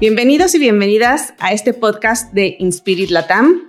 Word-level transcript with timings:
Bienvenidos 0.00 0.54
y 0.54 0.58
bienvenidas 0.58 1.34
a 1.40 1.52
este 1.52 1.74
podcast 1.74 2.32
de 2.32 2.56
Inspirit 2.58 3.10
Latam. 3.10 3.68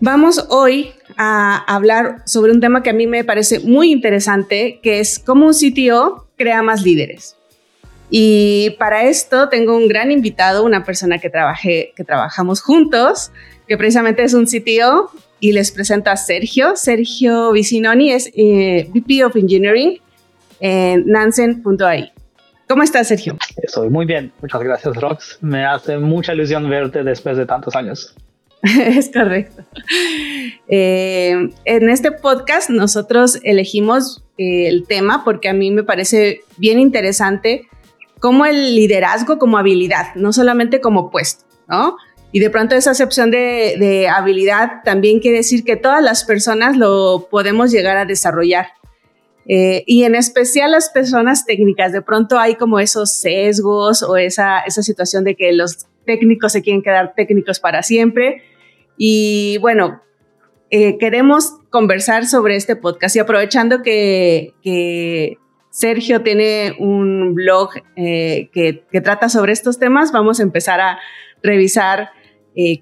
Vamos 0.00 0.46
hoy 0.48 0.92
a 1.18 1.58
hablar 1.66 2.22
sobre 2.24 2.50
un 2.50 2.62
tema 2.62 2.82
que 2.82 2.88
a 2.88 2.94
mí 2.94 3.06
me 3.06 3.22
parece 3.22 3.60
muy 3.60 3.92
interesante, 3.92 4.80
que 4.82 5.00
es 5.00 5.18
cómo 5.18 5.48
un 5.48 5.52
CTO 5.52 6.28
crea 6.38 6.62
más 6.62 6.80
líderes. 6.80 7.36
Y 8.08 8.70
para 8.78 9.04
esto 9.04 9.50
tengo 9.50 9.76
un 9.76 9.86
gran 9.86 10.10
invitado, 10.10 10.64
una 10.64 10.82
persona 10.82 11.18
que, 11.18 11.28
trabajé, 11.28 11.92
que 11.94 12.04
trabajamos 12.04 12.62
juntos, 12.62 13.32
que 13.68 13.76
precisamente 13.76 14.24
es 14.24 14.32
un 14.32 14.46
CTO, 14.46 15.10
y 15.40 15.52
les 15.52 15.72
presento 15.72 16.08
a 16.08 16.16
Sergio. 16.16 16.74
Sergio 16.74 17.52
Vicinoni 17.52 18.12
es 18.12 18.30
eh, 18.34 18.88
VP 18.94 19.24
of 19.26 19.36
Engineering 19.36 20.00
en 20.58 21.04
Nansen.ai. 21.04 22.12
¿Cómo 22.72 22.84
estás, 22.84 23.08
Sergio? 23.08 23.36
Estoy 23.62 23.90
muy 23.90 24.06
bien, 24.06 24.32
muchas 24.40 24.62
gracias, 24.62 24.96
Rox. 24.96 25.36
Me 25.42 25.62
hace 25.62 25.98
mucha 25.98 26.32
ilusión 26.32 26.70
verte 26.70 27.04
después 27.04 27.36
de 27.36 27.44
tantos 27.44 27.76
años. 27.76 28.16
es 28.62 29.10
correcto. 29.12 29.62
Eh, 30.68 31.50
en 31.66 31.90
este 31.90 32.12
podcast 32.12 32.70
nosotros 32.70 33.38
elegimos 33.42 34.24
eh, 34.38 34.68
el 34.68 34.86
tema 34.86 35.22
porque 35.22 35.50
a 35.50 35.52
mí 35.52 35.70
me 35.70 35.82
parece 35.82 36.44
bien 36.56 36.80
interesante 36.80 37.68
como 38.20 38.46
el 38.46 38.74
liderazgo 38.74 39.38
como 39.38 39.58
habilidad, 39.58 40.14
no 40.14 40.32
solamente 40.32 40.80
como 40.80 41.10
puesto, 41.10 41.44
¿no? 41.68 41.98
Y 42.32 42.40
de 42.40 42.48
pronto 42.48 42.74
esa 42.74 42.92
acepción 42.92 43.30
de, 43.30 43.76
de 43.78 44.08
habilidad 44.08 44.82
también 44.82 45.20
quiere 45.20 45.36
decir 45.36 45.62
que 45.62 45.76
todas 45.76 46.02
las 46.02 46.24
personas 46.24 46.78
lo 46.78 47.28
podemos 47.30 47.70
llegar 47.70 47.98
a 47.98 48.06
desarrollar. 48.06 48.68
Eh, 49.46 49.82
y 49.86 50.04
en 50.04 50.14
especial 50.14 50.70
las 50.70 50.90
personas 50.90 51.44
técnicas, 51.44 51.92
de 51.92 52.02
pronto 52.02 52.38
hay 52.38 52.54
como 52.54 52.78
esos 52.78 53.12
sesgos 53.14 54.02
o 54.02 54.16
esa, 54.16 54.60
esa 54.60 54.82
situación 54.82 55.24
de 55.24 55.34
que 55.34 55.52
los 55.52 55.86
técnicos 56.04 56.52
se 56.52 56.62
quieren 56.62 56.82
quedar 56.82 57.14
técnicos 57.14 57.58
para 57.60 57.82
siempre. 57.82 58.42
Y 58.96 59.58
bueno, 59.58 60.02
eh, 60.70 60.96
queremos 60.98 61.56
conversar 61.70 62.26
sobre 62.26 62.56
este 62.56 62.76
podcast 62.76 63.16
y 63.16 63.18
aprovechando 63.18 63.82
que, 63.82 65.38
Sergio 65.70 66.20
tiene 66.20 66.76
un 66.78 67.34
blog 67.34 67.70
eh, 67.96 68.50
que, 68.52 68.84
que, 68.92 69.00
trata 69.00 69.30
sobre 69.30 69.54
estos 69.54 69.78
temas, 69.78 70.12
vamos 70.12 70.38
a 70.38 70.42
empezar 70.42 70.82
a 70.82 70.98
revisar 71.42 72.10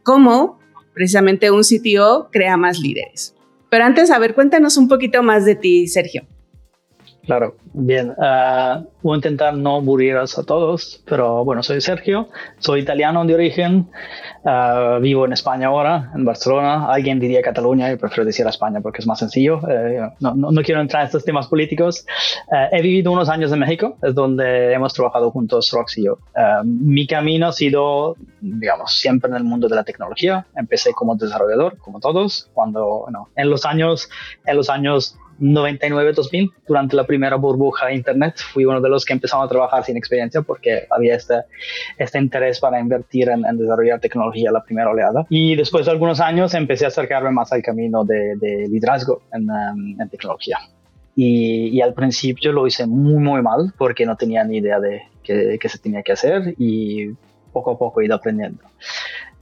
cómo 0.03 0.59
precisamente 0.93 1.53
un 1.53 1.63
sitio 1.63 2.29
crea 2.33 2.57
más 2.57 2.81
líderes. 2.81 3.37
Pero 3.69 3.85
antes, 3.85 4.11
a 4.11 4.19
ver, 4.19 4.35
cuéntanos 4.35 4.77
un 4.77 4.89
poquito 4.89 5.23
más 5.23 5.45
de 5.45 5.55
ti, 5.55 5.87
Sergio. 5.87 6.27
Claro, 7.31 7.55
bien. 7.75 8.11
Uh, 8.11 8.85
voy 9.03 9.15
a 9.15 9.17
intentar 9.19 9.55
no 9.55 9.77
aburriros 9.77 10.37
a 10.37 10.43
todos, 10.43 11.01
pero 11.09 11.45
bueno, 11.45 11.63
soy 11.63 11.81
Sergio, 11.81 12.29
soy 12.59 12.81
italiano 12.81 13.25
de 13.25 13.35
origen, 13.35 13.89
uh, 14.43 14.99
vivo 14.99 15.27
en 15.27 15.33
España 15.33 15.69
ahora, 15.69 16.11
en 16.17 16.25
Barcelona. 16.25 16.93
Alguien 16.93 17.21
diría 17.21 17.41
Cataluña, 17.41 17.93
y 17.93 17.95
prefiero 17.95 18.25
decir 18.25 18.45
España 18.49 18.81
porque 18.81 18.99
es 18.99 19.07
más 19.07 19.21
sencillo. 19.21 19.61
Uh, 19.61 20.11
no, 20.37 20.63
quiero 20.65 20.81
entrar 20.81 21.03
en 21.03 21.07
estos 21.07 21.25
temas 21.25 21.47
políticos. 21.47 22.05
he 22.73 22.83
vivido 22.83 23.13
unos 23.13 23.29
años 23.29 23.53
en 23.53 23.61
México, 23.61 23.97
es 24.03 24.13
donde 24.13 24.73
hemos 24.73 24.93
trabajado 24.93 25.31
juntos 25.31 25.71
Rox 25.71 25.99
y 25.99 26.07
yo. 26.07 26.19
mi 26.65 27.07
camino 27.07 27.47
ha 27.47 27.53
sido, 27.53 28.17
digamos, 28.41 28.99
siempre 28.99 29.31
en 29.31 29.37
el 29.37 29.45
mundo 29.45 29.69
de 29.69 29.77
la 29.77 29.85
tecnología. 29.85 30.47
Empecé 30.57 30.93
como 30.95 31.15
desarrollador, 31.15 31.79
como 31.79 32.01
todos, 32.01 32.51
cuando, 32.55 33.03
bueno, 33.03 33.29
en 33.37 33.51
los 33.51 33.65
años, 33.65 34.11
en 34.45 34.57
los 34.57 34.69
años 34.69 35.17
99-2000, 35.41 36.53
durante 36.69 36.97
la 36.97 37.05
primera 37.05 37.37
burbuja 37.37 37.87
de 37.87 37.95
Internet, 37.95 38.37
fui 38.53 38.65
uno 38.65 38.81
de 38.81 38.89
los 38.89 39.05
que 39.05 39.13
empezamos 39.13 39.47
a 39.47 39.49
trabajar 39.49 39.85
sin 39.85 39.97
experiencia 39.97 40.43
porque 40.43 40.87
había 40.91 41.15
este, 41.15 41.35
este 41.99 42.19
interés 42.19 42.61
para 42.61 42.79
invertir 42.79 43.29
en, 43.31 43.43
desarrollar 43.57 44.01
tecnología 44.01 44.53
la 44.53 44.63
primera 44.63 44.91
oleada. 44.91 45.27
Y 45.29 45.57
después 45.57 45.87
de 45.87 45.93
algunos 45.93 46.21
años 46.21 46.55
empecé 46.55 46.85
a 46.85 46.89
acercarme 46.89 47.31
más 47.31 47.53
al 47.53 47.63
camino 47.63 48.05
de, 48.05 48.37
liderazgo 48.69 49.23
en, 49.33 49.51
um, 49.51 50.01
en 50.01 50.09
tecnología. 50.09 50.59
Y, 51.17 51.69
y, 51.69 51.81
al 51.81 51.93
principio 51.93 52.53
lo 52.53 52.67
hice 52.67 52.87
muy, 52.87 53.23
muy 53.23 53.43
mal 53.43 53.73
porque 53.77 54.07
no 54.07 54.17
tenía 54.17 54.45
ni 54.45 54.59
idea 54.59 54.79
de 54.79 55.03
qué, 55.25 55.59
qué 55.61 55.69
se 55.69 55.79
tenía 55.79 56.03
que 56.03 56.13
hacer 56.13 56.55
y 56.57 57.11
poco 57.53 57.73
a 57.73 57.79
poco 57.79 58.01
he 58.01 58.07
ido 58.07 58.15
aprendiendo. 58.15 58.63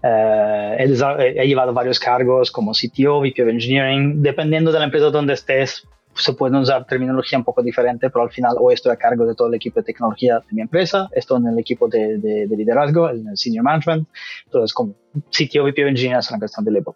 Uh, 0.02 0.76
he, 0.78 1.42
he, 1.42 1.46
llevado 1.46 1.72
varios 1.72 1.98
cargos 1.98 2.52
como 2.52 2.72
CTO, 2.72 3.20
VP 3.20 3.42
of 3.42 3.48
Engineering, 3.48 4.22
dependiendo 4.22 4.70
de 4.70 4.78
la 4.78 4.84
empresa 4.84 5.10
donde 5.10 5.34
estés, 5.34 5.88
se 6.14 6.32
puede 6.32 6.56
usar 6.58 6.84
terminología 6.84 7.38
un 7.38 7.44
poco 7.44 7.62
diferente, 7.62 8.10
pero 8.10 8.24
al 8.24 8.30
final 8.30 8.56
hoy 8.60 8.74
estoy 8.74 8.92
a 8.92 8.96
cargo 8.96 9.24
de 9.26 9.34
todo 9.34 9.48
el 9.48 9.54
equipo 9.54 9.80
de 9.80 9.84
tecnología 9.84 10.38
de 10.38 10.54
mi 10.54 10.62
empresa, 10.62 11.08
estoy 11.12 11.40
en 11.40 11.48
el 11.48 11.58
equipo 11.58 11.88
de, 11.88 12.18
de, 12.18 12.46
de 12.46 12.56
liderazgo, 12.56 13.10
en 13.10 13.28
el 13.28 13.36
senior 13.36 13.64
management, 13.64 14.08
entonces 14.46 14.72
como 14.72 14.94
CTO, 15.30 15.64
VP 15.64 15.84
of 15.84 15.88
Engineering 15.88 16.18
es 16.18 16.30
una 16.30 16.38
cuestión 16.38 16.64
de 16.64 16.72
label. 16.72 16.94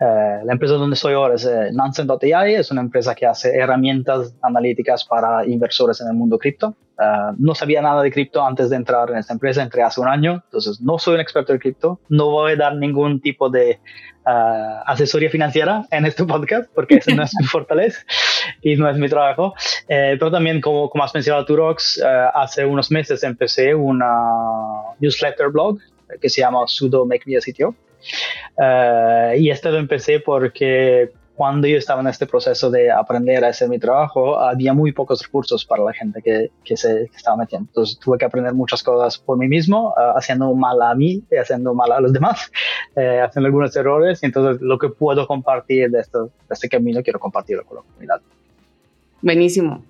Uh, 0.00 0.44
la 0.44 0.52
empresa 0.52 0.74
donde 0.74 0.94
estoy 0.94 1.14
ahora 1.14 1.34
es 1.34 1.44
uh, 1.44 1.72
Nansen.ai, 1.72 2.54
es 2.54 2.70
una 2.70 2.80
empresa 2.80 3.14
que 3.14 3.26
hace 3.26 3.56
herramientas 3.56 4.34
analíticas 4.42 5.04
para 5.04 5.46
inversores 5.46 6.00
en 6.00 6.08
el 6.08 6.14
mundo 6.14 6.38
cripto. 6.38 6.76
Uh, 6.98 7.34
no 7.38 7.54
sabía 7.54 7.80
nada 7.80 8.02
de 8.02 8.10
cripto 8.10 8.44
antes 8.44 8.70
de 8.70 8.76
entrar 8.76 9.10
en 9.10 9.18
esta 9.18 9.32
empresa, 9.32 9.62
entré 9.62 9.82
hace 9.82 10.00
un 10.00 10.08
año, 10.08 10.42
entonces 10.46 10.80
no 10.80 10.98
soy 10.98 11.14
un 11.14 11.20
experto 11.20 11.52
de 11.52 11.60
cripto, 11.60 12.00
no 12.08 12.30
voy 12.30 12.52
a 12.52 12.56
dar 12.56 12.74
ningún 12.74 13.20
tipo 13.20 13.48
de 13.48 13.78
uh, 14.26 14.82
asesoría 14.84 15.30
financiera 15.30 15.86
en 15.90 16.06
este 16.06 16.24
podcast 16.24 16.70
porque 16.74 16.96
eso 16.96 17.14
no 17.14 17.22
es 17.22 17.32
mi 17.40 17.46
fortaleza 17.46 18.00
y 18.62 18.76
no 18.76 18.88
es 18.88 18.98
mi 18.98 19.08
trabajo. 19.08 19.54
Eh, 19.88 20.16
pero 20.18 20.30
también, 20.30 20.60
como, 20.60 20.90
como 20.90 21.04
has 21.04 21.14
mencionado 21.14 21.44
tú, 21.44 21.56
Rox, 21.56 21.98
uh, 21.98 22.36
hace 22.38 22.64
unos 22.64 22.90
meses 22.90 23.22
empecé 23.22 23.74
una 23.74 24.06
newsletter 25.00 25.48
blog 25.50 25.78
que 26.20 26.28
se 26.28 26.40
llama 26.40 26.60
Sudo 26.66 27.06
Make 27.06 27.24
Me 27.26 27.36
a 27.36 27.40
Sitio. 27.40 27.74
y 29.36 29.50
esto 29.50 29.70
lo 29.70 29.78
empecé 29.78 30.20
porque 30.20 31.12
cuando 31.38 31.68
yo 31.68 31.78
estaba 31.78 32.00
en 32.00 32.08
este 32.08 32.26
proceso 32.26 32.68
de 32.68 32.90
aprender 32.90 33.44
a 33.44 33.50
hacer 33.50 33.68
mi 33.68 33.78
trabajo, 33.78 34.40
había 34.40 34.74
muy 34.74 34.90
pocos 34.90 35.22
recursos 35.22 35.64
para 35.64 35.84
la 35.84 35.92
gente 35.92 36.20
que, 36.20 36.50
que 36.64 36.76
se 36.76 37.04
estaba 37.14 37.36
metiendo. 37.36 37.68
Entonces 37.70 37.96
tuve 38.00 38.18
que 38.18 38.24
aprender 38.24 38.52
muchas 38.54 38.82
cosas 38.82 39.18
por 39.18 39.38
mí 39.38 39.46
mismo, 39.46 39.90
uh, 39.90 40.18
haciendo 40.18 40.52
mal 40.54 40.82
a 40.82 40.96
mí 40.96 41.22
y 41.30 41.36
haciendo 41.36 41.74
mal 41.74 41.92
a 41.92 42.00
los 42.00 42.12
demás, 42.12 42.50
eh, 42.96 43.20
haciendo 43.24 43.46
algunos 43.46 43.74
errores. 43.76 44.20
Y 44.24 44.26
entonces 44.26 44.60
lo 44.60 44.78
que 44.80 44.88
puedo 44.88 45.28
compartir 45.28 45.88
de, 45.92 46.00
esto, 46.00 46.24
de 46.24 46.30
este 46.50 46.68
camino, 46.68 47.04
quiero 47.04 47.20
compartirlo 47.20 47.64
con 47.64 47.76
la 47.76 47.82
comunidad. 47.84 48.20
Buenísimo. 49.22 49.84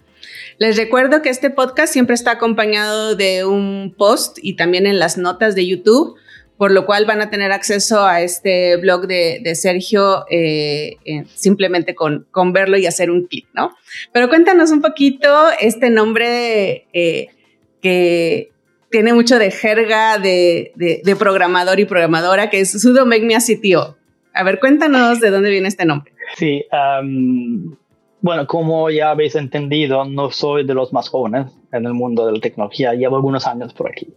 Les 0.58 0.76
recuerdo 0.76 1.22
que 1.22 1.28
este 1.28 1.50
podcast 1.50 1.92
siempre 1.92 2.14
está 2.14 2.32
acompañado 2.32 3.14
de 3.14 3.44
un 3.44 3.94
post 3.96 4.38
y 4.42 4.56
también 4.56 4.86
en 4.86 4.98
las 4.98 5.18
notas 5.18 5.54
de 5.54 5.66
YouTube 5.66 6.16
por 6.58 6.72
lo 6.72 6.84
cual 6.84 7.06
van 7.06 7.22
a 7.22 7.30
tener 7.30 7.52
acceso 7.52 8.04
a 8.04 8.20
este 8.20 8.76
blog 8.76 9.06
de, 9.06 9.54
Sergio 9.54 10.26
eh, 10.28 10.96
simplemente 11.32 11.94
con, 11.94 12.26
verlo 12.52 12.76
y 12.76 12.86
hacer 12.86 13.12
un 13.12 13.26
clic, 13.26 13.46
¿no? 13.54 13.76
Pero 14.12 14.28
cuéntanos 14.28 14.72
un 14.72 14.82
poquito 14.82 15.28
este 15.60 15.88
nombre 15.88 16.86
eh, 16.92 17.28
que 17.80 18.50
tiene 18.90 19.14
mucho 19.14 19.38
de 19.38 19.52
jerga 19.52 20.18
de, 20.18 21.16
programador 21.18 21.78
y 21.78 21.84
programadora, 21.84 22.50
que 22.50 22.60
es 22.60 22.72
Sudo 22.82 23.06
Make 23.06 23.24
Me 23.24 23.36
a. 23.36 23.40
A 24.34 24.42
ver, 24.42 24.58
cuéntanos 24.58 25.20
de 25.20 25.30
dónde 25.30 25.50
viene 25.50 25.68
este 25.68 25.84
nombre. 25.84 26.12
Sí, 26.36 26.64
um, 26.72 27.76
bueno, 28.20 28.46
como 28.46 28.90
ya 28.90 29.10
habéis 29.10 29.36
entendido, 29.36 30.04
no 30.04 30.30
soy 30.30 30.64
de 30.64 30.74
los 30.74 30.92
más 30.92 31.08
jóvenes 31.08 31.52
en 31.72 31.86
el 31.86 31.94
mundo 31.94 32.26
de 32.26 32.32
la 32.32 32.40
tecnología, 32.40 32.94
llevo 32.94 33.16
algunos 33.16 33.46
años 33.46 33.72
por 33.74 33.90
aquí. 33.90 34.08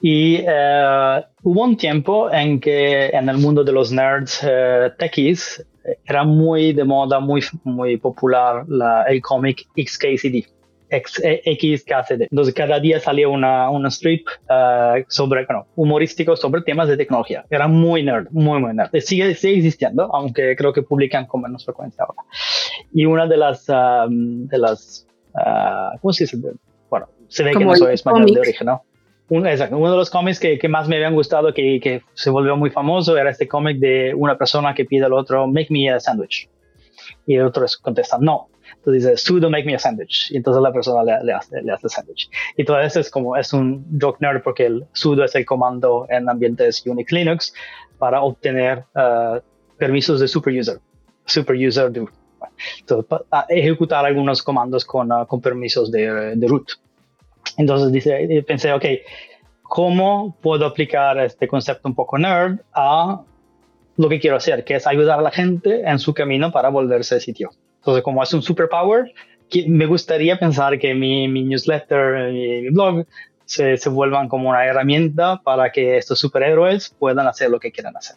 Y 0.00 0.40
uh, 0.42 1.22
hubo 1.42 1.62
un 1.62 1.76
tiempo 1.76 2.30
en 2.30 2.60
que 2.60 3.06
en 3.08 3.28
el 3.28 3.38
mundo 3.38 3.64
de 3.64 3.72
los 3.72 3.92
nerds 3.92 4.42
uh, 4.42 4.90
techies 4.98 5.64
era 6.04 6.24
muy 6.24 6.72
de 6.72 6.84
moda, 6.84 7.20
muy, 7.20 7.42
muy 7.64 7.96
popular 7.96 8.64
la, 8.68 9.04
el 9.04 9.20
cómic 9.22 9.66
XKCD. 9.76 10.55
XKCD. 10.90 12.28
Entonces 12.30 12.54
cada 12.54 12.78
día 12.80 13.00
salía 13.00 13.28
una, 13.28 13.70
una 13.70 13.88
strip 13.88 14.26
uh, 14.48 15.02
sobre, 15.08 15.44
bueno, 15.46 15.66
humorístico 15.76 16.36
sobre 16.36 16.62
temas 16.62 16.88
de 16.88 16.96
tecnología. 16.96 17.44
Era 17.50 17.68
muy 17.68 18.02
nerd, 18.02 18.28
muy, 18.30 18.60
muy 18.60 18.74
nerd. 18.74 18.90
Sigue, 19.00 19.34
sigue 19.34 19.56
existiendo, 19.56 20.08
aunque 20.14 20.54
creo 20.56 20.72
que 20.72 20.82
publican 20.82 21.26
con 21.26 21.42
menos 21.42 21.64
frecuencia 21.64 22.04
ahora. 22.04 22.22
Y 22.92 23.04
una 23.04 23.26
de 23.26 23.36
las, 23.36 23.68
um, 23.68 24.46
de 24.46 24.58
las, 24.58 25.06
uh, 25.34 25.98
¿cómo 26.00 26.12
se 26.12 26.24
dice? 26.24 26.38
Bueno, 26.88 27.08
se 27.28 27.42
ve 27.42 27.52
que 27.52 27.64
no 27.64 27.74
soy 27.74 27.94
español 27.94 28.26
de 28.26 28.40
origen, 28.40 28.66
¿no? 28.66 28.82
Un, 29.28 29.44
exacto, 29.44 29.76
uno 29.76 29.90
de 29.90 29.96
los 29.96 30.08
cómics 30.08 30.38
que, 30.38 30.56
que, 30.56 30.68
más 30.68 30.86
me 30.86 30.96
habían 30.96 31.14
gustado, 31.14 31.52
que, 31.52 31.80
que 31.82 32.02
se 32.14 32.30
volvió 32.30 32.56
muy 32.56 32.70
famoso, 32.70 33.16
era 33.16 33.30
este 33.30 33.48
cómic 33.48 33.78
de 33.78 34.14
una 34.14 34.38
persona 34.38 34.72
que 34.72 34.84
pide 34.84 35.04
al 35.04 35.12
otro, 35.12 35.48
make 35.48 35.66
me 35.70 35.90
a 35.90 35.98
sandwich. 35.98 36.48
Y 37.26 37.34
el 37.34 37.46
otro 37.46 37.66
contesta, 37.82 38.18
no. 38.20 38.48
Entonces 38.86 39.02
dice, 39.02 39.16
sudo 39.16 39.50
make 39.50 39.64
me 39.64 39.74
a 39.74 39.80
sandwich. 39.80 40.30
Y 40.30 40.36
entonces 40.36 40.62
la 40.62 40.72
persona 40.72 41.02
le, 41.02 41.24
le 41.24 41.32
hace, 41.32 41.60
le 41.60 41.72
hace 41.72 41.88
sandwich. 41.88 42.30
Y 42.56 42.64
todo 42.64 42.80
eso 42.80 43.00
es 43.00 43.10
como, 43.10 43.36
es 43.36 43.52
un 43.52 43.84
joke 44.00 44.20
nerd 44.20 44.42
porque 44.44 44.66
el 44.66 44.86
sudo 44.92 45.24
es 45.24 45.34
el 45.34 45.44
comando 45.44 46.06
en 46.08 46.28
ambientes 46.28 46.86
Unix 46.86 47.10
Linux 47.10 47.52
para 47.98 48.22
obtener 48.22 48.84
uh, 48.94 49.40
permisos 49.76 50.20
de 50.20 50.28
super 50.28 50.56
user. 50.56 50.78
Super 51.24 51.56
user 51.56 51.90
do. 51.90 52.08
Entonces, 52.78 53.06
para 53.06 53.46
ejecutar 53.48 54.06
algunos 54.06 54.40
comandos 54.40 54.84
con, 54.84 55.10
uh, 55.10 55.26
con 55.26 55.40
permisos 55.40 55.90
de, 55.90 56.36
de 56.36 56.46
root. 56.46 56.70
Entonces 57.56 57.90
dice, 57.90 58.44
pensé, 58.46 58.72
ok, 58.72 58.84
cómo 59.64 60.36
puedo 60.40 60.64
aplicar 60.64 61.18
este 61.18 61.48
concepto 61.48 61.88
un 61.88 61.96
poco 61.96 62.18
nerd 62.18 62.60
a 62.72 63.20
lo 63.96 64.08
que 64.08 64.20
quiero 64.20 64.36
hacer, 64.36 64.62
que 64.62 64.76
es 64.76 64.86
ayudar 64.86 65.18
a 65.18 65.22
la 65.22 65.32
gente 65.32 65.80
en 65.80 65.98
su 65.98 66.14
camino 66.14 66.52
para 66.52 66.68
volverse 66.68 67.18
sitio. 67.18 67.50
Entonces, 67.86 68.02
como 68.02 68.20
es 68.20 68.34
un 68.34 68.42
superpower, 68.42 69.12
me 69.68 69.86
gustaría 69.86 70.36
pensar 70.40 70.76
que 70.76 70.92
mi, 70.92 71.28
mi 71.28 71.44
newsletter, 71.44 72.32
mi, 72.32 72.62
mi 72.62 72.70
blog, 72.70 73.06
se, 73.44 73.76
se, 73.76 73.88
vuelvan 73.88 74.28
como 74.28 74.48
una 74.50 74.66
herramienta 74.66 75.40
para 75.44 75.70
que 75.70 75.96
estos 75.96 76.18
superhéroes 76.18 76.92
puedan 76.98 77.28
hacer 77.28 77.48
lo 77.48 77.60
que 77.60 77.70
quieran 77.70 77.96
hacer. 77.96 78.16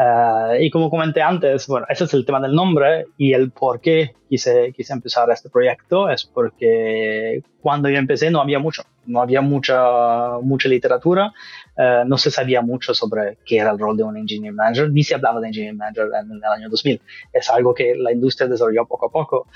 Uh, 0.00 0.54
y 0.60 0.68
como 0.70 0.90
comenté 0.90 1.22
antes, 1.22 1.68
bueno, 1.68 1.86
ese 1.88 2.04
es 2.04 2.14
el 2.14 2.26
tema 2.26 2.40
del 2.40 2.56
nombre 2.56 3.06
y 3.16 3.34
el 3.34 3.52
por 3.52 3.80
qué 3.80 4.16
quise, 4.28 4.72
quise 4.74 4.92
empezar 4.94 5.30
este 5.30 5.48
proyecto 5.48 6.10
es 6.10 6.24
porque 6.24 7.42
cuando 7.60 7.88
yo 7.88 7.98
empecé 7.98 8.32
no 8.32 8.40
había 8.40 8.58
mucho, 8.58 8.82
no 9.06 9.22
había 9.22 9.42
mucha, 9.42 10.38
mucha 10.42 10.68
literatura, 10.68 11.32
uh, 11.76 12.06
no 12.06 12.18
se 12.18 12.30
sabía 12.30 12.62
mucho 12.62 12.94
sobre 12.94 13.38
qué 13.44 13.58
era 13.58 13.70
el 13.70 13.78
rol 13.78 13.96
de 13.96 14.02
un 14.02 14.16
engineer 14.16 14.54
manager, 14.54 14.90
ni 14.90 15.02
se 15.02 15.14
hablaba 15.14 15.40
de 15.40 15.48
engineer 15.48 15.74
manager 15.74 16.08
en 16.20 16.32
el 16.32 16.44
año 16.44 16.68
2000. 16.68 17.00
Es 17.32 17.50
algo 17.50 17.74
que 17.74 17.94
la 17.94 18.12
industria 18.12 18.48
desarrolló 18.48 18.86
poco 18.86 19.06
a 19.06 19.10
poco. 19.10 19.46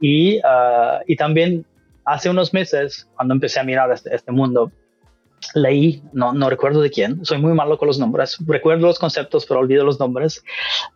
Y, 0.00 0.38
uh, 0.38 1.02
y 1.06 1.16
también 1.16 1.64
hace 2.04 2.30
unos 2.30 2.52
meses, 2.52 3.08
cuando 3.14 3.34
empecé 3.34 3.60
a 3.60 3.64
mirar 3.64 3.90
este, 3.92 4.14
este 4.14 4.32
mundo, 4.32 4.72
leí, 5.54 6.02
no, 6.12 6.32
no 6.32 6.48
recuerdo 6.48 6.80
de 6.80 6.90
quién, 6.90 7.24
soy 7.24 7.38
muy 7.38 7.52
malo 7.52 7.78
con 7.78 7.88
los 7.88 7.98
nombres, 7.98 8.38
recuerdo 8.46 8.86
los 8.86 8.98
conceptos 8.98 9.44
pero 9.46 9.60
olvido 9.60 9.84
los 9.84 9.98
nombres, 9.98 10.44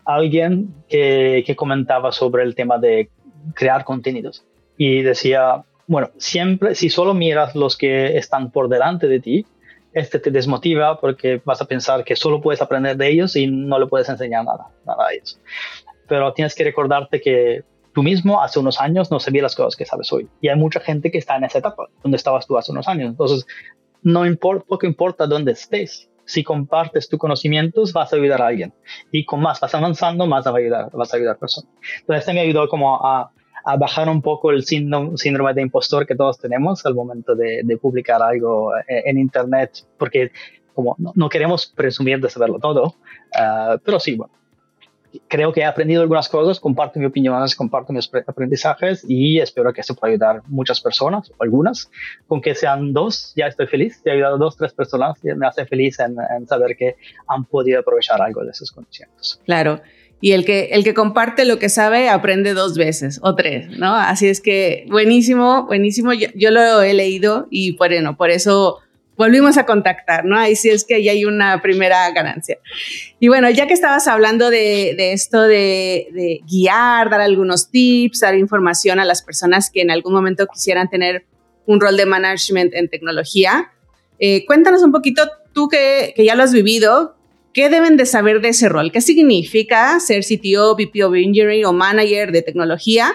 alguien 0.04 0.74
que, 0.88 1.42
que 1.46 1.56
comentaba 1.56 2.12
sobre 2.12 2.44
el 2.44 2.54
tema 2.54 2.78
de 2.78 3.10
crear 3.54 3.84
contenidos 3.84 4.44
y 4.76 5.02
decía, 5.02 5.64
bueno, 5.86 6.10
siempre, 6.16 6.74
si 6.74 6.90
solo 6.90 7.14
miras 7.14 7.54
los 7.54 7.76
que 7.76 8.16
están 8.16 8.50
por 8.50 8.68
delante 8.68 9.08
de 9.08 9.20
ti, 9.20 9.46
este 9.96 10.18
te 10.18 10.30
desmotiva 10.30 11.00
porque 11.00 11.40
vas 11.42 11.62
a 11.62 11.64
pensar 11.64 12.04
que 12.04 12.16
solo 12.16 12.42
puedes 12.42 12.60
aprender 12.60 12.98
de 12.98 13.08
ellos 13.08 13.34
y 13.34 13.46
no 13.46 13.78
le 13.78 13.86
puedes 13.86 14.06
enseñar 14.10 14.44
nada, 14.44 14.66
nada 14.84 15.06
a 15.06 15.12
ellos. 15.12 15.40
Pero 16.06 16.34
tienes 16.34 16.54
que 16.54 16.64
recordarte 16.64 17.18
que 17.18 17.64
tú 17.94 18.02
mismo 18.02 18.42
hace 18.42 18.58
unos 18.58 18.78
años 18.78 19.10
no 19.10 19.18
sabías 19.18 19.42
las 19.42 19.56
cosas 19.56 19.74
que 19.74 19.86
sabes 19.86 20.12
hoy. 20.12 20.28
Y 20.42 20.48
hay 20.48 20.56
mucha 20.56 20.80
gente 20.80 21.10
que 21.10 21.16
está 21.16 21.36
en 21.36 21.44
esa 21.44 21.60
etapa, 21.60 21.88
donde 22.02 22.18
estabas 22.18 22.46
tú 22.46 22.58
hace 22.58 22.72
unos 22.72 22.86
años. 22.88 23.08
Entonces, 23.08 23.46
no 24.02 24.26
importa, 24.26 24.66
poco 24.68 24.84
importa 24.84 25.26
dónde 25.26 25.52
estés. 25.52 26.10
Si 26.26 26.44
compartes 26.44 27.08
tus 27.08 27.18
conocimientos, 27.18 27.94
vas 27.94 28.12
a 28.12 28.16
ayudar 28.16 28.42
a 28.42 28.48
alguien. 28.48 28.74
Y 29.10 29.24
con 29.24 29.40
más 29.40 29.60
vas 29.60 29.74
avanzando, 29.74 30.26
más 30.26 30.44
vas 30.44 30.54
a 30.54 30.58
ayudar, 30.58 30.90
vas 30.92 31.14
a 31.14 31.16
ayudar 31.16 31.36
a 31.36 31.38
personas. 31.38 31.70
Entonces, 32.00 32.20
este 32.20 32.34
me 32.34 32.40
ayudó 32.40 32.68
como 32.68 32.96
a, 32.96 33.32
a 33.66 33.76
bajar 33.76 34.08
un 34.08 34.22
poco 34.22 34.52
el 34.52 34.64
síndrome, 34.64 35.18
síndrome, 35.18 35.52
de 35.52 35.62
impostor 35.62 36.06
que 36.06 36.14
todos 36.14 36.38
tenemos 36.38 36.86
al 36.86 36.94
momento 36.94 37.34
de, 37.34 37.62
de 37.64 37.76
publicar 37.76 38.22
algo 38.22 38.70
en, 38.86 39.02
en, 39.10 39.18
Internet, 39.18 39.84
porque 39.98 40.30
como 40.72 40.94
no, 40.98 41.12
no, 41.16 41.28
queremos 41.28 41.66
presumir 41.66 42.20
de 42.20 42.30
saberlo 42.30 42.60
todo, 42.60 42.94
uh, 43.34 43.78
pero 43.84 43.98
sí, 43.98 44.14
bueno, 44.14 44.32
creo 45.26 45.52
que 45.52 45.62
he 45.62 45.64
aprendido 45.64 46.02
algunas 46.02 46.28
cosas, 46.28 46.60
comparto 46.60 47.00
mis 47.00 47.08
opiniones, 47.08 47.56
comparto 47.56 47.92
mis 47.92 48.08
aprendizajes 48.26 49.04
y 49.08 49.40
espero 49.40 49.72
que 49.72 49.80
esto 49.80 49.96
pueda 49.96 50.12
ayudar 50.12 50.42
muchas 50.46 50.80
personas, 50.80 51.32
algunas, 51.40 51.90
con 52.28 52.40
que 52.40 52.54
sean 52.54 52.92
dos, 52.92 53.32
ya 53.34 53.48
estoy 53.48 53.66
feliz, 53.66 54.00
he 54.04 54.12
ayudado 54.12 54.36
a 54.36 54.38
dos, 54.38 54.56
tres 54.56 54.72
personas, 54.74 55.18
me 55.24 55.44
hace 55.44 55.66
feliz 55.66 55.98
en, 55.98 56.16
en, 56.36 56.46
saber 56.46 56.76
que 56.76 56.94
han 57.26 57.44
podido 57.44 57.80
aprovechar 57.80 58.22
algo 58.22 58.44
de 58.44 58.50
esos 58.50 58.70
conocimientos. 58.70 59.40
Claro. 59.44 59.80
Y 60.20 60.32
el 60.32 60.44
que, 60.44 60.70
el 60.72 60.82
que 60.82 60.94
comparte 60.94 61.44
lo 61.44 61.58
que 61.58 61.68
sabe 61.68 62.08
aprende 62.08 62.54
dos 62.54 62.76
veces 62.76 63.20
o 63.22 63.34
tres, 63.34 63.68
¿no? 63.78 63.94
Así 63.94 64.28
es 64.28 64.40
que 64.40 64.86
buenísimo, 64.88 65.66
buenísimo. 65.66 66.12
Yo, 66.12 66.50
lo 66.50 66.82
he 66.82 66.94
leído 66.94 67.48
y 67.50 67.76
bueno, 67.76 68.16
por 68.16 68.30
eso 68.30 68.78
volvimos 69.16 69.58
a 69.58 69.66
contactar, 69.66 70.24
¿no? 70.24 70.38
Ahí 70.38 70.56
sí 70.56 70.70
es 70.70 70.84
que 70.84 70.94
ahí 70.94 71.08
hay 71.08 71.24
una 71.26 71.60
primera 71.60 72.10
ganancia. 72.12 72.58
Y 73.20 73.28
bueno, 73.28 73.50
ya 73.50 73.66
que 73.66 73.74
estabas 73.74 74.08
hablando 74.08 74.48
de, 74.50 74.94
de 74.96 75.12
esto 75.12 75.42
de, 75.42 76.08
de, 76.12 76.40
guiar, 76.50 77.10
dar 77.10 77.20
algunos 77.20 77.70
tips, 77.70 78.20
dar 78.20 78.36
información 78.36 79.00
a 79.00 79.04
las 79.04 79.22
personas 79.22 79.70
que 79.70 79.82
en 79.82 79.90
algún 79.90 80.14
momento 80.14 80.46
quisieran 80.46 80.88
tener 80.88 81.26
un 81.66 81.80
rol 81.80 81.96
de 81.96 82.06
management 82.06 82.74
en 82.74 82.88
tecnología, 82.88 83.70
eh, 84.18 84.46
cuéntanos 84.46 84.82
un 84.82 84.92
poquito, 84.92 85.28
tú 85.52 85.68
que, 85.68 86.12
que, 86.16 86.24
ya 86.24 86.34
lo 86.34 86.42
has 86.42 86.52
vivido, 86.52 87.15
¿qué 87.56 87.70
deben 87.70 87.96
de 87.96 88.04
saber 88.04 88.42
de 88.42 88.50
ese 88.50 88.68
rol? 88.68 88.92
¿Qué 88.92 89.00
significa 89.00 89.98
ser 89.98 90.22
CTO, 90.22 90.76
VP 90.76 91.02
of 91.02 91.14
Engineering 91.14 91.64
o 91.64 91.72
manager 91.72 92.30
de 92.30 92.42
tecnología? 92.42 93.14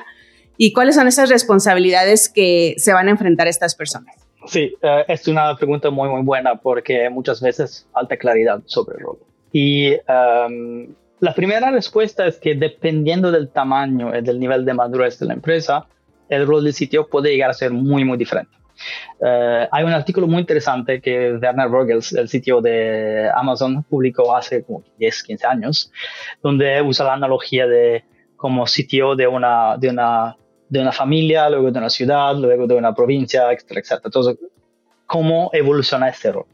¿Y 0.57 0.73
cuáles 0.73 0.95
son 0.95 1.07
esas 1.07 1.29
responsabilidades 1.29 2.27
que 2.27 2.73
se 2.77 2.91
van 2.91 3.07
a 3.07 3.11
enfrentar 3.11 3.47
estas 3.47 3.75
personas? 3.75 4.15
Sí, 4.47 4.73
uh, 4.81 5.03
es 5.07 5.27
una 5.27 5.55
pregunta 5.55 5.91
muy, 5.91 6.09
muy 6.09 6.23
buena 6.23 6.55
porque 6.55 7.07
muchas 7.11 7.39
veces 7.39 7.88
falta 7.93 8.17
claridad 8.17 8.61
sobre 8.65 8.97
el 8.97 9.03
rol. 9.03 9.19
Y 9.53 9.91
um, 9.91 10.87
la 11.19 11.35
primera 11.35 11.69
respuesta 11.69 12.25
es 12.25 12.37
que 12.37 12.55
dependiendo 12.55 13.31
del 13.31 13.49
tamaño 13.49 14.17
y 14.17 14.23
del 14.23 14.39
nivel 14.39 14.65
de 14.65 14.73
madurez 14.73 15.19
de 15.19 15.27
la 15.27 15.33
empresa, 15.33 15.85
el 16.29 16.47
rol 16.47 16.63
del 16.63 16.73
sitio 16.73 17.07
puede 17.07 17.29
llegar 17.29 17.51
a 17.51 17.53
ser 17.53 17.69
muy, 17.69 18.03
muy 18.03 18.17
diferente. 18.17 18.51
Uh, 19.19 19.68
hay 19.71 19.83
un 19.83 19.94
artículo 19.94 20.27
muy 20.27 20.41
interesante 20.41 21.01
que 21.01 21.33
Werner 21.33 21.69
Rogels, 21.69 22.13
el 22.13 22.27
sitio 22.27 22.62
de 22.62 23.29
Amazon, 23.35 23.83
publicó 23.83 24.35
hace 24.35 24.63
como 24.63 24.83
10, 24.97 25.23
15 25.23 25.47
años, 25.47 25.91
donde 26.41 26.81
usa 26.81 27.06
la 27.06 27.13
analogía 27.13 27.68
de 27.68 28.03
como 28.35 28.65
sitio 28.65 29.15
de 29.15 29.27
una, 29.27 29.77
de 29.77 29.89
una 29.89 30.35
de 30.71 30.79
una 30.79 30.94
familia, 30.94 31.50
luego 31.50 31.69
de 31.69 31.79
una 31.79 31.89
ciudad, 31.89 32.33
luego 32.38 32.65
de 32.65 32.75
una 32.75 32.95
provincia, 32.95 33.51
etcétera, 33.51 33.81
etcétera. 33.81 34.01
Entonces, 34.06 34.38
¿cómo 35.06 35.50
evoluciona 35.51 36.07
este 36.07 36.31
rol? 36.31 36.45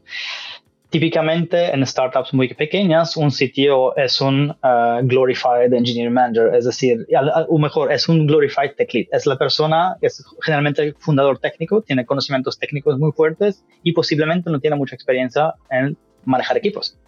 Típicamente 0.90 1.74
en 1.74 1.84
startups 1.84 2.32
muy 2.32 2.48
pequeñas, 2.54 3.14
un 3.18 3.30
sitio 3.30 3.94
es 3.96 4.22
un 4.22 4.50
uh, 4.50 5.02
glorified 5.02 5.70
engineer 5.74 6.10
manager, 6.10 6.54
es 6.54 6.64
decir, 6.64 7.06
o 7.48 7.58
mejor, 7.58 7.92
es 7.92 8.08
un 8.08 8.26
glorified 8.26 8.74
tech 8.74 8.94
lead. 8.94 9.06
Es 9.12 9.26
la 9.26 9.36
persona 9.36 9.96
es 10.00 10.24
generalmente 10.40 10.82
el 10.82 10.94
fundador 10.94 11.38
técnico, 11.40 11.82
tiene 11.82 12.06
conocimientos 12.06 12.58
técnicos 12.58 12.98
muy 12.98 13.12
fuertes 13.12 13.66
y 13.82 13.92
posiblemente 13.92 14.50
no 14.50 14.60
tiene 14.60 14.76
mucha 14.76 14.94
experiencia 14.94 15.54
en 15.70 15.94
manejar 16.24 16.56
equipos. 16.56 16.98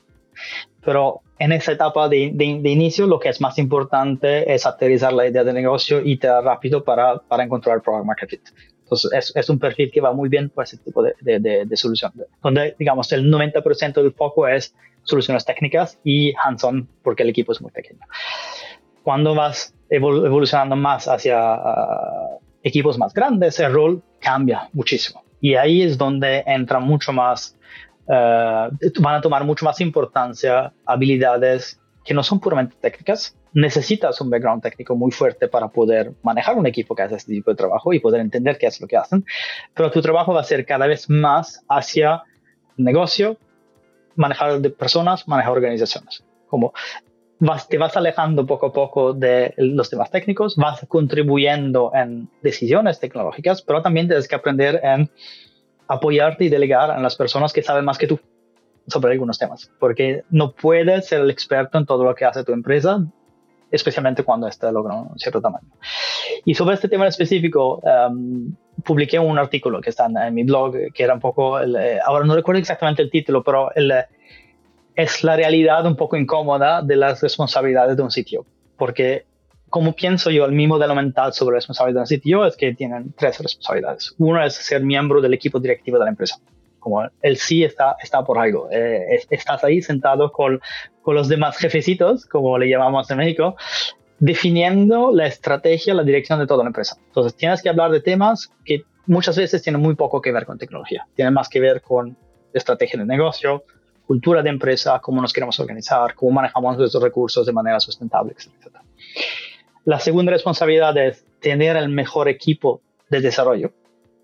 Pero 0.84 1.22
en 1.38 1.52
esa 1.52 1.72
etapa 1.72 2.06
de, 2.08 2.32
de, 2.34 2.60
de, 2.60 2.70
inicio 2.70 3.06
lo 3.06 3.18
que 3.18 3.30
es 3.30 3.40
más 3.40 3.56
importante 3.58 4.52
es 4.52 4.66
aterrizar 4.66 5.14
la 5.14 5.26
idea 5.26 5.42
de 5.42 5.54
negocio 5.54 6.02
y 6.02 6.12
iterar 6.12 6.44
rápido 6.44 6.84
para, 6.84 7.18
para 7.18 7.44
encontrar 7.44 7.76
el 7.76 7.82
product 7.82 8.04
market 8.04 8.28
fit. 8.28 8.42
Entonces 8.90 9.12
es, 9.12 9.36
es, 9.36 9.48
un 9.48 9.60
perfil 9.60 9.90
que 9.92 10.00
va 10.00 10.12
muy 10.12 10.28
bien 10.28 10.50
para 10.50 10.64
ese 10.64 10.78
tipo 10.78 11.00
de, 11.00 11.14
de, 11.20 11.64
de 11.64 11.76
solución, 11.76 12.12
donde 12.42 12.74
digamos 12.76 13.12
el 13.12 13.30
90% 13.30 14.02
del 14.02 14.12
foco 14.12 14.48
es 14.48 14.74
soluciones 15.04 15.44
técnicas 15.44 15.98
y 16.02 16.32
hands-on 16.34 16.88
porque 17.02 17.22
el 17.22 17.28
equipo 17.28 17.52
es 17.52 17.60
muy 17.62 17.70
pequeño. 17.70 18.00
Cuando 19.04 19.34
vas 19.34 19.74
evolucionando 19.88 20.74
más 20.74 21.06
hacia 21.06 21.54
uh, 21.54 22.40
equipos 22.62 22.98
más 22.98 23.14
grandes, 23.14 23.60
el 23.60 23.72
rol 23.72 24.02
cambia 24.20 24.68
muchísimo. 24.72 25.22
Y 25.40 25.54
ahí 25.54 25.82
es 25.82 25.96
donde 25.96 26.42
entra 26.46 26.80
mucho 26.80 27.12
más 27.12 27.56
uh, 28.06 28.70
van 29.00 29.14
a 29.14 29.20
tomar 29.20 29.44
mucho 29.44 29.64
más 29.64 29.80
importancia 29.80 30.72
habilidades 30.84 31.80
que 32.04 32.12
no 32.12 32.22
son 32.22 32.40
puramente 32.40 32.76
técnicas. 32.80 33.36
Necesitas 33.52 34.20
un 34.20 34.30
background 34.30 34.62
técnico 34.62 34.94
muy 34.94 35.10
fuerte 35.10 35.48
para 35.48 35.68
poder 35.68 36.12
manejar 36.22 36.56
un 36.56 36.66
equipo 36.66 36.94
que 36.94 37.02
hace 37.02 37.16
este 37.16 37.32
tipo 37.32 37.50
de 37.50 37.56
trabajo 37.56 37.92
y 37.92 37.98
poder 37.98 38.20
entender 38.20 38.58
qué 38.58 38.66
es 38.66 38.80
lo 38.80 38.86
que 38.86 38.96
hacen, 38.96 39.24
pero 39.74 39.90
tu 39.90 40.00
trabajo 40.00 40.32
va 40.32 40.40
a 40.40 40.44
ser 40.44 40.64
cada 40.64 40.86
vez 40.86 41.10
más 41.10 41.64
hacia 41.68 42.22
negocio, 42.76 43.36
manejar 44.14 44.60
de 44.60 44.70
personas, 44.70 45.26
manejar 45.26 45.52
organizaciones. 45.52 46.24
Como 46.46 46.72
vas, 47.40 47.68
te 47.68 47.78
vas 47.78 47.96
alejando 47.96 48.46
poco 48.46 48.66
a 48.66 48.72
poco 48.72 49.12
de 49.14 49.54
los 49.56 49.90
temas 49.90 50.10
técnicos, 50.10 50.56
vas 50.56 50.84
contribuyendo 50.86 51.90
en 51.94 52.28
decisiones 52.42 53.00
tecnológicas, 53.00 53.62
pero 53.62 53.82
también 53.82 54.06
tienes 54.06 54.28
que 54.28 54.36
aprender 54.36 54.80
en 54.82 55.10
apoyarte 55.88 56.44
y 56.44 56.48
delegar 56.48 56.90
a 56.90 57.00
las 57.00 57.16
personas 57.16 57.52
que 57.52 57.62
saben 57.62 57.84
más 57.84 57.98
que 57.98 58.06
tú 58.06 58.20
sobre 58.86 59.12
algunos 59.12 59.38
temas, 59.38 59.70
porque 59.78 60.22
no 60.30 60.52
puedes 60.52 61.06
ser 61.06 61.20
el 61.20 61.30
experto 61.30 61.78
en 61.78 61.86
todo 61.86 62.04
lo 62.04 62.14
que 62.14 62.24
hace 62.24 62.44
tu 62.44 62.52
empresa, 62.52 63.04
especialmente 63.70 64.24
cuando 64.24 64.46
éste 64.48 64.70
logra 64.72 64.94
un 64.94 65.18
cierto 65.18 65.40
tamaño. 65.40 65.68
Y 66.44 66.54
sobre 66.54 66.74
este 66.74 66.88
tema 66.88 67.04
en 67.04 67.08
específico, 67.08 67.80
um, 67.82 68.54
publiqué 68.84 69.18
un 69.18 69.38
artículo 69.38 69.80
que 69.80 69.90
está 69.90 70.06
en, 70.06 70.34
mi 70.34 70.44
blog, 70.44 70.74
que 70.94 71.02
era 71.02 71.14
un 71.14 71.20
poco, 71.20 71.58
el, 71.58 71.76
eh, 71.76 71.98
ahora 72.04 72.24
no 72.24 72.34
recuerdo 72.34 72.60
exactamente 72.60 73.02
el 73.02 73.10
título, 73.10 73.42
pero 73.42 73.72
el, 73.74 73.92
es 74.94 75.24
la 75.24 75.36
realidad 75.36 75.86
un 75.86 75.96
poco 75.96 76.16
incómoda 76.16 76.82
de 76.82 76.96
las 76.96 77.22
responsabilidades 77.22 77.96
de 77.96 78.02
un 78.02 78.10
sitio, 78.10 78.44
porque 78.76 79.26
como 79.70 79.94
pienso 79.94 80.30
yo, 80.30 80.44
el 80.44 80.52
mi 80.52 80.66
modelo 80.66 80.94
mental 80.96 81.32
sobre 81.32 81.54
responsabilidad 81.54 82.02
en 82.02 82.06
sitio 82.08 82.44
es 82.44 82.56
que 82.56 82.74
tienen 82.74 83.14
tres 83.16 83.38
responsabilidades. 83.38 84.14
Uno 84.18 84.44
es 84.44 84.54
ser 84.54 84.82
miembro 84.82 85.20
del 85.20 85.32
equipo 85.32 85.60
directivo 85.60 85.96
de 85.96 86.04
la 86.04 86.10
empresa. 86.10 86.38
Como 86.80 87.02
el 87.22 87.36
sí 87.36 87.62
está, 87.62 87.96
está 88.02 88.24
por 88.24 88.38
algo. 88.38 88.68
Eh, 88.72 89.20
estás 89.30 89.62
ahí 89.62 89.80
sentado 89.82 90.32
con, 90.32 90.60
con 91.02 91.14
los 91.14 91.28
demás 91.28 91.56
jefecitos, 91.58 92.26
como 92.26 92.58
le 92.58 92.68
llamamos 92.68 93.10
en 93.10 93.18
México, 93.18 93.56
definiendo 94.18 95.12
la 95.12 95.26
estrategia, 95.26 95.94
la 95.94 96.02
dirección 96.02 96.38
de 96.38 96.46
toda 96.46 96.64
la 96.64 96.68
empresa. 96.68 96.96
Entonces, 97.06 97.34
tienes 97.36 97.62
que 97.62 97.68
hablar 97.68 97.90
de 97.90 98.00
temas 98.00 98.52
que 98.64 98.82
muchas 99.06 99.36
veces 99.36 99.62
tienen 99.62 99.80
muy 99.80 99.94
poco 99.94 100.20
que 100.20 100.32
ver 100.32 100.46
con 100.46 100.58
tecnología. 100.58 101.06
Tienen 101.14 101.34
más 101.34 101.48
que 101.48 101.60
ver 101.60 101.82
con 101.82 102.16
estrategia 102.52 102.98
de 102.98 103.06
negocio, 103.06 103.64
cultura 104.06 104.42
de 104.42 104.50
empresa, 104.50 105.00
cómo 105.00 105.22
nos 105.22 105.32
queremos 105.32 105.58
organizar, 105.60 106.14
cómo 106.14 106.32
manejamos 106.32 106.76
nuestros 106.76 107.02
recursos 107.02 107.46
de 107.46 107.52
manera 107.52 107.80
sustentable, 107.80 108.32
etc. 108.32 108.76
La 109.84 109.98
segunda 109.98 110.32
responsabilidad 110.32 110.96
es 110.98 111.24
tener 111.40 111.76
el 111.76 111.88
mejor 111.88 112.28
equipo 112.28 112.82
de 113.08 113.20
desarrollo. 113.20 113.72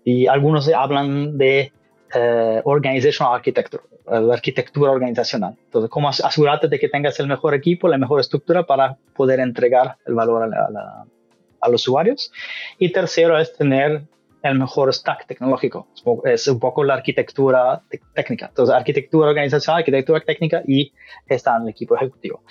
Y 0.03 0.27
algunos 0.27 0.69
hablan 0.69 1.37
de 1.37 1.73
eh, 2.13 2.61
organizational 2.63 3.35
architecture, 3.35 3.83
la 4.05 4.33
arquitectura 4.33 4.91
organizacional. 4.91 5.55
Entonces, 5.65 5.89
cómo 5.89 6.09
asegurarte 6.09 6.67
de 6.67 6.79
que 6.79 6.89
tengas 6.89 7.19
el 7.19 7.27
mejor 7.27 7.53
equipo, 7.53 7.87
la 7.87 7.97
mejor 7.97 8.19
estructura 8.19 8.63
para 8.63 8.97
poder 9.15 9.39
entregar 9.39 9.97
el 10.05 10.13
valor 10.13 10.53
a, 10.53 11.05
a 11.59 11.69
los 11.69 11.87
usuarios. 11.87 12.31
Y 12.77 12.91
tercero 12.91 13.37
es 13.37 13.53
tener 13.55 14.03
el 14.43 14.59
mejor 14.59 14.93
stack 14.93 15.27
tecnológico. 15.27 15.87
Es 16.23 16.47
un 16.47 16.59
poco 16.59 16.83
la 16.83 16.95
arquitectura 16.95 17.81
técnica. 18.13 18.47
Entonces, 18.47 18.75
arquitectura 18.75 19.29
organizacional, 19.29 19.79
arquitectura 19.79 20.21
técnica 20.21 20.61
y 20.65 20.93
está 21.27 21.57
en 21.57 21.63
el 21.63 21.69
equipo 21.69 21.95
ejecutivo. 21.95 22.43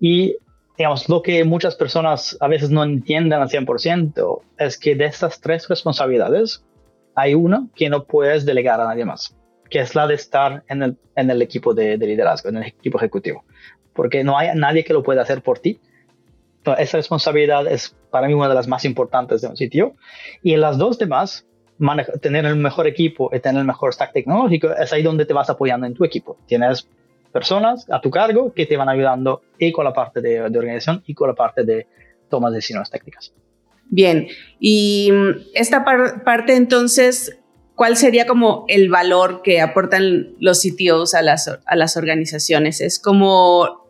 Y, 0.00 0.36
digamos, 0.76 1.08
lo 1.08 1.22
que 1.22 1.44
muchas 1.44 1.74
personas 1.74 2.36
a 2.40 2.48
veces 2.48 2.70
no 2.70 2.84
entienden 2.84 3.40
al 3.40 3.48
100% 3.48 4.40
es 4.58 4.78
que 4.78 4.94
de 4.94 5.06
estas 5.06 5.40
tres 5.40 5.68
responsabilidades 5.68 6.64
hay 7.14 7.34
una 7.34 7.68
que 7.74 7.88
no 7.88 8.04
puedes 8.04 8.44
delegar 8.44 8.80
a 8.80 8.84
nadie 8.84 9.04
más, 9.04 9.36
que 9.70 9.80
es 9.80 9.94
la 9.94 10.06
de 10.06 10.14
estar 10.14 10.64
en 10.68 10.82
el, 10.82 10.96
en 11.16 11.30
el 11.30 11.42
equipo 11.42 11.74
de, 11.74 11.98
de 11.98 12.06
liderazgo, 12.06 12.48
en 12.48 12.58
el 12.58 12.64
equipo 12.64 12.98
ejecutivo. 12.98 13.44
Porque 13.92 14.24
no 14.24 14.36
hay 14.36 14.48
nadie 14.54 14.84
que 14.84 14.92
lo 14.92 15.02
pueda 15.02 15.22
hacer 15.22 15.42
por 15.42 15.58
ti 15.58 15.80
esa 16.78 16.96
responsabilidad 16.96 17.66
es 17.66 17.96
para 18.10 18.26
mí 18.26 18.34
una 18.34 18.48
de 18.48 18.54
las 18.54 18.68
más 18.68 18.84
importantes 18.84 19.42
de 19.42 19.48
un 19.48 19.56
sitio. 19.56 19.94
Y 20.42 20.54
en 20.54 20.60
las 20.60 20.78
dos 20.78 20.98
demás, 20.98 21.46
tener 22.20 22.44
el 22.46 22.56
mejor 22.56 22.86
equipo 22.86 23.30
y 23.32 23.40
tener 23.40 23.60
el 23.60 23.66
mejor 23.66 23.92
stack 23.92 24.12
tecnológico, 24.12 24.70
es 24.72 24.92
ahí 24.92 25.02
donde 25.02 25.26
te 25.26 25.34
vas 25.34 25.50
apoyando 25.50 25.86
en 25.86 25.94
tu 25.94 26.04
equipo. 26.04 26.38
Tienes 26.46 26.88
personas 27.32 27.86
a 27.90 28.00
tu 28.00 28.10
cargo 28.10 28.52
que 28.52 28.66
te 28.66 28.76
van 28.76 28.88
ayudando 28.88 29.42
y 29.58 29.72
con 29.72 29.84
la 29.84 29.92
parte 29.92 30.20
de, 30.20 30.40
organización 30.40 31.02
y 31.06 31.14
con 31.14 31.28
la 31.28 31.34
parte 31.34 31.64
de 31.64 31.86
toma 32.28 32.50
de 32.50 32.56
decisiones 32.56 32.90
técnicas. 32.90 33.32
Bien, 33.94 34.26
y 34.58 35.08
mm, 35.12 35.52
esta 35.54 35.84
parte 35.84 36.56
entonces, 36.56 37.38
¿cuál 37.76 37.96
sería 37.96 38.26
como 38.26 38.64
el 38.66 38.88
valor 38.88 39.42
que 39.42 39.60
aportan 39.60 40.34
los 40.40 40.62
CTOs 40.62 41.14
a 41.14 41.22
las, 41.22 41.48
a 41.64 41.76
las 41.76 41.96
organizaciones? 41.96 42.80
Es 42.80 42.98
como, 42.98 43.86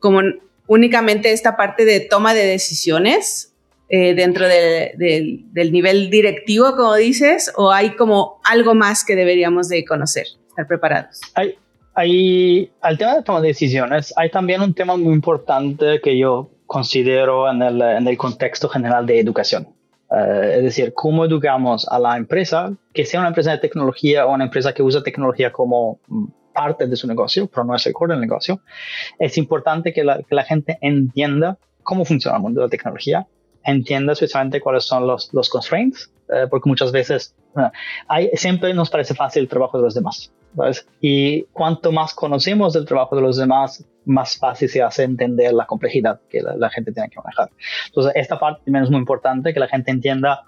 como 0.00 0.20
únicamente 0.66 1.30
esta 1.30 1.56
parte 1.56 1.84
de 1.84 2.00
toma 2.00 2.34
de 2.34 2.44
decisiones 2.44 3.54
eh, 3.88 4.14
dentro 4.14 4.48
del 4.48 5.70
nivel 5.70 6.10
directivo, 6.10 6.74
como 6.74 6.96
dices, 6.96 7.52
o 7.54 7.70
hay 7.70 7.94
como 7.94 8.40
algo 8.42 8.74
más 8.74 9.04
que 9.04 9.14
deberíamos 9.14 9.68
de 9.68 9.84
conocer, 9.84 10.26
estar 10.48 10.66
preparados? 10.66 11.20
Hay, 11.34 11.54
hay, 11.94 12.72
al 12.80 12.98
tema 12.98 13.14
de 13.14 13.22
toma 13.22 13.40
de 13.40 13.46
decisiones, 13.46 14.12
hay 14.16 14.28
también 14.28 14.60
un 14.60 14.74
tema 14.74 14.96
muy 14.96 15.14
importante 15.14 16.00
que 16.02 16.18
yo 16.18 16.50
considero 16.66 17.50
en 17.50 17.62
el, 17.62 17.80
en 17.80 18.06
el 18.06 18.16
contexto 18.16 18.68
general 18.68 19.06
de 19.06 19.20
educación. 19.20 19.68
Eh, 20.10 20.54
es 20.58 20.62
decir, 20.62 20.92
cómo 20.94 21.24
educamos 21.24 21.86
a 21.88 21.98
la 21.98 22.16
empresa, 22.16 22.72
que 22.92 23.04
sea 23.04 23.20
una 23.20 23.28
empresa 23.30 23.50
de 23.52 23.58
tecnología 23.58 24.26
o 24.26 24.32
una 24.32 24.44
empresa 24.44 24.72
que 24.72 24.82
usa 24.82 25.02
tecnología 25.02 25.52
como 25.52 26.00
parte 26.52 26.86
de 26.86 26.96
su 26.96 27.06
negocio, 27.06 27.48
pero 27.48 27.64
no 27.64 27.74
es 27.74 27.86
el 27.86 27.92
core 27.92 28.14
del 28.14 28.20
negocio, 28.20 28.60
es 29.18 29.36
importante 29.36 29.92
que 29.92 30.04
la, 30.04 30.22
que 30.22 30.34
la 30.34 30.44
gente 30.44 30.78
entienda 30.80 31.58
cómo 31.82 32.04
funciona 32.04 32.36
el 32.36 32.42
mundo 32.42 32.60
de 32.60 32.66
la 32.66 32.70
tecnología, 32.70 33.26
entienda 33.64 34.12
especialmente 34.12 34.60
cuáles 34.60 34.84
son 34.84 35.06
los, 35.06 35.32
los 35.34 35.50
constraints, 35.50 36.10
eh, 36.28 36.46
porque 36.50 36.68
muchas 36.68 36.92
veces 36.92 37.34
hay, 38.08 38.30
siempre 38.34 38.74
nos 38.74 38.90
parece 38.90 39.14
fácil 39.14 39.42
el 39.42 39.48
trabajo 39.48 39.78
de 39.78 39.84
los 39.84 39.94
demás. 39.94 40.32
¿sabes? 40.56 40.88
Y 41.00 41.42
cuanto 41.52 41.92
más 41.92 42.14
conocemos 42.14 42.72
del 42.72 42.86
trabajo 42.86 43.14
de 43.14 43.22
los 43.22 43.36
demás, 43.36 43.84
más 44.06 44.38
fácil 44.38 44.68
se 44.68 44.82
hace 44.82 45.02
entender 45.02 45.52
la 45.52 45.66
complejidad 45.66 46.20
que 46.30 46.40
la, 46.40 46.56
la 46.56 46.70
gente 46.70 46.92
tiene 46.92 47.10
que 47.10 47.20
manejar. 47.20 47.50
Entonces, 47.86 48.12
esta 48.14 48.38
parte 48.38 48.62
también 48.64 48.84
es 48.84 48.90
muy 48.90 49.00
importante, 49.00 49.52
que 49.52 49.60
la 49.60 49.68
gente 49.68 49.90
entienda 49.90 50.44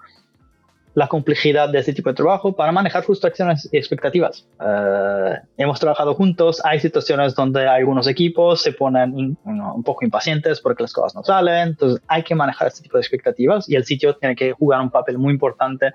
la 0.95 1.07
complejidad 1.07 1.69
de 1.69 1.79
este 1.79 1.93
tipo 1.93 2.09
de 2.09 2.15
trabajo 2.15 2.55
para 2.55 2.71
manejar 2.71 3.03
frustraciones 3.03 3.69
y 3.71 3.77
expectativas. 3.77 4.47
Eh, 4.59 5.33
hemos 5.57 5.79
trabajado 5.79 6.15
juntos, 6.15 6.61
hay 6.65 6.79
situaciones 6.79 7.35
donde 7.35 7.67
algunos 7.67 8.07
equipos 8.07 8.61
se 8.61 8.73
ponen 8.73 9.37
un 9.43 9.83
poco 9.83 10.03
impacientes 10.03 10.59
porque 10.61 10.83
las 10.83 10.93
cosas 10.93 11.15
no 11.15 11.23
salen, 11.23 11.69
entonces 11.69 12.01
hay 12.07 12.23
que 12.23 12.35
manejar 12.35 12.67
este 12.67 12.81
tipo 12.81 12.97
de 12.97 13.01
expectativas 13.01 13.69
y 13.69 13.75
el 13.75 13.85
sitio 13.85 14.15
tiene 14.15 14.35
que 14.35 14.53
jugar 14.53 14.81
un 14.81 14.89
papel 14.89 15.17
muy 15.17 15.33
importante 15.33 15.93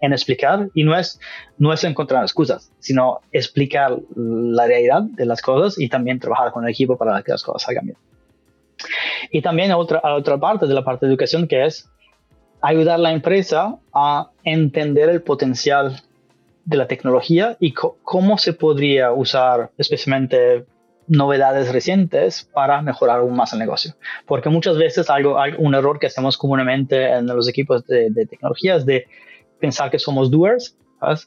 en 0.00 0.12
explicar 0.12 0.68
y 0.74 0.82
no 0.82 0.98
es, 0.98 1.18
no 1.58 1.72
es 1.72 1.84
encontrar 1.84 2.24
excusas, 2.24 2.72
sino 2.80 3.20
explicar 3.30 3.96
la 4.16 4.66
realidad 4.66 5.02
de 5.02 5.24
las 5.24 5.40
cosas 5.40 5.78
y 5.78 5.88
también 5.88 6.18
trabajar 6.18 6.50
con 6.50 6.64
el 6.64 6.70
equipo 6.70 6.98
para 6.98 7.22
que 7.22 7.30
las 7.30 7.42
cosas 7.42 7.62
salgan 7.62 7.86
bien. 7.86 7.98
Y 9.30 9.40
también 9.42 9.70
otra, 9.72 10.00
otra 10.02 10.38
parte 10.38 10.66
de 10.66 10.74
la 10.74 10.82
parte 10.82 11.06
de 11.06 11.12
educación 11.12 11.46
que 11.46 11.64
es 11.64 11.88
ayudar 12.62 12.94
a 12.94 12.98
la 12.98 13.12
empresa 13.12 13.76
a 13.92 14.30
entender 14.44 15.10
el 15.10 15.22
potencial 15.22 16.00
de 16.64 16.76
la 16.76 16.86
tecnología 16.86 17.56
y 17.58 17.72
cómo 17.72 18.38
se 18.38 18.52
podría 18.52 19.12
usar 19.12 19.70
especialmente 19.78 20.64
novedades 21.08 21.72
recientes 21.72 22.48
para 22.54 22.80
mejorar 22.80 23.18
aún 23.18 23.34
más 23.34 23.52
el 23.52 23.58
negocio. 23.58 23.94
Porque 24.26 24.48
muchas 24.48 24.78
veces 24.78 25.10
algo, 25.10 25.36
un 25.58 25.74
error 25.74 25.98
que 25.98 26.06
hacemos 26.06 26.38
comúnmente 26.38 27.10
en 27.10 27.26
los 27.26 27.48
equipos 27.48 27.84
de, 27.86 28.10
de 28.10 28.26
tecnología 28.26 28.76
es 28.76 28.86
de 28.86 29.06
pensar 29.62 29.90
que 29.90 29.98
somos 29.98 30.30
doers. 30.30 30.76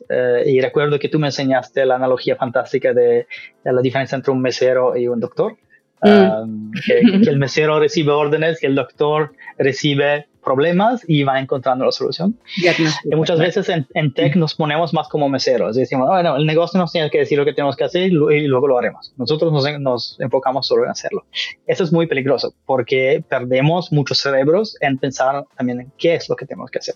Eh, 0.09 0.43
y 0.47 0.61
recuerdo 0.61 0.99
que 0.99 1.09
tú 1.09 1.19
me 1.19 1.27
enseñaste 1.27 1.85
la 1.85 1.95
analogía 1.95 2.35
fantástica 2.37 2.93
de, 2.93 3.27
la 3.63 3.81
diferencia 3.81 4.15
entre 4.15 4.31
un 4.31 4.41
mesero 4.41 4.95
y 4.95 5.07
un 5.07 5.19
doctor. 5.19 5.57
Mm. 6.01 6.09
Um, 6.09 6.71
que, 6.85 6.99
el 6.99 7.37
mesero 7.37 7.79
recibe 7.79 8.11
órdenes 8.11 8.61
y 8.61 8.67
el 8.67 8.75
doctor 8.75 9.33
recibe 9.57 10.27
problemas 10.45 11.03
y 11.07 11.23
va 11.23 11.39
encontrando 11.39 11.83
la 11.83 11.91
solución. 11.91 12.39
Y 12.55 13.15
muchas 13.15 13.39
veces 13.39 13.67
en, 13.67 13.85
en, 13.93 14.13
tech 14.13 14.35
nos 14.35 14.55
ponemos 14.55 14.93
más 14.93 15.09
como 15.09 15.27
meseros. 15.27 15.75
Decimos, 15.75 16.07
bueno, 16.07 16.37
el 16.37 16.45
negocio 16.45 16.79
nos 16.79 16.91
tiene 16.91 17.09
que 17.09 17.17
decir 17.17 17.37
lo 17.37 17.43
que 17.43 17.53
tenemos 17.53 17.75
que 17.75 17.83
hacer 17.83 18.03
y, 18.03 18.11
luego 18.11 18.67
lo 18.67 18.77
haremos. 18.77 19.13
Nosotros 19.17 19.51
nos, 19.51 19.79
nos, 19.79 20.17
enfocamos 20.19 20.67
solo 20.67 20.85
en 20.85 20.91
hacerlo. 20.91 21.25
Eso 21.67 21.83
es 21.83 21.91
muy 21.91 22.07
peligroso 22.07 22.53
porque 22.65 23.23
perdemos 23.27 23.91
muchos 23.91 24.19
cerebros 24.19 24.77
en 24.79 24.97
pensar 24.97 25.45
también 25.57 25.81
en 25.81 25.91
qué 25.97 26.15
es 26.15 26.29
lo 26.29 26.35
que 26.35 26.45
tenemos 26.45 26.71
que 26.71 26.79
hacer. 26.79 26.95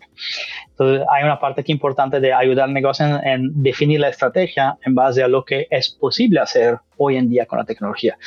Entonces, 0.70 1.06
hay 1.12 1.24
una 1.24 1.39
parte 1.39 1.62
aquí 1.62 1.72
importante 1.72 2.20
de 2.20 2.32
ayudar 2.32 2.65
al 2.65 2.74
negocio 2.74 3.06
en, 3.06 3.27
en 3.27 3.63
definir 3.63 4.00
la 4.00 4.10
estrategia 4.10 4.77
en 4.86 4.96
base 4.96 5.24
a 5.24 5.27
lo 5.27 5.44
que 5.44 5.68
es 5.72 5.89
posible 5.89 6.39
hacer 6.39 6.77
hoy 6.98 7.15
en 7.15 7.29
día 7.29 7.46
con 7.46 7.58
la 7.58 7.65
tecnología 7.65 8.18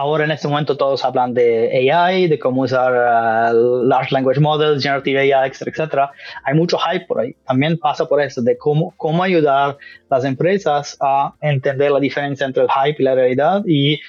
ahora 0.00 0.24
en 0.24 0.30
este 0.30 0.48
momento 0.48 0.76
todos 0.76 1.04
hablan 1.04 1.34
de 1.34 1.90
AI, 1.92 2.26
de 2.26 2.38
cómo 2.38 2.62
usar 2.62 2.92
uh, 2.92 3.84
large 3.84 4.12
language 4.12 4.40
models, 4.40 4.82
generative 4.82 5.18
AI, 5.20 5.48
etcétera, 5.48 5.70
etcétera. 5.70 6.12
Hay 6.44 6.54
mucho 6.54 6.78
hype 6.78 7.06
por 7.06 7.20
ahí. 7.20 7.36
También 7.46 7.78
pasa 7.78 8.06
por 8.06 8.20
eso, 8.20 8.40
de 8.40 8.56
cómo, 8.56 8.94
cómo 8.96 9.22
ayudar 9.22 9.76
las 10.08 10.24
empresas 10.24 10.96
a 11.00 11.34
entender 11.40 11.90
la 11.90 12.00
diferencia 12.00 12.46
entre 12.46 12.62
el 12.62 12.68
hype 12.70 12.96
y 12.98 13.04
la 13.04 13.14
realidad 13.14 13.62
y, 13.66 14.00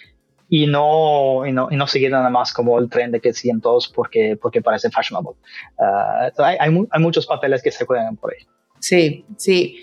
y, 0.48 0.66
no, 0.68 1.46
y, 1.46 1.52
no, 1.52 1.68
y 1.70 1.76
no 1.76 1.88
seguir 1.88 2.12
nada 2.12 2.30
más 2.30 2.54
como 2.54 2.80
el 2.80 2.90
tren 2.90 3.12
de 3.12 3.20
que 3.20 3.34
siguen 3.34 3.60
todos 3.60 3.90
porque, 3.90 4.38
porque 4.42 4.62
parece 4.62 4.90
fashionable. 4.90 5.32
Uh, 5.78 6.42
hay, 6.42 6.56
hay, 6.60 6.88
hay 6.90 7.02
muchos 7.02 7.28
papeles 7.28 7.62
que 7.62 7.72
se 7.72 7.86
juegan 7.86 8.16
por 8.16 8.34
ahí. 8.34 8.48
Sí, 8.80 9.26
sí 9.38 9.78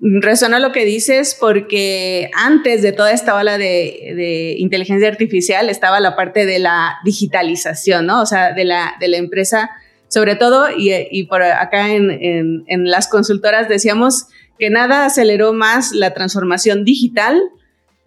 resuena 0.00 0.58
lo 0.58 0.72
que 0.72 0.84
dices 0.84 1.36
porque 1.38 2.30
antes 2.34 2.82
de 2.82 2.92
toda 2.92 3.12
esta 3.12 3.34
ola 3.34 3.58
de, 3.58 4.54
inteligencia 4.58 5.08
artificial 5.08 5.68
estaba 5.68 6.00
la 6.00 6.16
parte 6.16 6.46
de 6.46 6.58
la 6.58 6.98
digitalización, 7.04 8.06
¿no? 8.06 8.22
O 8.22 8.26
sea, 8.26 8.52
de 8.52 8.64
la, 8.64 8.94
de 8.98 9.08
la 9.08 9.18
empresa, 9.18 9.70
sobre 10.08 10.36
todo, 10.36 10.68
y, 10.74 11.24
por 11.24 11.42
acá 11.42 11.90
en, 11.90 12.64
las 12.84 13.08
consultoras 13.08 13.68
decíamos 13.68 14.26
que 14.58 14.70
nada 14.70 15.04
aceleró 15.04 15.52
más 15.52 15.92
la 15.92 16.14
transformación 16.14 16.84
digital 16.84 17.40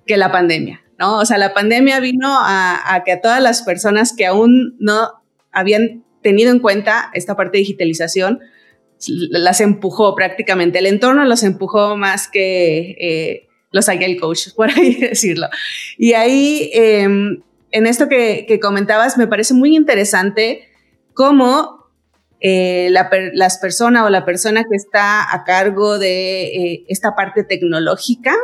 que 0.06 0.18
la 0.18 0.32
pandemia, 0.32 0.82
¿no? 1.00 1.20
O 1.20 1.26
sea, 1.26 1.38
la 1.38 1.54
pandemia 1.54 2.00
vino 2.00 2.28
a, 2.40 2.96
a 2.96 3.04
que 3.04 3.12
a 3.12 3.22
todas 3.22 3.42
las 3.42 3.62
personas 3.62 4.14
que 4.16 4.26
aún 4.26 4.76
no 4.80 5.24
habían 5.52 6.04
tenido 6.22 6.52
en 6.52 6.60
cuenta 6.60 7.12
esta 7.14 7.36
parte 7.36 7.58
de 7.58 7.60
digitalización, 7.60 8.40
las 9.08 9.62
empujó 9.62 10.16
prácticamente, 10.16 10.80
el 10.80 10.86
entorno 10.86 11.26
los 11.26 11.44
empujó 11.44 11.98
más 11.98 12.28
que 12.28 12.96
eh, 13.00 13.48
los 13.72 13.90
agile 13.90 14.18
coaches, 14.18 14.54
por 14.56 14.70
ahí 14.70 14.96
decirlo. 14.96 15.48
Y 15.98 16.14
ahí, 16.14 16.70
em, 16.74 17.42
en 17.72 17.88
esto 17.88 18.08
que, 18.08 18.60
comentabas, 18.62 19.18
me 19.18 19.28
parece 19.28 19.54
muy 19.54 19.76
interesante 19.76 20.70
cómo 21.14 21.88
eh, 22.40 22.90
las 22.92 23.58
personas 23.58 24.06
o 24.06 24.10
la 24.10 24.26
persona 24.26 24.66
que 24.70 24.76
está 24.76 25.34
a 25.34 25.44
cargo 25.44 25.98
de 25.98 26.44
eh, 26.44 26.86
esta 26.88 27.16
parte 27.16 27.44
tecnológica 27.44 28.36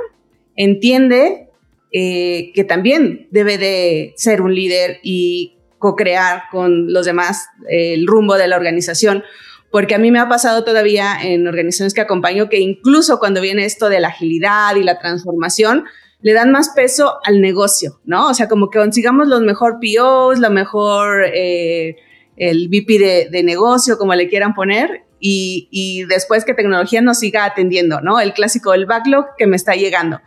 entiende 0.56 1.46
que 1.92 2.66
también 2.68 3.28
debe 3.32 3.58
de 3.58 4.14
ser 4.16 4.42
un 4.44 4.54
líder 4.54 5.00
y 5.02 5.58
co-crear 5.80 6.44
con 6.52 6.94
los 6.94 7.08
demás 7.08 7.48
el 7.68 8.06
rumbo 8.06 8.38
de 8.38 8.48
la 8.48 8.58
organización 8.58 9.24
porque 9.72 9.96
a 9.96 10.00
mí 10.00 10.12
me 10.12 10.20
ha 10.20 10.28
pasado 10.28 10.64
todavía 10.64 11.18
en 11.22 11.48
organizaciones 11.48 11.94
que 11.94 12.02
acompaño 12.02 12.50
que 12.50 12.60
incluso 12.60 13.20
cuando 13.20 13.42
viene 13.42 13.66
esto 13.66 13.90
de 13.90 14.00
la 14.00 14.10
agilidad 14.10 14.76
y 14.76 14.84
la 14.84 15.00
transformación, 15.00 15.86
le 16.22 16.34
dan 16.34 16.52
más 16.52 16.70
peso 16.70 17.20
al 17.24 17.42
negocio, 17.42 18.00
¿no? 18.04 18.28
O 18.28 18.34
sea, 18.34 18.50
como 18.50 18.70
que 18.70 18.80
consigamos 18.80 19.28
los 19.28 19.42
mejor 19.42 19.80
POs, 19.80 20.40
la 20.40 20.50
mejor, 20.50 21.26
eh, 21.34 21.96
el 22.36 22.68
VP 22.68 23.30
de, 23.32 23.44
negocio, 23.44 23.98
como 23.98 24.16
le 24.16 24.28
quieran 24.28 24.54
poner, 24.54 25.04
y, 25.20 25.68
y, 25.72 26.06
después 26.06 26.46
que 26.46 26.54
tecnología 26.54 27.02
nos 27.02 27.20
siga 27.20 27.46
atendiendo, 27.46 28.00
¿no? 28.02 28.20
El 28.20 28.34
clásico, 28.34 28.74
el 28.74 28.86
backlog 28.86 29.26
que 29.38 29.48
me 29.48 29.58
está 29.58 29.76
llegando. 29.76 30.22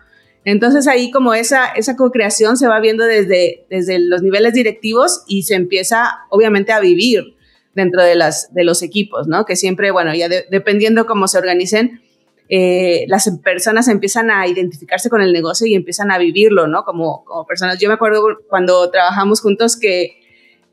Entonces 0.45 0.89
ahí 0.89 1.11
como 1.11 1.35
esa, 1.35 1.67
esa 1.67 1.97
co-creación 1.97 2.57
se 2.57 2.67
va 2.67 2.81
viendo 2.81 3.05
desde, 3.05 3.65
desde 3.71 3.99
los 4.01 4.23
niveles 4.23 4.55
directivos 4.55 5.23
y 5.27 5.45
se 5.45 5.55
empieza 5.55 6.21
obviamente 6.31 6.73
a 6.73 6.81
vivir 6.81 7.37
dentro 7.75 8.03
de, 8.03 8.15
las, 8.15 8.53
de 8.55 8.65
los 8.65 8.83
equipos, 8.83 9.27
¿no? 9.27 9.45
Que 9.45 9.57
siempre, 9.57 9.91
bueno, 9.91 10.15
ya 10.15 10.29
dependiendo 10.29 11.07
cómo 11.07 11.29
se 11.29 11.39
organicen, 11.39 12.01
eh, 12.49 13.07
las 13.09 13.31
personas 13.43 13.89
empiezan 13.89 14.31
a 14.31 14.47
identificarse 14.47 15.09
con 15.09 15.23
el 15.23 15.33
negocio 15.33 15.67
y 15.67 15.75
empiezan 15.75 16.11
a 16.11 16.19
vivirlo, 16.19 16.67
¿no? 16.67 16.85
Como, 16.85 17.25
como 17.25 17.47
personas. 17.47 17.79
Yo 17.79 17.89
me 17.89 17.95
acuerdo 17.95 18.23
cuando 18.49 18.91
trabajamos 18.91 19.41
juntos 19.41 19.79
que, 19.79 20.21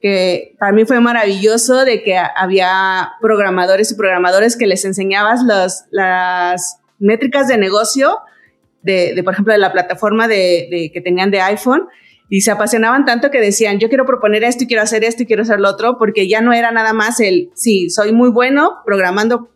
que 0.02 0.56
para 0.60 0.74
mí 0.74 0.86
fue 0.86 1.00
maravilloso 1.00 1.86
de 1.86 2.04
que 2.04 2.18
había 2.18 3.14
programadores 3.22 3.92
y 3.92 3.96
programadores 3.96 4.58
que 4.58 4.68
les 4.68 4.84
enseñabas 4.84 5.42
los, 5.44 5.84
las 5.92 6.80
métricas 7.00 7.48
de 7.48 7.58
negocio 7.58 8.18
de, 8.82 9.14
de, 9.14 9.24
por 9.24 9.34
ejemplo, 9.34 9.54
de 9.54 9.60
la 9.60 9.72
plataforma 9.72 10.28
de, 10.28 10.68
de, 10.70 10.92
que 10.94 11.02
tenían 11.02 11.32
de 11.32 11.42
iPhone 11.42 11.88
y 12.30 12.42
se 12.42 12.52
apasionaban 12.52 13.06
tanto 13.06 13.32
que 13.32 13.42
decían, 13.42 13.80
yo 13.80 13.90
quiero 13.90 14.06
proponer 14.06 14.44
esto 14.44 14.64
y 14.64 14.68
quiero 14.68 14.84
hacer 14.84 15.04
esto 15.04 15.24
y 15.24 15.26
quiero 15.26 15.42
hacer 15.42 15.60
lo 15.60 15.70
otro, 15.70 15.98
porque 15.98 16.28
ya 16.28 16.42
no 16.42 16.54
era 16.54 16.72
nada 16.72 16.94
más 16.94 17.20
el, 17.20 17.50
sí, 17.56 17.90
soy 17.90 18.14
muy 18.14 18.30
bueno 18.30 18.78
programando, 18.86 19.50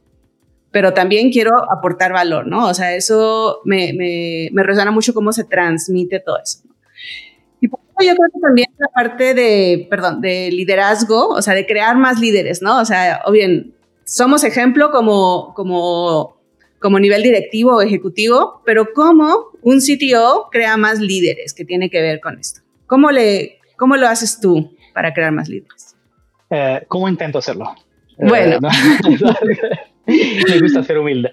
pero 0.72 0.92
también 0.94 1.32
quiero 1.32 1.52
aportar 1.72 2.14
valor, 2.14 2.48
¿no? 2.48 2.68
O 2.68 2.74
sea, 2.74 2.96
eso 2.96 3.62
me, 3.64 3.94
me, 3.94 4.50
me 4.52 4.64
resuena 4.64 4.90
mucho 4.90 5.14
cómo 5.14 5.32
se 5.32 5.44
transmite 5.44 6.20
todo 6.20 6.40
eso. 6.44 6.60
Y 7.62 7.68
por 7.68 7.80
eso 7.80 8.10
yo 8.10 8.16
creo 8.16 8.30
que 8.34 8.40
también 8.42 8.68
la 8.80 8.88
parte 8.88 9.36
de, 9.36 9.86
perdón, 9.88 10.20
de 10.20 10.50
liderazgo, 10.52 11.28
o 11.30 11.42
sea, 11.44 11.54
de 11.54 11.68
crear 11.68 11.96
más 11.96 12.20
líderes, 12.20 12.64
¿no? 12.64 12.82
O 12.82 12.86
sea, 12.86 13.22
o 13.28 13.32
bien, 13.32 13.76
somos 14.04 14.44
ejemplo 14.44 14.90
como, 14.90 15.54
como, 15.54 16.38
como 16.80 17.00
nivel 17.00 17.22
directivo 17.22 17.76
o 17.76 17.82
ejecutivo, 17.82 18.64
pero 18.66 18.94
cómo 18.96 19.52
un 19.62 19.80
CTO 19.80 20.50
crea 20.52 20.76
más 20.76 21.00
líderes 21.00 21.54
que 21.54 21.66
tiene 21.66 21.92
que 21.92 22.02
ver 22.02 22.20
con 22.20 22.40
esto. 22.40 22.63
¿Cómo, 22.94 23.10
le, 23.10 23.58
¿Cómo 23.76 23.98
lo 23.98 24.08
haces 24.08 24.40
tú 24.40 24.78
para 24.94 25.12
crear 25.16 25.32
más 25.32 25.50
líderes? 25.50 25.96
Eh, 26.52 26.86
¿Cómo 26.88 27.10
intento 27.10 27.40
hacerlo? 27.40 27.74
Eh, 28.20 28.28
bueno. 28.28 28.60
Me 30.06 30.60
gusta 30.60 30.84
ser 30.84 31.00
humilde. 31.00 31.32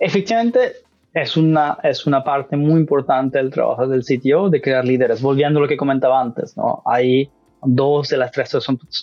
efectivamente, 0.00 0.72
es 1.12 1.36
una, 1.36 1.78
es 1.84 2.04
una 2.04 2.24
parte 2.24 2.56
muy 2.56 2.80
importante 2.80 3.38
del 3.38 3.50
trabajo 3.50 3.86
del 3.86 4.02
CTO 4.02 4.50
de 4.50 4.60
crear 4.60 4.84
líderes. 4.84 5.22
Volviendo 5.22 5.60
a 5.60 5.62
lo 5.62 5.68
que 5.68 5.76
comentaba 5.76 6.20
antes, 6.20 6.56
¿no? 6.56 6.82
hay 6.84 7.30
dos 7.62 8.08
de 8.08 8.16
las 8.16 8.32
tres 8.32 8.50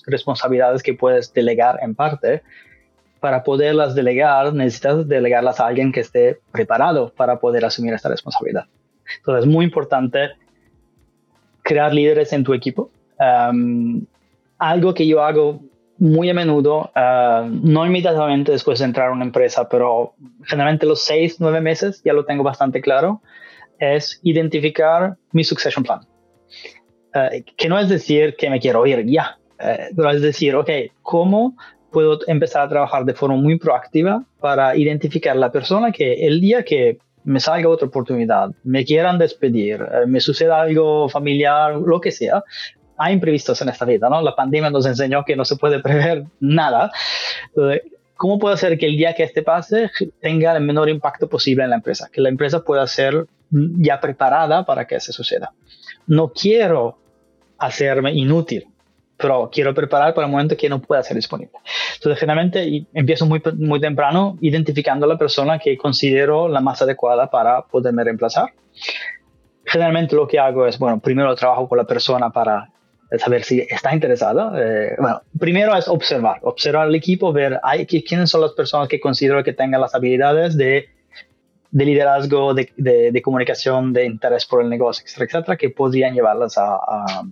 responsabilidades 0.07 0.83
que 0.83 0.95
puedes 0.95 1.33
delegar 1.33 1.79
en 1.81 1.95
parte. 1.95 2.43
Para 3.21 3.45
poderlas 3.45 3.95
delegar, 3.95 4.53
necesitas 4.53 5.07
delegarlas 5.07 5.61
a 5.61 5.67
alguien 5.67 5.93
que 5.93 6.01
esté 6.01 6.41
preparado 6.51 7.13
para 7.15 7.39
poder 7.39 7.63
asumir 7.63 7.93
esta 7.93 8.09
responsabilidad. 8.09 8.65
Entonces, 9.17 9.45
es 9.45 9.49
muy 9.49 9.63
importante 9.63 10.31
crear 11.71 11.93
líderes 11.93 12.33
en 12.33 12.43
tu 12.43 12.53
equipo. 12.53 12.91
algo 14.57 14.93
que 14.93 15.07
yo 15.07 15.23
hago 15.23 15.61
muy 15.97 16.29
a 16.29 16.33
menudo, 16.33 16.91
uh, 16.95 17.47
no 17.47 17.85
inmediatamente 17.85 18.51
después 18.51 18.79
de 18.79 18.85
entrar 18.85 19.09
a 19.09 19.11
una 19.11 19.23
empresa, 19.23 19.69
pero 19.69 20.13
generalmente 20.43 20.85
los 20.85 21.01
seis, 21.03 21.37
nueve 21.39 21.61
meses, 21.61 22.01
ya 22.03 22.13
lo 22.13 22.25
tengo 22.25 22.43
bastante 22.43 22.81
claro, 22.81 23.21
es 23.79 24.19
identificar 24.23 25.15
mi 25.31 25.43
succession 25.43 25.83
plan. 25.83 26.01
Uh, 27.13 27.43
que 27.55 27.69
no 27.69 27.79
es 27.79 27.87
decir 27.87 28.35
que 28.35 28.49
me 28.49 28.59
quiero 28.59 28.85
ir 28.87 29.05
ya, 29.05 29.37
uh, 29.59 29.95
pero 29.95 30.09
es 30.11 30.21
decir, 30.21 30.55
ok, 30.55 30.69
¿cómo 31.03 31.55
puedo 31.91 32.19
empezar 32.27 32.63
a 32.63 32.69
trabajar 32.69 33.05
de 33.05 33.13
forma 33.13 33.35
muy 33.35 33.59
proactiva 33.59 34.23
para 34.39 34.75
identificar 34.75 35.35
la 35.35 35.51
persona 35.51 35.91
que 35.91 36.25
el 36.25 36.41
día 36.41 36.63
que 36.63 36.97
me 37.23 37.39
salga 37.39 37.69
otra 37.69 37.87
oportunidad, 37.87 38.51
me 38.63 38.85
quieran 38.85 39.17
despedir, 39.17 39.81
eh, 39.81 40.05
me 40.07 40.19
suceda 40.19 40.61
algo 40.61 41.09
familiar, 41.09 41.75
lo 41.75 41.99
que 42.01 42.11
sea, 42.11 42.43
hay 42.97 43.13
imprevistos 43.13 43.61
en 43.61 43.69
esta 43.69 43.85
vida, 43.85 44.09
¿no? 44.09 44.21
La 44.21 44.35
pandemia 44.35 44.69
nos 44.69 44.85
enseñó 44.85 45.23
que 45.25 45.35
no 45.35 45.45
se 45.45 45.55
puede 45.55 45.79
prever 45.79 46.25
nada. 46.39 46.91
¿Cómo 48.15 48.37
puedo 48.37 48.53
hacer 48.53 48.77
que 48.77 48.85
el 48.85 48.97
día 48.97 49.15
que 49.15 49.23
este 49.23 49.41
pase 49.41 49.89
tenga 50.19 50.55
el 50.55 50.63
menor 50.63 50.89
impacto 50.89 51.27
posible 51.27 51.63
en 51.63 51.71
la 51.71 51.77
empresa? 51.77 52.09
Que 52.11 52.21
la 52.21 52.29
empresa 52.29 52.63
pueda 52.63 52.85
ser 52.85 53.25
ya 53.49 53.99
preparada 53.99 54.65
para 54.65 54.85
que 54.85 54.95
eso 54.95 55.11
suceda. 55.11 55.51
No 56.05 56.29
quiero 56.29 56.99
hacerme 57.57 58.13
inútil 58.13 58.70
pero 59.21 59.49
quiero 59.51 59.73
preparar 59.73 60.13
para 60.13 60.25
el 60.25 60.31
momento 60.31 60.57
que 60.57 60.67
no 60.67 60.81
pueda 60.81 61.03
ser 61.03 61.15
disponible. 61.15 61.53
Entonces, 61.95 62.19
generalmente 62.19 62.87
empiezo 62.93 63.25
muy, 63.25 63.41
muy 63.57 63.79
temprano 63.79 64.37
identificando 64.41 65.05
a 65.05 65.09
la 65.09 65.17
persona 65.17 65.59
que 65.59 65.77
considero 65.77 66.47
la 66.47 66.59
más 66.59 66.81
adecuada 66.81 67.29
para 67.29 67.61
poderme 67.61 68.03
reemplazar. 68.03 68.51
Generalmente 69.65 70.15
lo 70.15 70.27
que 70.27 70.39
hago 70.39 70.65
es, 70.65 70.79
bueno, 70.79 70.99
primero 70.99 71.33
trabajo 71.35 71.69
con 71.69 71.77
la 71.77 71.85
persona 71.85 72.29
para 72.31 72.71
saber 73.17 73.43
si 73.43 73.59
está 73.69 73.93
interesada. 73.93 74.53
Eh, 74.57 74.95
bueno, 74.97 75.21
primero 75.39 75.75
es 75.75 75.87
observar, 75.87 76.39
observar 76.43 76.87
al 76.87 76.95
equipo, 76.95 77.33
ver 77.33 77.59
hay, 77.63 77.85
quiénes 77.85 78.29
son 78.29 78.41
las 78.41 78.51
personas 78.51 78.87
que 78.87 78.99
considero 78.99 79.43
que 79.43 79.53
tengan 79.53 79.81
las 79.81 79.93
habilidades 79.93 80.57
de, 80.57 80.89
de 81.71 81.85
liderazgo, 81.85 82.53
de, 82.53 82.71
de, 82.75 83.21
comunicación, 83.21 83.93
de 83.93 84.05
interés 84.05 84.45
por 84.45 84.61
el 84.61 84.69
negocio, 84.69 85.03
etcétera, 85.05 85.25
etcétera, 85.25 85.57
que 85.57 85.69
podrían 85.69 86.13
llevarlas 86.13 86.57
a, 86.57 86.75
a, 86.75 87.23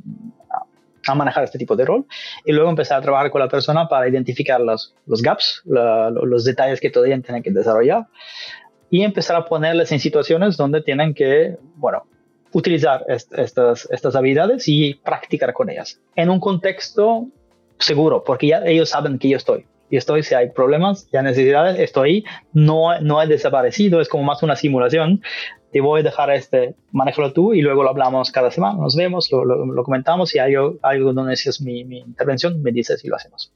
a 1.11 1.15
manejar 1.15 1.43
este 1.43 1.57
tipo 1.57 1.75
de 1.75 1.85
rol 1.85 2.05
y 2.45 2.51
luego 2.51 2.69
empezar 2.69 2.99
a 2.99 3.01
trabajar 3.01 3.31
con 3.31 3.41
la 3.41 3.47
persona 3.47 3.87
para 3.87 4.07
identificar 4.07 4.61
los, 4.61 4.95
los 5.05 5.21
gaps, 5.21 5.61
los 5.65 6.43
detalles 6.43 6.79
que 6.79 6.89
todavía 6.89 7.19
tienen 7.21 7.43
que 7.43 7.51
desarrollar 7.51 8.07
y 8.89 9.03
empezar 9.03 9.35
a 9.35 9.45
ponerles 9.45 9.91
en 9.91 9.99
situaciones 9.99 10.57
donde 10.57 10.81
tienen 10.81 11.13
que, 11.13 11.57
bueno, 11.75 12.03
utilizar 12.51 13.05
estas, 13.07 13.87
estas 13.91 14.15
habilidades 14.15 14.67
y 14.67 14.95
practicar 14.95 15.53
con 15.53 15.69
ellas 15.69 15.99
en 16.15 16.29
un 16.29 16.39
contexto 16.39 17.27
seguro, 17.77 18.23
porque 18.23 18.47
ya 18.47 18.63
ellos 18.65 18.89
saben 18.89 19.19
que 19.19 19.29
yo 19.29 19.37
estoy. 19.37 19.65
Y 19.89 19.97
estoy, 19.97 20.23
si 20.23 20.35
hay 20.35 20.49
problemas, 20.49 21.09
ya 21.11 21.21
necesidades, 21.21 21.79
estoy, 21.79 22.25
no, 22.53 22.99
no 23.01 23.21
he 23.21 23.27
desaparecido, 23.27 24.01
es 24.01 24.09
como 24.09 24.23
más 24.23 24.43
una 24.43 24.55
simulación 24.55 25.21
te 25.71 25.81
voy 25.81 26.01
a 26.01 26.03
dejar 26.03 26.31
este, 26.31 26.75
manéjalo 26.91 27.33
tú 27.33 27.53
y 27.53 27.61
luego 27.61 27.83
lo 27.83 27.89
hablamos 27.89 28.31
cada 28.31 28.51
semana, 28.51 28.77
nos 28.79 28.95
vemos, 28.95 29.31
lo, 29.31 29.45
lo, 29.45 29.83
comentamos 29.83 30.33
y 30.35 30.39
hay 30.39 30.55
algo 30.55 31.13
donde 31.13 31.31
necesitas 31.31 31.61
mi, 31.61 31.83
mi, 31.83 31.99
intervención, 31.99 32.61
me 32.61 32.71
dices 32.71 33.03
y 33.05 33.07
lo 33.07 33.15
hacemos. 33.15 33.53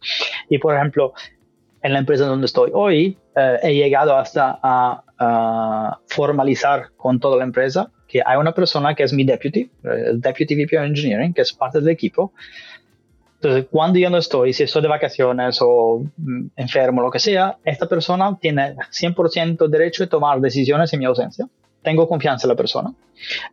Y 0.49 0.59
por 0.59 0.75
ejemplo, 0.75 1.13
en 1.81 1.93
la 1.93 1.99
empresa 1.99 2.25
donde 2.25 2.45
estoy 2.45 2.71
hoy, 2.73 3.17
eh, 3.35 3.59
he 3.63 3.73
llegado 3.75 4.15
hasta 4.15 4.59
a, 4.61 5.03
a, 5.17 5.99
formalizar 6.07 6.89
con 6.95 7.19
toda 7.19 7.37
la 7.37 7.43
empresa 7.43 7.91
que 8.07 8.21
hay 8.23 8.37
una 8.37 8.53
persona 8.53 8.93
que 8.93 9.03
es 9.03 9.13
mi 9.13 9.23
deputy, 9.23 9.71
el 9.83 10.21
deputy 10.21 10.55
VP 10.55 10.77
of 10.77 10.85
Engineering, 10.85 11.33
que 11.33 11.41
es 11.41 11.51
parte 11.51 11.79
del 11.79 11.89
equipo. 11.89 12.31
Entonces, 13.43 13.67
cuando 13.69 13.99
yo 13.99 14.09
no 14.09 14.17
estoy, 14.17 14.53
si 14.53 14.63
estoy 14.63 14.81
de 14.81 14.87
vacaciones 14.87 15.59
o 15.61 16.01
mm, 16.15 16.45
enfermo, 16.55 17.01
lo 17.01 17.11
que 17.11 17.19
sea, 17.19 17.57
esta 17.65 17.87
persona 17.87 18.37
tiene 18.39 18.77
100% 18.89 19.67
derecho 19.67 20.03
de 20.03 20.07
tomar 20.07 20.39
decisiones 20.39 20.93
en 20.93 20.99
mi 20.99 21.05
ausencia 21.05 21.47
tengo 21.83 22.07
confianza 22.07 22.47
en 22.47 22.49
la 22.49 22.55
persona. 22.55 22.93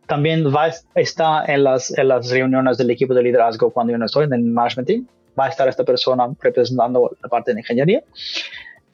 También 0.07 0.45
va 0.55 0.67
a 0.67 0.99
estar 1.01 1.49
en 1.49 1.65
las, 1.65 1.95
en 1.97 2.07
las 2.07 2.31
reuniones 2.31 2.77
del 2.77 2.89
equipo 2.89 3.13
de 3.13 3.23
liderazgo 3.23 3.71
cuando 3.71 3.91
yo 3.91 3.97
no 3.97 4.05
estoy 4.05 4.23
en 4.23 4.33
el 4.33 4.41
management 4.41 4.87
team. 4.87 5.07
Va 5.37 5.47
a 5.47 5.49
estar 5.49 5.67
esta 5.67 5.83
persona 5.83 6.29
representando 6.39 7.11
la 7.21 7.27
parte 7.27 7.53
de 7.53 7.59
ingeniería. 7.59 8.01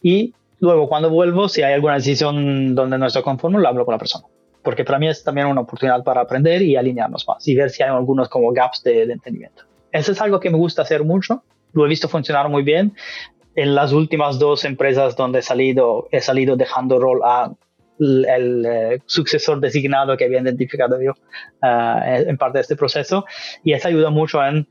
Y 0.02 0.34
luego 0.60 0.90
cuando 0.90 1.12
vuelvo, 1.12 1.48
si 1.48 1.62
hay 1.62 1.74
alguna 1.74 1.96
decisión 1.96 2.74
donde 2.74 2.98
no 2.98 3.06
estoy 3.06 3.22
conforme, 3.22 3.60
lo 3.60 3.68
hablo 3.68 3.86
con 3.86 3.94
la 3.94 4.00
persona. 4.00 4.26
Porque 4.64 4.84
para 4.84 4.98
mí 4.98 5.08
es 5.08 5.24
también 5.24 5.46
una 5.46 5.62
oportunidad 5.62 6.04
para 6.04 6.22
aprender 6.22 6.64
y 6.64 6.76
alinearnos 6.76 7.28
más 7.28 7.48
y 7.48 7.56
ver 7.56 7.70
si 7.70 7.84
hay 7.84 7.90
algunos 7.90 8.28
como 8.28 8.52
gaps 8.52 8.82
de, 8.82 9.06
de 9.06 9.14
entendimiento. 9.14 9.64
Eso 9.92 10.12
es 10.12 10.22
algo 10.22 10.40
que 10.40 10.50
me 10.50 10.58
gusta 10.58 10.82
hacer 10.82 11.04
mucho. 11.04 11.44
Lo 11.74 11.86
he 11.86 11.90
visto 11.90 12.08
funcionar 12.08 12.50
muy 12.50 12.64
bien. 12.64 12.96
En 13.56 13.76
las 13.76 13.92
últimas 13.92 14.40
dos 14.40 14.66
empresas 14.66 15.16
donde 15.16 15.40
he 15.40 15.42
salido, 15.42 16.08
he 16.12 16.22
salido 16.22 16.56
dejando 16.56 17.00
rol 17.00 17.22
a 17.24 17.52
el, 18.00 18.66
eh, 18.66 19.02
sucesor 19.06 19.60
designado 19.60 20.16
que 20.18 20.26
había 20.26 20.42
identificado 20.42 21.02
yo 21.02 21.14
eh, 21.64 22.26
en 22.28 22.38
parte 22.38 22.60
de 22.60 22.62
este 22.62 22.76
proceso. 22.76 23.26
Y 23.64 23.74
eso 23.74 23.88
ayuda 23.88 24.10
mucho 24.10 24.44
en 24.44 24.68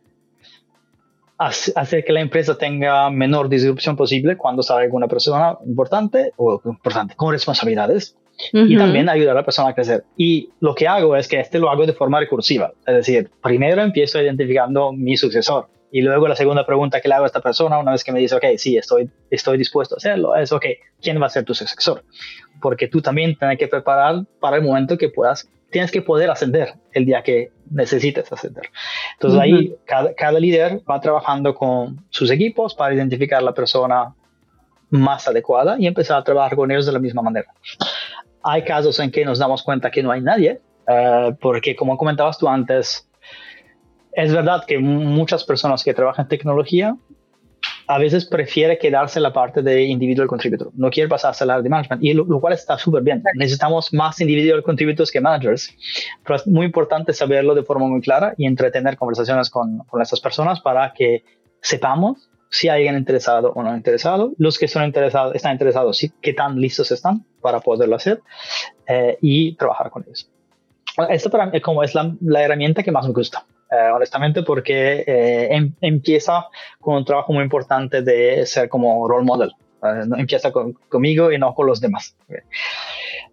hacer 1.38 2.04
que 2.04 2.12
la 2.12 2.20
empresa 2.20 2.56
tenga 2.56 3.10
menor 3.10 3.48
disrupción 3.48 3.94
posible 3.94 4.38
cuando 4.38 4.62
sale 4.62 4.84
alguna 4.84 5.06
persona 5.06 5.58
importante 5.66 6.32
o 6.36 6.62
importante 6.64 7.14
con 7.14 7.30
responsabilidades 7.30 8.16
y 8.52 8.76
también 8.76 9.08
ayuda 9.08 9.32
a 9.32 9.34
la 9.34 9.44
persona 9.44 9.70
a 9.70 9.74
crecer. 9.74 10.04
Y 10.16 10.50
lo 10.60 10.74
que 10.74 10.86
hago 10.86 11.16
es 11.16 11.28
que 11.28 11.40
este 11.40 11.58
lo 11.58 11.70
hago 11.70 11.86
de 11.86 11.92
forma 11.92 12.20
recursiva, 12.20 12.72
es 12.86 12.94
decir, 12.94 13.30
primero 13.42 13.82
empiezo 13.82 14.20
identificando 14.20 14.92
mi 14.92 15.16
sucesor 15.16 15.68
Y 15.90 16.02
luego 16.02 16.28
la 16.28 16.36
segunda 16.36 16.66
pregunta 16.66 17.00
que 17.00 17.08
le 17.08 17.14
hago 17.14 17.24
a 17.24 17.26
esta 17.26 17.40
persona, 17.40 17.78
una 17.78 17.92
vez 17.92 18.04
que 18.04 18.12
me 18.12 18.20
dice, 18.20 18.34
ok, 18.34 18.44
sí, 18.56 18.76
estoy, 18.76 19.08
estoy 19.30 19.56
dispuesto 19.56 19.94
a 19.94 19.98
hacerlo, 19.98 20.34
es, 20.36 20.52
ok, 20.52 20.64
¿quién 21.00 21.20
va 21.20 21.26
a 21.26 21.30
ser 21.30 21.44
tu 21.44 21.54
sucesor? 21.54 22.04
Porque 22.60 22.88
tú 22.88 23.00
también 23.00 23.36
tienes 23.38 23.58
que 23.58 23.68
preparar 23.68 24.24
para 24.40 24.56
el 24.56 24.62
momento 24.62 24.98
que 24.98 25.08
puedas, 25.08 25.48
tienes 25.70 25.90
que 25.90 26.02
poder 26.02 26.30
ascender 26.30 26.74
el 26.92 27.04
día 27.06 27.22
que 27.22 27.50
necesites 27.70 28.30
ascender. 28.32 28.64
Entonces 29.14 29.40
ahí 29.40 29.74
cada, 29.84 30.14
cada 30.14 30.38
líder 30.40 30.80
va 30.88 31.00
trabajando 31.00 31.54
con 31.54 32.04
sus 32.10 32.30
equipos 32.30 32.74
para 32.74 32.94
identificar 32.94 33.42
la 33.42 33.52
persona 33.52 34.14
más 34.90 35.26
adecuada 35.28 35.76
y 35.78 35.86
empezar 35.86 36.18
a 36.18 36.24
trabajar 36.24 36.56
con 36.56 36.70
ellos 36.70 36.86
de 36.86 36.92
la 36.92 36.98
misma 36.98 37.22
manera. 37.22 37.48
Hay 38.48 38.62
casos 38.62 39.00
en 39.00 39.10
que 39.10 39.24
nos 39.24 39.40
damos 39.40 39.64
cuenta 39.64 39.90
que 39.90 40.04
no 40.04 40.12
hay 40.12 40.20
nadie, 40.20 40.60
eh, 40.86 41.36
porque 41.40 41.74
como 41.74 41.96
comentabas 41.96 42.38
tú 42.38 42.48
antes, 42.48 43.08
es 44.12 44.32
verdad 44.32 44.62
que 44.64 44.78
muchas 44.78 45.42
personas 45.42 45.82
que 45.82 45.92
trabajan 45.92 46.26
en 46.26 46.28
tecnología 46.28 46.96
a 47.88 47.98
veces 47.98 48.24
prefiere 48.24 48.78
quedarse 48.78 49.18
en 49.18 49.24
la 49.24 49.32
parte 49.32 49.62
de 49.62 49.82
individual 49.82 50.28
contributor, 50.28 50.70
no 50.74 50.90
quiere 50.90 51.08
pasarse 51.08 51.42
al 51.42 51.50
área 51.50 51.62
de 51.62 51.68
management, 51.68 52.04
y 52.04 52.14
lo, 52.14 52.40
cual 52.40 52.52
está 52.52 52.78
súper 52.78 53.02
bien. 53.02 53.20
Necesitamos 53.34 53.92
más 53.92 54.20
individual 54.20 54.62
contributors 54.62 55.10
que 55.10 55.20
managers, 55.20 55.74
pero 56.24 56.36
es 56.36 56.46
muy 56.46 56.66
importante 56.66 57.12
saberlo 57.12 57.52
de 57.54 57.64
forma 57.64 57.86
muy 57.86 58.00
clara 58.00 58.32
y 58.36 58.46
entretener 58.46 58.96
conversaciones 58.96 59.50
con, 59.50 59.78
con 59.88 60.02
estas 60.02 60.20
personas 60.20 60.60
para 60.60 60.92
que 60.92 61.24
sepamos 61.60 62.28
si 62.50 62.68
hay 62.68 62.80
alguien 62.80 62.96
interesado 62.96 63.52
o 63.52 63.62
no 63.62 63.74
interesado, 63.74 64.32
los 64.38 64.58
que 64.58 64.68
son 64.68 64.84
interesados, 64.84 65.34
están 65.34 65.52
interesados, 65.52 65.96
¿sí? 65.98 66.12
qué 66.20 66.32
tan 66.32 66.60
listos 66.60 66.90
están 66.90 67.24
para 67.40 67.60
poderlo 67.60 67.96
hacer 67.96 68.20
eh, 68.86 69.18
y 69.20 69.54
trabajar 69.56 69.90
con 69.90 70.04
ellos. 70.04 70.30
Esto 71.10 71.30
para 71.30 71.46
mí 71.46 71.60
como 71.60 71.82
es 71.82 71.94
la, 71.94 72.14
la 72.20 72.42
herramienta 72.42 72.82
que 72.82 72.90
más 72.90 73.06
me 73.06 73.12
gusta, 73.12 73.44
eh, 73.70 73.90
honestamente, 73.94 74.42
porque 74.42 75.04
eh, 75.06 75.48
em, 75.54 75.74
empieza 75.80 76.46
con 76.80 76.96
un 76.96 77.04
trabajo 77.04 77.32
muy 77.32 77.42
importante 77.42 78.02
de 78.02 78.46
ser 78.46 78.68
como 78.68 79.06
role 79.08 79.24
model. 79.24 79.52
empieza 80.16 80.50
conmigo 80.88 81.30
y 81.30 81.38
no 81.38 81.54
con 81.54 81.66
los 81.66 81.80
demás. 81.80 82.16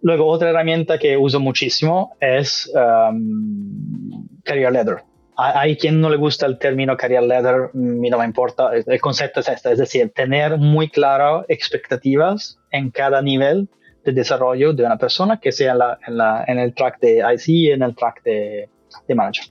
Luego, 0.02 0.26
otra 0.26 0.50
herramienta 0.50 0.98
que 0.98 1.16
uso 1.16 1.40
muchísimo 1.40 2.16
es 2.20 2.70
um, 2.74 4.28
Career 4.44 4.72
Letter 4.72 5.13
hay 5.36 5.76
quien 5.76 6.00
no 6.00 6.10
le 6.10 6.16
gusta 6.16 6.46
el 6.46 6.58
término 6.58 6.96
career 6.96 7.22
ladder, 7.22 7.70
mm, 7.72 8.04
y 8.04 8.10
no 8.10 8.18
me 8.18 8.24
importa, 8.24 8.70
el 8.74 9.00
concepto 9.00 9.40
es 9.40 9.48
este, 9.48 9.72
es 9.72 9.78
decir, 9.78 10.12
tener 10.14 10.58
muy 10.58 10.88
claras 10.88 11.44
expectativas 11.48 12.58
en 12.70 12.90
cada 12.90 13.20
nivel 13.22 13.68
de 14.04 14.12
desarrollo 14.12 14.72
de 14.72 14.84
una 14.84 14.98
persona, 14.98 15.40
que 15.40 15.50
sea 15.50 15.72
en, 15.72 15.78
la, 15.78 15.98
en, 16.06 16.16
la, 16.16 16.44
en 16.46 16.58
el 16.58 16.74
track 16.74 17.00
de 17.00 17.18
IC 17.34 17.48
y 17.48 17.70
en 17.70 17.82
el 17.82 17.96
track 17.96 18.22
de, 18.22 18.68
de 19.08 19.14
manager. 19.14 19.46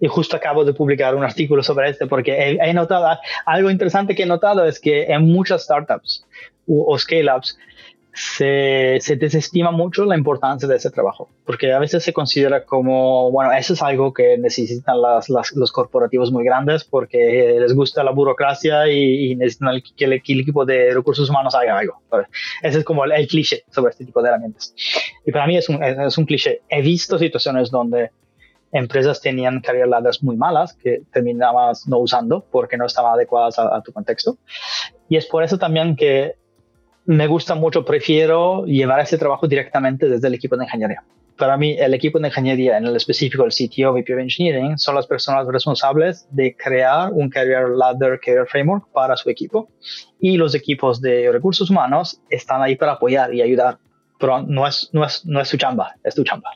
Y 0.00 0.08
justo 0.08 0.36
acabo 0.36 0.64
de 0.64 0.72
publicar 0.72 1.14
un 1.14 1.24
artículo 1.24 1.62
sobre 1.62 1.90
este 1.90 2.06
porque 2.06 2.32
he, 2.32 2.58
he 2.70 2.74
notado, 2.74 3.18
algo 3.46 3.70
interesante 3.70 4.14
que 4.14 4.22
he 4.24 4.26
notado 4.26 4.64
es 4.64 4.80
que 4.80 5.04
en 5.04 5.22
muchas 5.22 5.64
startups 5.64 6.24
o, 6.66 6.92
o 6.92 6.98
scale-ups 6.98 7.58
se, 8.12 8.98
se, 9.00 9.16
desestima 9.16 9.70
mucho 9.70 10.04
la 10.04 10.16
importancia 10.16 10.68
de 10.68 10.76
ese 10.76 10.90
trabajo, 10.90 11.28
porque 11.44 11.72
a 11.72 11.78
veces 11.78 12.02
se 12.02 12.12
considera 12.12 12.64
como, 12.64 13.30
bueno, 13.30 13.52
eso 13.52 13.74
es 13.74 13.82
algo 13.82 14.12
que 14.12 14.36
necesitan 14.38 15.00
las, 15.00 15.28
los 15.28 15.72
corporativos 15.72 16.32
muy 16.32 16.44
grandes 16.44 16.84
porque 16.84 17.56
les 17.58 17.74
gusta 17.74 18.02
la 18.02 18.10
burocracia 18.10 18.88
y, 18.88 19.36
necesitan 19.36 19.80
que, 19.96 20.04
el, 20.04 20.12
equipo 20.12 20.64
de 20.64 20.92
recursos 20.92 21.28
humanos 21.30 21.54
haga 21.54 21.78
algo. 21.78 22.00
Ese 22.62 22.78
es 22.78 22.84
como 22.84 23.04
el, 23.04 23.26
cliché 23.28 23.64
sobre 23.70 23.90
este 23.90 24.04
tipo 24.04 24.22
de 24.22 24.28
herramientas. 24.28 24.74
Y 25.24 25.30
para 25.30 25.46
mí 25.46 25.56
es 25.56 25.68
un, 25.68 25.82
es 25.82 26.18
un 26.18 26.26
cliché. 26.26 26.62
He 26.68 26.82
visto 26.82 27.18
situaciones 27.18 27.70
donde 27.70 28.10
empresas 28.72 29.20
tenían 29.20 29.60
career 29.60 29.88
ladders 29.88 30.22
muy 30.22 30.36
malas 30.36 30.74
que 30.74 31.02
terminabas 31.12 31.88
no 31.88 31.98
usando 31.98 32.44
porque 32.50 32.76
no 32.76 32.86
estaban 32.86 33.14
adecuadas 33.14 33.58
a, 33.58 33.76
a 33.76 33.82
tu 33.82 33.92
contexto. 33.92 34.38
Y 35.08 35.16
es 35.16 35.26
por 35.26 35.42
eso 35.42 35.58
también 35.58 35.96
que 35.96 36.36
me 37.06 37.26
gusta 37.26 37.54
mucho, 37.54 37.84
prefiero 37.84 38.64
llevar 38.64 39.00
ese 39.00 39.18
trabajo 39.18 39.48
directamente 39.48 40.08
desde 40.08 40.28
el 40.28 40.34
equipo 40.34 40.56
de 40.56 40.64
ingeniería. 40.64 41.02
Para 41.36 41.56
mí, 41.56 41.74
el 41.78 41.94
equipo 41.94 42.18
de 42.18 42.28
ingeniería, 42.28 42.76
en 42.76 42.84
el 42.84 42.94
específico 42.96 43.44
el 43.44 43.50
CTO, 43.50 43.92
VP 43.94 44.12
of 44.12 44.20
Engineering, 44.20 44.76
son 44.76 44.94
las 44.94 45.06
personas 45.06 45.46
responsables 45.46 46.28
de 46.30 46.54
crear 46.54 47.10
un 47.12 47.30
Career 47.30 47.70
Ladder, 47.70 48.20
Career 48.20 48.46
Framework 48.46 48.88
para 48.92 49.16
su 49.16 49.30
equipo. 49.30 49.70
Y 50.20 50.36
los 50.36 50.54
equipos 50.54 51.00
de 51.00 51.32
recursos 51.32 51.70
humanos 51.70 52.20
están 52.28 52.60
ahí 52.60 52.76
para 52.76 52.92
apoyar 52.92 53.34
y 53.34 53.40
ayudar. 53.40 53.78
Pero 54.18 54.42
no 54.42 54.66
es, 54.66 54.90
no 54.92 55.02
es, 55.02 55.24
no 55.24 55.40
es 55.40 55.48
su 55.48 55.56
chamba, 55.56 55.94
es 56.04 56.14
tu 56.14 56.24
chamba. 56.24 56.50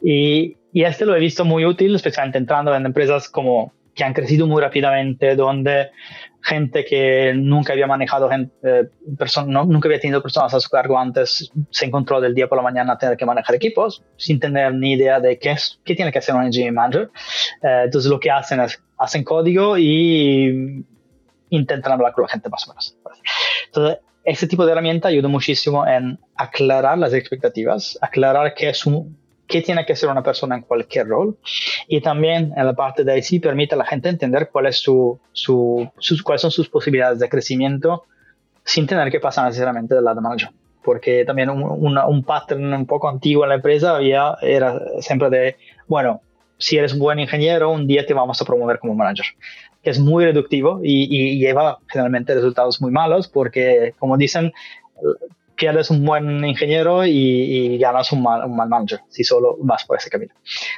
Y, 0.00 0.56
y 0.72 0.84
este 0.84 1.04
lo 1.04 1.16
he 1.16 1.18
visto 1.18 1.44
muy 1.44 1.64
útil, 1.64 1.96
especialmente 1.96 2.38
entrando 2.38 2.72
en 2.72 2.86
empresas 2.86 3.28
como 3.28 3.72
que 4.00 4.04
han 4.04 4.14
crecido 4.14 4.46
muy 4.46 4.62
rápidamente, 4.62 5.36
donde 5.36 5.90
gente 6.40 6.86
que 6.86 7.34
nunca 7.36 7.74
había 7.74 7.86
manejado, 7.86 8.30
gente, 8.30 8.50
eh, 8.62 8.88
no, 9.46 9.66
nunca 9.66 9.88
había 9.88 10.00
tenido 10.00 10.22
personas 10.22 10.54
a 10.54 10.60
su 10.60 10.70
cargo 10.70 10.98
antes, 10.98 11.52
se 11.68 11.84
encontró 11.84 12.18
del 12.18 12.34
día 12.34 12.48
por 12.48 12.56
la 12.56 12.62
mañana 12.62 12.94
a 12.94 12.98
tener 12.98 13.18
que 13.18 13.26
manejar 13.26 13.54
equipos 13.56 14.02
sin 14.16 14.40
tener 14.40 14.72
ni 14.72 14.92
idea 14.92 15.20
de 15.20 15.38
qué, 15.38 15.50
es, 15.50 15.78
qué 15.84 15.94
tiene 15.94 16.10
que 16.10 16.18
hacer 16.18 16.34
un 16.34 16.44
engineering 16.44 16.76
manager. 16.76 17.10
Eh, 17.62 17.82
entonces 17.84 18.10
lo 18.10 18.18
que 18.18 18.30
hacen 18.30 18.60
es, 18.60 18.82
hacen 18.96 19.22
código 19.22 19.76
y 19.76 20.82
intentan 21.50 21.92
hablar 21.92 22.14
con 22.14 22.22
la 22.22 22.28
gente 22.28 22.48
más 22.48 22.66
o 22.66 22.70
menos. 22.70 22.96
Entonces, 23.66 23.98
este 24.24 24.46
tipo 24.46 24.64
de 24.64 24.72
herramienta 24.72 25.08
ayuda 25.08 25.28
muchísimo 25.28 25.86
en 25.86 26.18
aclarar 26.36 26.96
las 26.96 27.12
expectativas, 27.12 27.98
aclarar 28.00 28.54
qué 28.54 28.70
es 28.70 28.86
un, 28.86 29.19
qué 29.50 29.60
tiene 29.60 29.84
que 29.84 29.92
hacer 29.92 30.08
una 30.08 30.22
persona 30.22 30.56
en 30.56 30.62
cualquier 30.62 31.08
rol. 31.08 31.36
Y 31.88 32.00
también 32.00 32.52
en 32.56 32.64
la 32.64 32.72
parte 32.72 33.04
de 33.04 33.18
IC 33.18 33.42
permite 33.42 33.74
a 33.74 33.78
la 33.78 33.84
gente 33.84 34.08
entender 34.08 34.48
su, 34.70 35.20
su, 35.32 35.90
cuáles 36.24 36.40
son 36.40 36.50
sus 36.50 36.68
posibilidades 36.68 37.18
de 37.18 37.28
crecimiento 37.28 38.04
sin 38.64 38.86
tener 38.86 39.10
que 39.10 39.20
pasar 39.20 39.46
necesariamente 39.46 39.94
del 39.94 40.04
lado 40.04 40.20
manager. 40.20 40.50
Porque 40.82 41.24
también 41.26 41.50
un, 41.50 41.98
un 41.98 42.24
pattern 42.24 42.72
un 42.72 42.86
poco 42.86 43.08
antiguo 43.08 43.44
en 43.44 43.50
la 43.50 43.56
empresa 43.56 43.96
había, 43.96 44.36
era 44.40 44.80
siempre 45.00 45.28
de, 45.28 45.56
bueno, 45.86 46.22
si 46.56 46.78
eres 46.78 46.94
un 46.94 47.00
buen 47.00 47.18
ingeniero, 47.18 47.70
un 47.70 47.86
día 47.86 48.06
te 48.06 48.14
vamos 48.14 48.40
a 48.40 48.44
promover 48.44 48.78
como 48.78 48.94
manager. 48.94 49.26
Es 49.82 49.98
muy 49.98 50.24
reductivo 50.24 50.80
y, 50.82 51.08
y 51.10 51.38
lleva 51.38 51.78
generalmente 51.88 52.34
resultados 52.34 52.80
muy 52.80 52.90
malos 52.90 53.28
porque, 53.28 53.94
como 53.98 54.16
dicen, 54.16 54.52
pierdes 55.60 55.90
un 55.90 56.06
buen 56.06 56.42
ingeniero 56.42 57.04
y, 57.04 57.76
ganas 57.78 58.10
un 58.12 58.22
mal, 58.22 58.46
un 58.46 58.56
mal, 58.56 58.68
manager 58.68 59.00
si 59.10 59.22
solo 59.22 59.58
vas 59.60 59.84
por 59.84 59.98
ese 59.98 60.08
camino. 60.08 60.32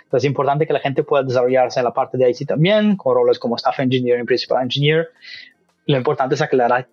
Entonces 0.04 0.24
es 0.24 0.28
importante 0.28 0.66
que 0.66 0.72
la 0.72 0.80
gente 0.80 1.04
pueda 1.04 1.22
desarrollarse 1.22 1.78
en 1.78 1.84
la 1.84 1.92
parte 1.92 2.18
de 2.18 2.28
IT 2.28 2.48
también, 2.48 2.96
con 2.96 3.14
roles 3.14 3.38
como 3.38 3.54
Staff 3.54 3.78
Engineer 3.78 4.18
y 4.18 4.24
Principal 4.24 4.64
Engineer. 4.64 5.10
Lo 5.86 5.96
importante 5.96 6.34
es 6.34 6.42
aclarar 6.42 6.88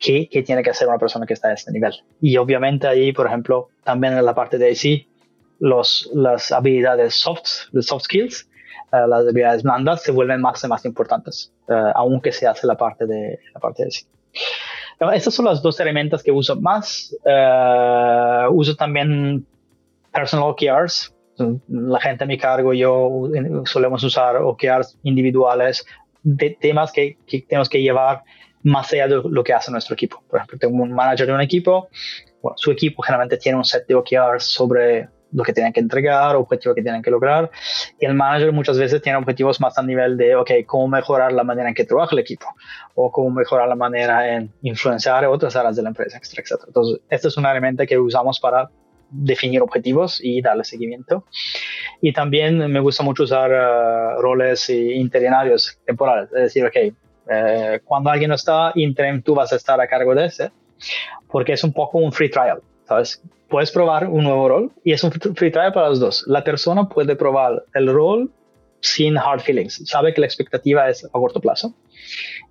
qué, 0.00 0.28
qué, 0.28 0.42
tiene 0.42 0.64
que 0.64 0.70
hacer 0.70 0.88
una 0.88 0.98
persona 0.98 1.26
que 1.26 1.34
está 1.34 1.48
a 1.48 1.54
este 1.54 1.70
nivel. 1.70 1.92
Y 2.20 2.36
obviamente 2.38 2.88
ahí, 2.88 3.12
por 3.12 3.28
ejemplo, 3.28 3.68
también 3.84 4.18
en 4.18 4.24
la 4.24 4.34
parte 4.34 4.58
de 4.58 4.72
IT, 4.72 5.06
los, 5.60 6.10
las 6.12 6.50
habilidades 6.50 7.14
soft, 7.14 7.68
los 7.70 7.86
soft 7.86 8.02
skills, 8.04 8.48
eh, 8.92 9.06
las 9.06 9.20
habilidades 9.20 9.62
blandas 9.62 10.02
se 10.02 10.10
vuelven 10.10 10.40
más 10.40 10.64
y 10.64 10.66
más 10.66 10.84
importantes, 10.84 11.52
uh, 11.68 11.92
aunque 11.94 12.32
se 12.32 12.48
hace 12.48 12.66
la 12.66 12.76
parte 12.76 13.06
de 13.06 13.38
la 13.54 13.60
parte 13.60 13.84
de 13.84 13.90
IT. 13.90 14.06
Estas 15.00 15.34
son 15.34 15.44
las 15.44 15.62
dos 15.62 15.78
herramientas 15.78 16.22
que 16.22 16.32
uso 16.32 16.60
más. 16.60 17.14
Eh, 17.24 18.46
uso 18.50 18.74
también 18.74 19.46
personal 20.12 20.50
OKRs. 20.50 21.14
La 21.68 22.00
gente 22.00 22.24
a 22.24 22.26
mi 22.26 22.36
cargo, 22.36 22.72
yo 22.72 23.30
solemos 23.64 24.02
usar 24.02 24.36
OKRs 24.36 24.98
individuales 25.04 25.86
de 26.24 26.56
temas 26.60 26.90
que, 26.90 27.16
tenemos 27.48 27.68
que 27.68 27.80
llevar 27.80 28.22
más 28.64 28.92
allá 28.92 29.06
de 29.06 29.22
lo 29.24 29.44
que 29.44 29.52
hace 29.52 29.70
nuestro 29.70 29.94
equipo. 29.94 30.22
Por 30.28 30.38
ejemplo, 30.38 30.58
tengo 30.58 30.82
un 30.82 30.92
manager 30.92 31.28
de 31.28 31.32
un 31.32 31.40
equipo, 31.40 31.88
su 32.56 32.72
equipo 32.72 33.02
generalmente 33.02 33.36
tiene 33.36 33.56
un 33.56 33.64
set 33.64 33.86
de 33.86 33.94
OKRs 33.94 34.44
sobre 34.44 35.08
lo 35.32 35.44
que 35.44 35.52
tienen 35.52 35.72
que 35.72 35.80
entregar, 35.80 36.36
objetivos 36.36 36.74
que 36.74 36.82
tienen 36.82 37.02
que 37.02 37.10
lograr. 37.10 37.50
Y 38.00 38.06
el 38.06 38.14
manager 38.14 38.52
muchas 38.52 38.78
veces 38.78 39.02
tiene 39.02 39.18
objetivos 39.18 39.60
más 39.60 39.76
a 39.78 39.82
nivel 39.82 40.16
de, 40.16 40.36
ok, 40.36 40.50
cómo 40.66 40.88
mejorar 40.88 41.32
la 41.32 41.44
manera 41.44 41.68
en 41.68 41.74
que 41.74 41.84
trabaja 41.84 42.10
el 42.12 42.20
equipo 42.20 42.46
o 42.94 43.10
cómo 43.10 43.30
mejorar 43.30 43.68
la 43.68 43.74
manera 43.74 44.34
en 44.34 44.52
influenciar 44.62 45.24
otras 45.26 45.54
áreas 45.56 45.76
de 45.76 45.82
la 45.82 45.90
empresa, 45.90 46.18
etcétera, 46.18 46.42
etcétera. 46.42 46.66
Entonces, 46.68 47.00
esta 47.10 47.28
es 47.28 47.36
una 47.36 47.50
herramienta 47.50 47.86
que 47.86 47.98
usamos 47.98 48.40
para 48.40 48.70
definir 49.10 49.62
objetivos 49.62 50.20
y 50.22 50.42
darle 50.42 50.64
seguimiento. 50.64 51.24
Y 52.00 52.12
también 52.12 52.58
me 52.70 52.80
gusta 52.80 53.02
mucho 53.02 53.24
usar 53.24 53.50
uh, 53.50 54.20
roles 54.20 54.68
interinarios 54.70 55.78
temporales, 55.84 56.30
es 56.32 56.42
decir, 56.42 56.64
ok, 56.64 56.76
eh, 57.30 57.80
cuando 57.84 58.10
alguien 58.10 58.30
no 58.30 58.34
está, 58.34 58.72
interim 58.74 59.22
tú 59.22 59.34
vas 59.34 59.52
a 59.52 59.56
estar 59.56 59.80
a 59.80 59.86
cargo 59.86 60.14
de 60.14 60.26
ese, 60.26 60.50
porque 61.28 61.52
es 61.52 61.64
un 61.64 61.72
poco 61.72 61.98
un 61.98 62.12
free 62.12 62.30
trial, 62.30 62.62
¿sabes? 62.88 63.22
puedes 63.48 63.70
probar 63.70 64.06
un 64.06 64.24
nuevo 64.24 64.48
rol 64.48 64.72
y 64.84 64.92
es 64.92 65.02
un 65.02 65.10
free 65.10 65.50
trial 65.50 65.72
para 65.72 65.88
los 65.88 66.00
dos. 66.00 66.24
La 66.26 66.44
persona 66.44 66.88
puede 66.88 67.16
probar 67.16 67.64
el 67.74 67.92
rol 67.92 68.30
sin 68.80 69.16
hard 69.16 69.40
feelings, 69.40 69.82
sabe 69.86 70.14
que 70.14 70.20
la 70.20 70.26
expectativa 70.26 70.88
es 70.88 71.04
a 71.04 71.08
corto 71.10 71.40
plazo. 71.40 71.74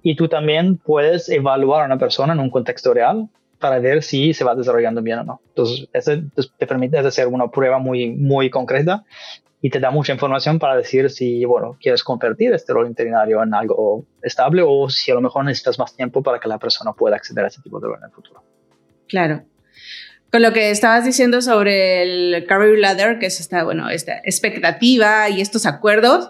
Y 0.04 0.15
tú 0.15 0.28
también 0.28 0.78
puedes 0.78 1.30
evaluar 1.30 1.84
a 1.84 1.86
una 1.86 1.97
persona 1.97 2.34
en 2.34 2.39
un 2.39 2.50
contexto 2.50 2.93
real 2.93 3.30
para 3.60 3.80
ver 3.80 4.04
si 4.04 4.34
se 4.34 4.43
va 4.43 4.56
desarrollando 4.56 5.02
bien 5.02 5.19
o 5.19 5.23
no. 5.23 5.41
Entonces, 5.50 5.88
eso 5.93 6.12
te 6.58 6.67
permite 6.67 6.97
hacer 6.97 7.28
una 7.28 7.50
prueba 7.50 7.80
muy, 7.80 8.12
muy 8.12 8.50
concreta 8.50 9.04
y 9.62 9.69
te 9.69 9.80
da 9.80 9.89
mucha 9.89 10.13
información 10.13 10.60
para 10.60 10.76
decir 10.76 11.10
si, 11.10 11.43
bueno, 11.45 11.78
quieres 11.80 12.04
convertir 12.04 12.54
este 12.54 12.73
rol 12.73 12.88
interinario 12.88 13.41
en 13.41 13.54
algo 13.54 14.06
estable 14.21 14.63
o 14.65 14.89
si 14.89 15.12
a 15.12 15.15
lo 15.15 15.21
mejor 15.21 15.45
necesitas 15.45 15.80
más 15.80 15.95
tiempo 15.95 16.21
para 16.21 16.39
que 16.39 16.47
la 16.47 16.60
persona 16.60 16.93
pueda 16.93 17.15
acceder 17.15 17.45
a 17.45 17.47
ese 17.47 17.62
tipo 17.62 17.80
de 17.80 17.88
rol 17.88 17.97
en 18.00 18.06
el 18.06 18.12
futuro. 18.12 18.43
Claro. 19.08 19.43
Con 20.38 20.43
lo 20.43 20.54
que 20.54 20.69
estabas 20.69 21.04
diciendo 21.04 21.41
sobre 21.41 22.04
el 22.04 22.45
career 22.45 22.78
ladder, 22.78 23.17
que 23.17 23.26
es 23.26 23.39
esta, 23.39 23.63
bueno, 23.63 23.89
esta 23.89 24.19
expectativa 24.19 25.28
y 25.32 25.41
estos 25.41 25.65
acuerdos, 25.65 26.30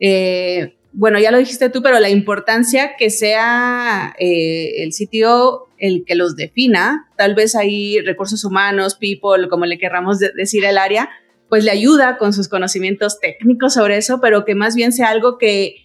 eh, 0.00 0.78
bueno, 0.94 1.18
ya 1.18 1.30
lo 1.30 1.36
dijiste 1.36 1.68
tú, 1.68 1.82
pero 1.82 2.00
la 2.00 2.08
importancia 2.08 2.96
que 2.96 3.10
sea 3.10 4.14
eh, 4.18 4.82
el 4.82 4.94
sitio 4.94 5.66
el 5.76 6.06
que 6.06 6.14
los 6.14 6.36
defina, 6.36 7.10
tal 7.18 7.34
vez 7.34 7.54
hay 7.54 8.00
recursos 8.00 8.46
humanos, 8.46 8.94
people, 8.94 9.50
como 9.50 9.66
le 9.66 9.76
querramos 9.76 10.20
decir 10.20 10.64
el 10.64 10.78
área, 10.78 11.10
pues 11.50 11.64
le 11.64 11.70
ayuda 11.70 12.16
con 12.16 12.32
sus 12.32 12.48
conocimientos 12.48 13.20
técnicos 13.20 13.74
sobre 13.74 13.98
eso, 13.98 14.22
pero 14.22 14.46
que 14.46 14.54
más 14.54 14.74
bien 14.74 14.90
sea 14.90 15.10
algo 15.10 15.36
que, 15.36 15.83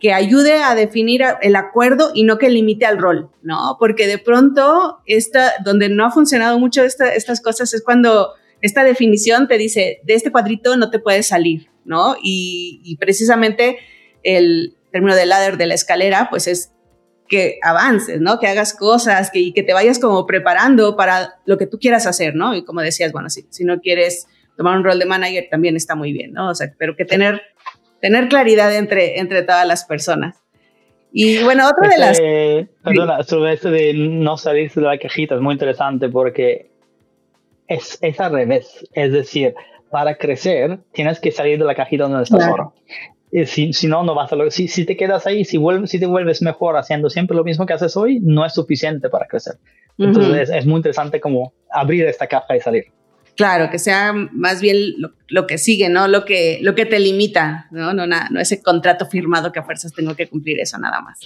que 0.00 0.12
ayude 0.12 0.62
a 0.62 0.74
definir 0.74 1.22
el 1.42 1.56
acuerdo 1.56 2.12
y 2.14 2.22
no 2.22 2.38
que 2.38 2.50
limite 2.50 2.86
al 2.86 2.98
rol, 2.98 3.30
¿no? 3.42 3.76
Porque 3.80 4.06
de 4.06 4.18
pronto, 4.18 5.00
esta, 5.06 5.54
donde 5.64 5.88
no 5.88 6.06
ha 6.06 6.10
funcionado 6.10 6.58
mucho 6.58 6.84
estas 6.84 7.40
cosas 7.40 7.74
es 7.74 7.82
cuando 7.82 8.32
esta 8.60 8.84
definición 8.84 9.48
te 9.48 9.58
dice, 9.58 10.00
de 10.04 10.14
este 10.14 10.32
cuadrito 10.32 10.76
no 10.76 10.90
te 10.90 10.98
puedes 10.98 11.26
salir, 11.26 11.68
¿no? 11.84 12.16
Y, 12.22 12.96
precisamente 13.00 13.78
el 14.22 14.76
término 14.92 15.14
del 15.14 15.28
ladder 15.28 15.56
de 15.56 15.66
la 15.66 15.74
escalera, 15.74 16.28
pues 16.30 16.46
es 16.46 16.72
que 17.28 17.58
avances, 17.62 18.20
¿no? 18.20 18.38
Que 18.38 18.46
hagas 18.46 18.74
cosas, 18.74 19.30
que, 19.30 19.38
y 19.40 19.52
que 19.52 19.62
te 19.62 19.74
vayas 19.74 19.98
como 19.98 20.26
preparando 20.26 20.96
para 20.96 21.40
lo 21.44 21.58
que 21.58 21.66
tú 21.66 21.78
quieras 21.78 22.06
hacer, 22.06 22.34
¿no? 22.34 22.54
Y 22.54 22.64
como 22.64 22.80
decías, 22.80 23.12
bueno, 23.12 23.30
si, 23.30 23.46
si 23.50 23.64
no 23.64 23.80
quieres 23.80 24.26
tomar 24.56 24.76
un 24.76 24.84
rol 24.84 24.98
de 24.98 25.06
manager 25.06 25.46
también 25.50 25.76
está 25.76 25.94
muy 25.94 26.12
bien, 26.12 26.32
¿no? 26.32 26.50
O 26.50 26.54
sea, 26.54 26.74
pero 26.78 26.96
que 26.96 27.04
tener 27.04 27.42
tener 28.00 28.28
claridad 28.28 28.74
entre, 28.74 29.18
entre 29.18 29.42
todas 29.42 29.66
las 29.66 29.84
personas. 29.84 30.42
Y 31.12 31.42
bueno, 31.42 31.68
otra 31.68 31.88
de 31.88 31.98
las... 31.98 32.18
Eh, 32.20 32.68
perdona, 32.84 33.22
sobre 33.22 33.54
eso 33.54 33.70
de 33.70 33.94
no 33.94 34.36
salirse 34.36 34.80
de 34.80 34.86
la 34.86 34.98
cajita 34.98 35.34
es 35.34 35.40
muy 35.40 35.54
interesante 35.54 36.08
porque 36.08 36.70
es, 37.66 37.98
es 38.02 38.20
al 38.20 38.32
revés. 38.32 38.86
Es 38.92 39.12
decir, 39.12 39.54
para 39.90 40.16
crecer 40.16 40.78
tienes 40.92 41.18
que 41.20 41.32
salir 41.32 41.58
de 41.58 41.64
la 41.64 41.74
cajita 41.74 42.04
donde 42.04 42.22
estás 42.22 42.44
ahora. 42.44 42.70
Si, 43.46 43.72
si, 43.74 43.86
no, 43.88 44.02
no 44.04 44.14
vas 44.14 44.32
a 44.32 44.36
lo 44.36 44.50
si, 44.50 44.68
si 44.68 44.86
te 44.86 44.96
quedas 44.96 45.26
ahí, 45.26 45.44
si, 45.44 45.58
vuelves, 45.58 45.90
si 45.90 46.00
te 46.00 46.06
vuelves 46.06 46.40
mejor 46.40 46.76
haciendo 46.76 47.10
siempre 47.10 47.36
lo 47.36 47.44
mismo 47.44 47.66
que 47.66 47.74
haces 47.74 47.94
hoy, 47.96 48.20
no 48.20 48.44
es 48.44 48.54
suficiente 48.54 49.10
para 49.10 49.26
crecer. 49.26 49.56
Entonces 49.98 50.48
es, 50.48 50.50
es, 50.50 50.66
muy 50.66 50.76
interesante 50.76 51.20
como 51.20 51.52
abrir 51.70 52.06
esta 52.06 52.26
caja 52.26 52.56
y 52.56 52.60
salir. 52.60 52.84
Claro, 53.38 53.70
que 53.70 53.78
sea 53.78 54.12
más 54.12 54.60
bien 54.60 54.76
lo, 55.28 55.46
que 55.46 55.58
sigue, 55.58 55.88
¿no? 55.88 56.08
Lo 56.08 56.24
que, 56.24 56.58
lo 56.60 56.74
que 56.74 56.86
te 56.86 56.98
limita, 56.98 57.68
¿no? 57.70 57.94
No, 57.94 58.04
no 58.04 58.40
ese 58.40 58.60
contrato 58.60 59.06
firmado 59.06 59.52
que 59.52 59.60
a 59.60 59.62
fuerzas 59.62 59.92
tengo 59.92 60.16
que 60.16 60.28
cumplir 60.28 60.58
eso 60.58 60.76
nada 60.76 61.00
más. 61.00 61.20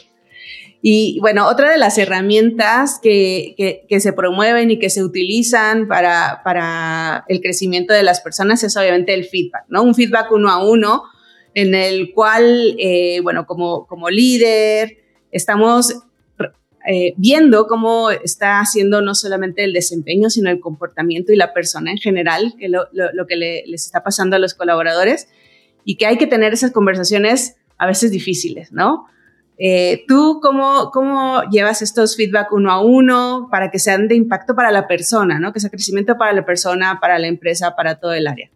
Y 0.83 1.19
bueno, 1.23 1.49
otra 1.49 1.71
de 1.71 1.79
las 1.79 1.97
herramientas 1.97 3.01
que, 3.03 3.87
que, 3.89 4.01
se 4.01 4.13
promueven 4.13 4.71
y 4.71 4.79
que 4.79 4.91
se 4.91 5.03
utilizan 5.03 5.89
para, 5.89 6.43
para, 6.45 7.25
el 7.29 7.41
crecimiento 7.41 7.95
de 7.95 8.03
las 8.03 8.21
personas 8.21 8.63
es 8.63 8.77
obviamente 8.77 9.15
el 9.15 9.25
feedback, 9.25 9.65
¿no? 9.69 9.83
Un 9.83 9.95
feedback 9.95 10.31
uno 10.33 10.51
a 10.51 10.63
uno 10.63 11.05
en 11.55 11.75
el 11.75 12.13
cual, 12.13 12.77
eh, 12.79 13.21
bueno, 13.23 13.47
como, 13.47 13.87
como 13.87 14.11
líder, 14.11 14.99
estamos 15.31 15.95
eh, 16.87 17.15
viendo 17.17 17.67
cómo 17.69 18.11
está 18.11 18.59
haciendo 18.59 19.03
no 19.03 19.15
solamente 19.15 19.63
el 19.63 19.73
desempeño, 19.73 20.31
sino 20.31 20.51
el 20.51 20.59
comportamiento 20.59 21.33
y 21.33 21.37
la 21.37 21.53
persona 21.53 21.93
en 21.93 21.99
general, 21.99 22.55
que 22.59 22.69
lo, 22.69 22.87
que 23.29 23.37
les 23.37 23.87
está 23.87 24.03
pasando 24.03 24.37
a 24.37 24.39
los 24.41 24.55
colaboradores 24.55 25.29
y 25.85 25.97
que 25.97 26.07
hay 26.07 26.19
que 26.19 26.27
tener 26.27 26.53
esas 26.53 26.73
conversaciones 26.73 27.57
a 27.79 27.87
veces 27.87 28.11
difíciles, 28.11 28.73
¿no? 28.73 29.07
Eh, 29.59 30.05
¿Tú 30.09 30.41
cómo, 30.43 30.91
cómo 30.93 31.43
llevas 31.51 31.83
estos 31.83 32.17
feedback 32.17 32.53
uno 32.53 32.73
a 32.73 32.81
uno 32.81 33.49
para 33.51 33.71
que 33.71 33.79
sean 33.79 34.09
de 34.09 34.17
impacto 34.17 34.57
para 34.57 34.73
la 34.73 34.89
persona, 34.89 35.39
¿no? 35.39 35.53
Que 35.53 35.61
sea 35.61 35.71
crecimiento 35.71 36.17
para 36.17 36.33
la 36.33 36.45
persona, 36.45 36.99
para 37.01 37.19
la 37.19 37.29
empresa, 37.29 37.77
para 37.77 38.01
todo 38.01 38.13
el 38.13 38.27
área. 38.27 38.51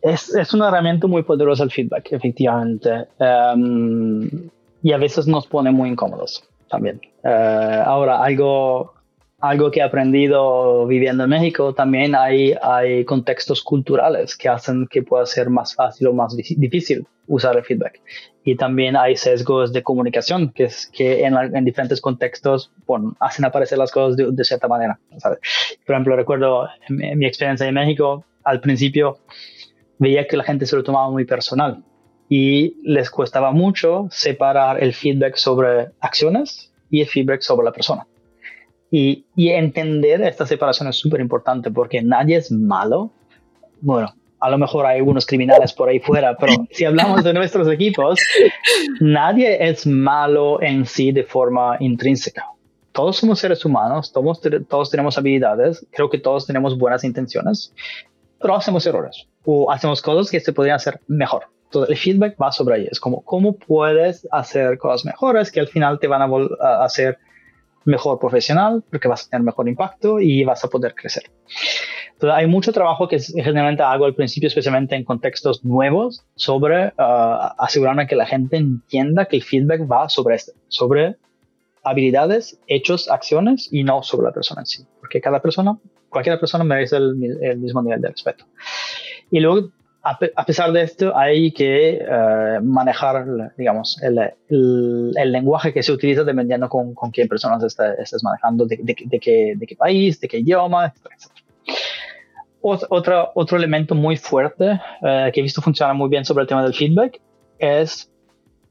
Es, 0.00 0.34
es 0.34 0.54
una 0.54 0.68
herramienta 0.68 1.06
muy 1.06 1.22
poderosa 1.24 1.64
el 1.64 1.70
feedback, 1.70 2.12
efectivamente. 2.12 3.06
Um, 3.18 4.50
y 4.82 4.92
a 4.92 4.98
veces 4.98 5.26
nos 5.26 5.46
pone 5.46 5.70
muy 5.70 5.90
incómodos 5.90 6.44
también. 6.68 7.00
Eh, 7.24 7.82
ahora, 7.84 8.22
algo, 8.22 8.94
algo 9.40 9.70
que 9.70 9.80
he 9.80 9.82
aprendido 9.82 10.86
viviendo 10.86 11.24
en 11.24 11.30
México, 11.30 11.74
también 11.74 12.14
hay, 12.14 12.54
hay 12.62 13.04
contextos 13.04 13.62
culturales 13.62 14.36
que 14.36 14.48
hacen 14.48 14.86
que 14.88 15.02
pueda 15.02 15.26
ser 15.26 15.50
más 15.50 15.74
fácil 15.74 16.08
o 16.08 16.12
más 16.12 16.36
difícil 16.36 17.06
usar 17.26 17.56
el 17.56 17.64
feedback. 17.64 18.00
Y 18.42 18.56
también 18.56 18.96
hay 18.96 19.16
sesgos 19.16 19.72
de 19.72 19.82
comunicación 19.82 20.50
que, 20.50 20.64
es, 20.64 20.90
que 20.92 21.24
en, 21.24 21.36
en 21.36 21.64
diferentes 21.64 22.00
contextos 22.00 22.72
bueno, 22.86 23.14
hacen 23.20 23.44
aparecer 23.44 23.78
las 23.78 23.92
cosas 23.92 24.16
de, 24.16 24.30
de 24.32 24.44
cierta 24.44 24.66
manera. 24.66 24.98
Por 25.86 25.94
ejemplo, 25.94 26.16
recuerdo 26.16 26.68
en 26.88 27.18
mi 27.18 27.26
experiencia 27.26 27.66
en 27.66 27.74
México, 27.74 28.24
al 28.44 28.60
principio 28.60 29.18
veía 29.98 30.26
que 30.26 30.36
la 30.38 30.44
gente 30.44 30.64
se 30.64 30.74
lo 30.74 30.82
tomaba 30.82 31.10
muy 31.10 31.26
personal 31.26 31.84
y 32.32 32.76
les 32.84 33.10
costaba 33.10 33.50
mucho 33.50 34.06
separar 34.12 34.80
el 34.82 34.94
feedback 34.94 35.34
sobre 35.34 35.88
acciones 35.98 36.72
y 36.88 37.00
el 37.00 37.08
feedback 37.08 37.40
sobre 37.40 37.64
la 37.64 37.72
persona. 37.72 38.06
Y, 38.88 39.26
y 39.34 39.48
entender 39.48 40.22
esta 40.22 40.46
separación 40.46 40.88
es 40.88 40.96
súper 40.96 41.20
importante 41.20 41.72
porque 41.72 42.00
nadie 42.02 42.36
es 42.36 42.52
malo. 42.52 43.10
Bueno, 43.80 44.14
a 44.38 44.48
lo 44.48 44.58
mejor 44.58 44.86
hay 44.86 44.98
algunos 44.98 45.26
criminales 45.26 45.72
por 45.72 45.88
ahí 45.88 45.98
fuera, 45.98 46.36
pero 46.36 46.52
si 46.70 46.84
hablamos 46.84 47.24
de 47.24 47.34
nuestros 47.34 47.66
equipos, 47.68 48.20
nadie 49.00 49.68
es 49.68 49.84
malo 49.84 50.62
en 50.62 50.86
sí 50.86 51.10
de 51.10 51.24
forma 51.24 51.78
intrínseca. 51.80 52.46
Todos 52.92 53.16
somos 53.16 53.40
seres 53.40 53.64
humanos, 53.64 54.12
todos, 54.12 54.40
todos 54.68 54.88
tenemos 54.88 55.18
habilidades, 55.18 55.84
creo 55.90 56.08
que 56.08 56.18
todos 56.18 56.46
tenemos 56.46 56.78
buenas 56.78 57.02
intenciones, 57.02 57.72
pero 58.40 58.54
hacemos 58.54 58.86
errores 58.86 59.26
o 59.44 59.68
hacemos 59.72 60.00
cosas 60.00 60.30
que 60.30 60.38
se 60.38 60.52
podrían 60.52 60.76
hacer 60.76 61.00
mejor. 61.08 61.46
Entonces, 61.70 61.90
el 61.90 61.96
feedback 61.98 62.36
va 62.40 62.50
sobre 62.50 62.74
ahí. 62.74 62.88
Es 62.90 62.98
como, 62.98 63.22
¿cómo 63.22 63.56
puedes 63.56 64.26
hacer 64.32 64.76
cosas 64.76 65.04
mejores 65.04 65.52
que 65.52 65.60
al 65.60 65.68
final 65.68 66.00
te 66.00 66.08
van 66.08 66.20
a, 66.20 66.84
hacer 66.84 67.18
mejor 67.84 68.18
profesional 68.18 68.82
porque 68.90 69.06
vas 69.06 69.26
a 69.26 69.30
tener 69.30 69.44
mejor 69.44 69.68
impacto 69.68 70.18
y 70.18 70.42
vas 70.42 70.64
a 70.64 70.68
poder 70.68 70.96
crecer? 70.96 71.30
Entonces, 72.14 72.36
hay 72.36 72.48
mucho 72.48 72.72
trabajo 72.72 73.06
que 73.06 73.20
generalmente 73.20 73.84
hago 73.84 74.04
al 74.04 74.16
principio, 74.16 74.48
especialmente 74.48 74.96
en 74.96 75.04
contextos 75.04 75.64
nuevos, 75.64 76.24
sobre 76.34 76.88
uh, 76.88 77.54
asegurarme 77.56 78.08
que 78.08 78.16
la 78.16 78.26
gente 78.26 78.56
entienda 78.56 79.26
que 79.26 79.36
el 79.36 79.44
feedback 79.44 79.88
va 79.88 80.08
sobre 80.08 80.34
esto, 80.34 80.52
sobre 80.66 81.14
habilidades, 81.84 82.58
hechos, 82.66 83.08
acciones 83.08 83.68
y 83.70 83.84
no 83.84 84.02
sobre 84.02 84.26
la 84.26 84.32
persona 84.32 84.62
en 84.62 84.66
sí. 84.66 84.84
Porque 84.98 85.20
cada 85.20 85.40
persona, 85.40 85.78
cualquier 86.08 86.40
persona 86.40 86.64
merece 86.64 86.96
el, 86.96 87.38
el 87.42 87.58
mismo 87.58 87.80
nivel 87.80 88.00
de 88.00 88.08
respeto. 88.08 88.44
Y 89.30 89.38
luego 89.38 89.70
a, 90.02 90.46
pesar 90.46 90.72
de 90.72 90.82
esto, 90.82 91.16
hay 91.16 91.52
que 91.52 91.98
eh, 92.00 92.58
manejar, 92.62 93.52
digamos, 93.56 94.00
el, 94.02 94.18
el, 94.48 95.32
lenguaje 95.32 95.74
que 95.74 95.82
se 95.82 95.92
utiliza 95.92 96.24
dependiendo 96.24 96.68
con, 96.68 96.94
con 96.94 97.12
qué 97.12 97.26
personas 97.26 97.62
estés 97.62 98.24
manejando, 98.24 98.64
de, 98.64 98.78
de, 98.82 98.94
qué, 98.94 99.54
de, 99.56 99.66
qué, 99.66 99.76
país, 99.76 100.18
de 100.20 100.28
qué 100.28 100.38
idioma, 100.38 100.86
etc. 100.86 101.12
Otro, 102.62 103.30
otro 103.34 103.56
elemento 103.58 103.94
muy 103.94 104.16
fuerte 104.16 104.80
eh, 105.02 105.30
que 105.32 105.40
he 105.40 105.42
visto 105.42 105.60
funcionar 105.60 105.94
muy 105.94 106.08
bien 106.08 106.24
sobre 106.24 106.42
el 106.42 106.48
tema 106.48 106.62
del 106.62 106.74
feedback 106.74 107.20
es 107.58 108.10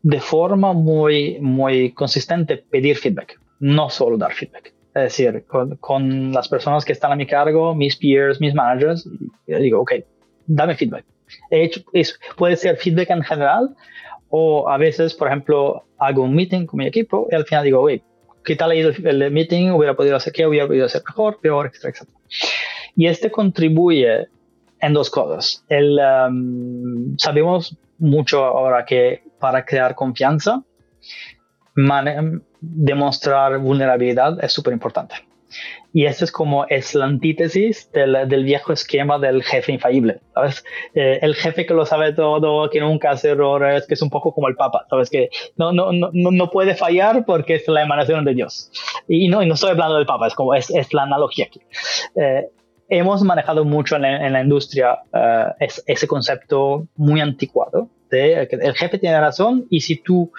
de 0.01 0.19
forma 0.19 0.73
muy, 0.73 1.39
muy 1.41 1.91
consistente 1.91 2.57
pedir 2.57 2.97
feedback, 2.97 3.39
no 3.59 3.89
solo 3.89 4.17
dar 4.17 4.33
feedback. 4.33 4.73
Es 4.95 5.03
decir, 5.03 5.45
con, 5.45 5.75
con 5.77 6.31
las 6.31 6.47
personas 6.47 6.83
que 6.85 6.93
están 6.93 7.11
a 7.11 7.15
mi 7.15 7.27
cargo, 7.27 7.75
mis 7.75 7.95
peers, 7.95 8.41
mis 8.41 8.55
managers, 8.55 9.07
digo, 9.45 9.81
ok, 9.81 9.93
dame 10.47 10.75
feedback 10.75 11.05
He 11.49 11.63
hecho, 11.63 11.81
puede 12.37 12.55
ser 12.55 12.77
feedback 12.77 13.09
en 13.09 13.23
general 13.23 13.75
o 14.29 14.69
a 14.69 14.77
veces, 14.77 15.13
por 15.13 15.27
ejemplo, 15.27 15.85
hago 15.97 16.23
un 16.23 16.35
meeting 16.35 16.65
con 16.65 16.77
mi 16.77 16.87
equipo 16.87 17.27
y 17.31 17.35
al 17.35 17.45
final 17.45 17.63
digo, 17.63 17.81
oye, 17.81 18.03
¿qué 18.43 18.55
tal 18.55 18.71
ha 18.71 18.75
ido 18.75 18.91
el 18.91 19.31
meeting? 19.31 19.71
¿Hubiera 19.71 19.95
podido 19.95 20.15
hacer 20.15 20.33
qué? 20.33 20.45
¿Hubiera 20.45 20.67
podido 20.67 20.85
hacer 20.85 21.01
mejor, 21.05 21.39
peor, 21.41 21.67
etcétera, 21.67 21.91
etcétera? 21.91 22.17
Y 22.95 23.07
este 23.07 23.31
contribuye 23.31 24.27
en 24.81 24.93
dos 24.93 25.09
cosas. 25.09 25.63
El, 25.67 25.99
um, 25.99 27.17
sabemos 27.17 27.77
mucho 27.97 28.43
ahora 28.43 28.85
que 28.85 29.23
para 29.39 29.65
crear 29.65 29.95
confianza, 29.95 30.63
demostrar 32.61 33.57
vulnerabilidad 33.59 34.43
es 34.43 34.51
súper 34.51 34.73
importante. 34.73 35.15
Y 35.93 36.05
eso 36.05 36.23
es 36.23 36.31
como 36.31 36.65
es 36.67 36.93
la 36.93 37.05
antítesis 37.05 37.91
del, 37.91 38.43
viejo 38.43 38.73
esquema 38.73 39.17
del 39.17 39.43
jefe 39.43 39.71
infalible, 39.71 40.19
¿sabes? 40.33 40.63
Eh, 40.93 41.19
el 41.21 41.35
jefe 41.35 41.65
que 41.65 41.73
lo 41.73 41.85
sabe 41.85 42.13
todo, 42.13 42.69
que 42.69 42.79
nunca 42.79 43.11
hace 43.11 43.29
errores, 43.29 43.87
que 43.87 43.95
es 43.95 44.01
un 44.01 44.09
poco 44.09 44.33
como 44.33 44.47
el 44.47 44.55
papa, 44.55 44.85
¿sabes? 44.89 45.09
Que 45.09 45.29
no, 45.57 45.71
no, 45.71 45.91
no, 45.91 46.11
no 46.13 46.49
puede 46.49 46.75
fallar 46.75 47.25
porque 47.25 47.55
es 47.55 47.67
la 47.67 47.81
emanación 47.81 48.23
de 48.25 48.35
Dios. 48.35 48.71
Y 49.07 49.27
no, 49.29 49.41
y 49.41 49.47
no 49.47 49.55
estoy 49.55 49.71
hablando 49.71 49.95
del 49.95 50.05
papa, 50.05 50.27
es 50.27 50.35
como 50.35 50.53
es, 50.53 50.69
es 50.69 50.93
la 50.93 51.03
analogía 51.03 51.45
aquí. 51.45 51.61
Eh, 52.15 52.49
hemos 52.89 53.21
manejado 53.23 53.65
mucho 53.65 53.95
en 53.95 54.33
la, 54.33 54.41
industria 54.41 54.99
uh, 55.13 55.53
ese 55.59 56.07
concepto 56.07 56.87
muy 56.95 57.21
anticuado 57.21 57.89
de 58.09 58.47
que 58.49 58.55
el 58.55 58.73
jefe 58.73 58.97
tiene 58.97 59.19
razón 59.19 59.67
y 59.69 59.81
si 59.81 59.97
tú 59.97 60.31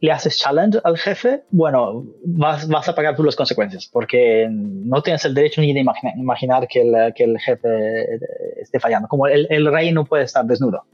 le 0.00 0.12
haces 0.12 0.38
challenge 0.38 0.78
al 0.82 0.96
jefe, 0.96 1.42
bueno, 1.50 2.06
vas, 2.24 2.66
vas 2.68 2.88
a 2.88 2.94
pagar 2.94 3.14
tú 3.16 3.22
las 3.22 3.36
consecuencias, 3.36 3.86
porque 3.86 4.48
no 4.50 5.02
tienes 5.02 5.24
el 5.26 5.34
derecho 5.34 5.60
ni 5.60 5.74
de 5.74 5.80
imaginar, 5.80 6.66
que, 6.68 6.80
el, 6.80 7.12
que, 7.14 7.24
el, 7.24 7.38
jefe 7.38 8.18
esté 8.60 8.80
fallando, 8.80 9.08
como 9.08 9.26
el, 9.26 9.46
el, 9.50 9.70
rey 9.70 9.92
no 9.92 10.04
puede 10.06 10.24
estar 10.24 10.44
desnudo. 10.46 10.84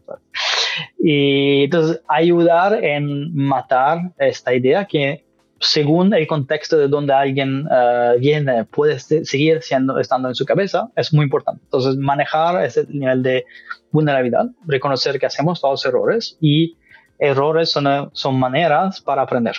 Y 0.98 1.64
entonces 1.64 2.02
ayudar 2.08 2.84
en 2.84 3.34
matar 3.34 4.12
esta 4.18 4.52
idea 4.52 4.84
que 4.84 5.24
según 5.60 6.12
el 6.12 6.26
contexto 6.26 6.76
de 6.76 6.88
donde 6.88 7.12
alguien 7.12 7.66
uh, 7.66 8.18
viene 8.18 8.64
puede 8.64 8.98
seguir 8.98 9.62
siendo, 9.62 9.98
estando 9.98 10.28
en 10.28 10.34
su 10.34 10.44
cabeza, 10.44 10.90
es 10.96 11.14
muy 11.14 11.24
importante. 11.24 11.62
Entonces 11.64 11.96
manejar 11.96 12.62
ese 12.64 12.86
nivel 12.88 13.22
de 13.22 13.44
vulnerabilidad, 13.90 14.46
reconocer 14.66 15.18
que 15.18 15.26
hacemos 15.26 15.60
todos 15.60 15.86
errores 15.86 16.36
y 16.40 16.76
errores 17.18 17.70
son, 17.70 18.10
son 18.12 18.38
maneras 18.38 19.00
para 19.00 19.22
aprender. 19.22 19.56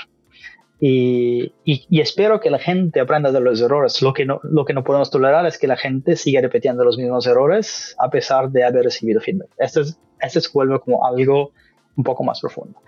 Y, 0.79 1.53
y, 1.63 2.01
espero 2.01 2.39
que 2.39 2.51
la 2.51 2.59
gente 2.59 2.99
aprenda 2.99 3.31
de 3.31 3.39
los 3.39 3.59
errores. 3.61 4.01
Lo 4.03 4.13
que, 4.13 4.25
no, 4.25 4.39
lo 4.43 4.63
que 4.63 4.73
no 4.73 4.83
podemos 4.83 5.09
tolerar 5.09 5.45
es 5.47 5.57
que 5.57 5.65
la 5.65 5.75
gente 5.75 6.15
siga 6.15 6.39
repitiendo 6.39 6.83
los 6.83 6.97
mismos 6.99 7.25
errores 7.25 7.95
a 7.97 8.09
pesar 8.11 8.51
de 8.51 8.63
haber 8.63 8.83
recibido 8.83 9.19
feedback. 9.19 9.49
Esto, 9.57 9.81
es, 9.81 9.99
esto 10.21 10.39
se 10.39 10.49
vuelve 10.53 10.79
como 10.79 11.03
algo 11.03 11.51
un 11.95 12.03
poco 12.03 12.23
más 12.23 12.39
profundo. 12.39 12.79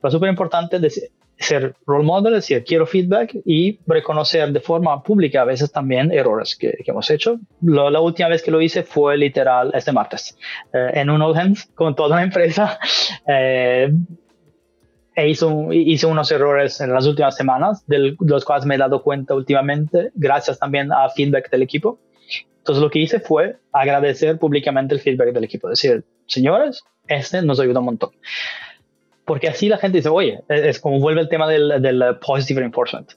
Pero 0.00 0.12
súper 0.12 0.30
importante 0.30 0.78
ser 1.42 1.74
role 1.86 2.04
model, 2.04 2.34
decir, 2.34 2.64
quiero 2.64 2.86
feedback 2.86 3.36
y 3.44 3.78
reconocer 3.86 4.52
de 4.52 4.60
forma 4.60 5.02
pública 5.02 5.42
a 5.42 5.44
veces 5.44 5.70
también 5.70 6.12
errores 6.12 6.56
que, 6.56 6.72
que 6.84 6.90
hemos 6.90 7.10
hecho. 7.10 7.38
la 7.60 8.00
última 8.00 8.28
vez 8.28 8.42
que 8.42 8.50
lo 8.50 8.60
hice 8.60 8.82
fue 8.82 9.16
literal 9.16 9.70
este 9.74 9.92
martes, 9.92 10.36
eh, 10.72 10.90
en 10.94 11.10
un 11.10 11.22
All 11.22 11.36
Hands 11.36 11.70
con 11.74 11.94
toda 11.94 12.16
una 12.16 12.22
empresa. 12.22 12.78
Eh, 13.24 13.92
e 15.14 15.28
hizo, 15.28 15.72
hice 15.72 16.06
unos 16.06 16.30
errores 16.32 16.80
en 16.80 16.92
las 16.92 17.06
últimas 17.06 17.36
semanas, 17.36 17.86
de 17.86 18.16
los 18.18 18.44
cuales 18.44 18.64
me 18.64 18.74
he 18.74 18.78
dado 18.78 19.02
cuenta 19.02 19.34
últimamente, 19.34 20.10
gracias 20.14 20.58
también 20.58 20.90
a 20.92 21.08
feedback 21.10 21.50
del 21.50 21.62
equipo. 21.62 22.00
Entonces 22.58 22.82
lo 22.82 22.90
que 22.90 23.00
hice 23.00 23.20
fue 23.20 23.56
agradecer 23.72 24.38
públicamente 24.38 24.94
el 24.94 25.00
feedback 25.00 25.32
del 25.32 25.44
equipo, 25.44 25.68
decir, 25.68 26.04
señores, 26.26 26.84
este 27.08 27.42
nos 27.42 27.60
ayuda 27.60 27.80
un 27.80 27.86
montón. 27.86 28.10
Porque 29.24 29.48
así 29.48 29.68
la 29.68 29.78
gente 29.78 29.98
dice, 29.98 30.08
oye, 30.08 30.40
es, 30.48 30.80
como 30.80 30.98
vuelve 31.00 31.20
el 31.20 31.28
tema 31.28 31.48
del, 31.48 31.80
del 31.80 32.18
positive 32.18 32.60
reinforcement. 32.60 33.12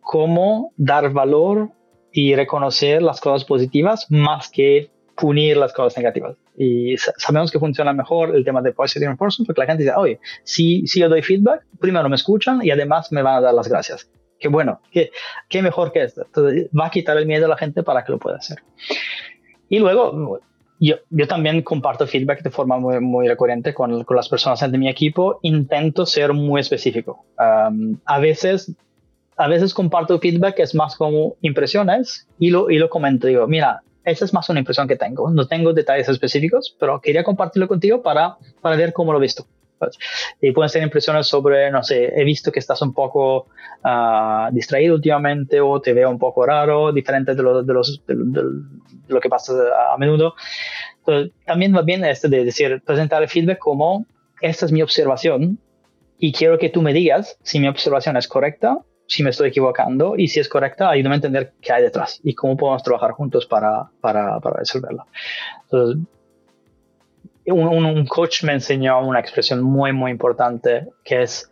Cómo 0.00 0.72
dar 0.76 1.10
valor 1.12 1.70
y 2.12 2.34
reconocer 2.34 3.02
las 3.02 3.20
cosas 3.20 3.44
positivas 3.44 4.06
más 4.10 4.50
que 4.50 4.90
punir 5.16 5.56
las 5.56 5.72
cosas 5.72 5.96
negativas. 5.96 6.36
Y 6.56 6.96
sabemos 6.96 7.50
que 7.50 7.58
funciona 7.58 7.92
mejor 7.92 8.34
el 8.34 8.44
tema 8.44 8.60
de 8.62 8.72
positive 8.72 9.06
reinforcement 9.06 9.46
porque 9.46 9.60
la 9.60 9.66
gente 9.66 9.84
dice, 9.84 9.94
oye, 9.96 10.20
si, 10.44 10.86
si 10.86 11.00
yo 11.00 11.08
doy 11.08 11.22
feedback, 11.22 11.64
primero 11.78 12.08
me 12.08 12.16
escuchan 12.16 12.60
y 12.62 12.70
además 12.70 13.12
me 13.12 13.22
van 13.22 13.36
a 13.36 13.40
dar 13.40 13.54
las 13.54 13.68
gracias. 13.68 14.10
Qué 14.38 14.48
bueno, 14.48 14.80
qué, 14.90 15.10
qué 15.48 15.62
mejor 15.62 15.92
que 15.92 16.02
esto. 16.02 16.22
Entonces, 16.24 16.68
va 16.78 16.86
a 16.86 16.90
quitar 16.90 17.16
el 17.18 17.26
miedo 17.26 17.46
a 17.46 17.48
la 17.48 17.58
gente 17.58 17.82
para 17.82 18.04
que 18.04 18.12
lo 18.12 18.18
pueda 18.18 18.38
hacer. 18.38 18.58
Y 19.68 19.78
luego, 19.78 20.40
yo, 20.80 20.96
también 21.28 21.62
comparto 21.62 22.06
feedback 22.06 22.42
de 22.42 22.50
forma 22.50 22.78
muy, 22.78 23.00
muy 23.00 23.28
recurrente 23.28 23.74
con, 23.74 24.04
las 24.08 24.28
personas 24.28 24.60
de 24.60 24.78
mi 24.78 24.88
equipo. 24.88 25.38
Intento 25.42 26.06
ser 26.06 26.32
muy 26.32 26.60
específico. 26.60 27.24
a 27.36 28.18
veces 28.18 28.74
a 29.40 29.48
veces 29.48 29.72
comparto 29.72 30.18
feedback 30.18 30.58
es 30.58 30.74
más 30.74 30.96
como 30.96 31.36
impresiones 31.40 32.28
y 32.38 32.50
lo, 32.50 32.68
y 32.68 32.76
lo 32.76 32.90
comento. 32.90 33.26
Digo, 33.26 33.46
mira, 33.46 33.82
esa 34.04 34.26
es 34.26 34.34
más 34.34 34.50
una 34.50 34.58
impresión 34.58 34.86
que 34.86 34.96
tengo. 34.96 35.30
No 35.30 35.46
tengo 35.46 35.72
detalles 35.72 36.10
específicos, 36.10 36.76
pero 36.78 37.00
quería 37.00 37.24
compartirlo 37.24 37.66
contigo 37.66 38.02
para, 38.02 38.36
para 38.60 38.76
ver 38.76 38.92
cómo 38.92 39.12
lo 39.12 39.18
he 39.18 39.22
visto. 39.22 39.46
Pues, 39.80 39.98
y 40.42 40.52
pueden 40.52 40.68
ser 40.68 40.82
impresiones 40.82 41.26
sobre, 41.26 41.70
no 41.70 41.82
sé, 41.82 42.12
he 42.14 42.22
visto 42.22 42.52
que 42.52 42.58
estás 42.58 42.82
un 42.82 42.92
poco 42.92 43.46
uh, 43.82 44.52
distraído 44.52 44.94
últimamente 44.94 45.58
o 45.58 45.80
te 45.80 45.94
veo 45.94 46.10
un 46.10 46.18
poco 46.18 46.44
raro, 46.44 46.92
diferente 46.92 47.34
de 47.34 47.42
lo, 47.42 47.62
de 47.62 47.72
los, 47.72 48.02
de, 48.06 48.14
de, 48.14 48.42
lo 49.08 49.20
que 49.20 49.30
pasa 49.30 49.54
a, 49.90 49.96
menudo. 49.96 50.34
Entonces, 50.98 51.32
también 51.46 51.74
va 51.74 51.80
bien 51.80 52.04
este 52.04 52.28
de 52.28 52.44
decir, 52.44 52.82
presentar 52.84 53.22
el 53.22 53.28
feedback 53.30 53.58
como, 53.58 54.04
esta 54.42 54.66
es 54.66 54.72
mi 54.72 54.82
observación 54.82 55.58
y 56.18 56.32
quiero 56.32 56.58
que 56.58 56.68
tú 56.68 56.82
me 56.82 56.92
digas 56.92 57.38
si 57.42 57.58
mi 57.58 57.66
observación 57.66 58.18
es 58.18 58.28
correcta 58.28 58.80
si 59.06 59.24
me 59.24 59.30
estoy 59.30 59.48
equivocando 59.48 60.14
y 60.16 60.28
si 60.28 60.38
es 60.38 60.48
correcta, 60.48 60.90
ayúdame 60.90 61.14
a 61.14 61.16
entender 61.16 61.54
qué 61.60 61.72
hay 61.72 61.82
detrás 61.82 62.20
y 62.22 62.32
cómo 62.32 62.56
podemos 62.56 62.84
trabajar 62.84 63.10
juntos 63.10 63.44
para, 63.44 63.90
para, 64.00 64.38
para 64.38 64.58
resolverlo. 64.58 65.04
Entonces, 65.64 66.06
un, 67.46 68.06
coach 68.06 68.44
me 68.44 68.52
enseñó 68.52 69.00
una 69.00 69.20
expresión 69.20 69.62
muy, 69.62 69.92
muy 69.92 70.10
importante 70.10 70.86
que 71.04 71.22
es 71.22 71.50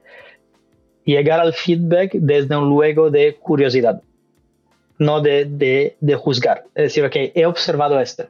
llegar 1.04 1.40
al 1.40 1.52
feedback 1.52 2.12
desde 2.12 2.56
un 2.56 2.68
luego 2.68 3.10
de 3.10 3.36
curiosidad, 3.36 4.02
no 4.98 5.20
de, 5.20 5.46
de, 5.46 5.96
de 6.00 6.14
juzgar. 6.14 6.64
Es 6.74 6.84
decir, 6.84 7.04
ok, 7.04 7.16
he 7.34 7.46
observado 7.46 8.00
este. 8.00 8.28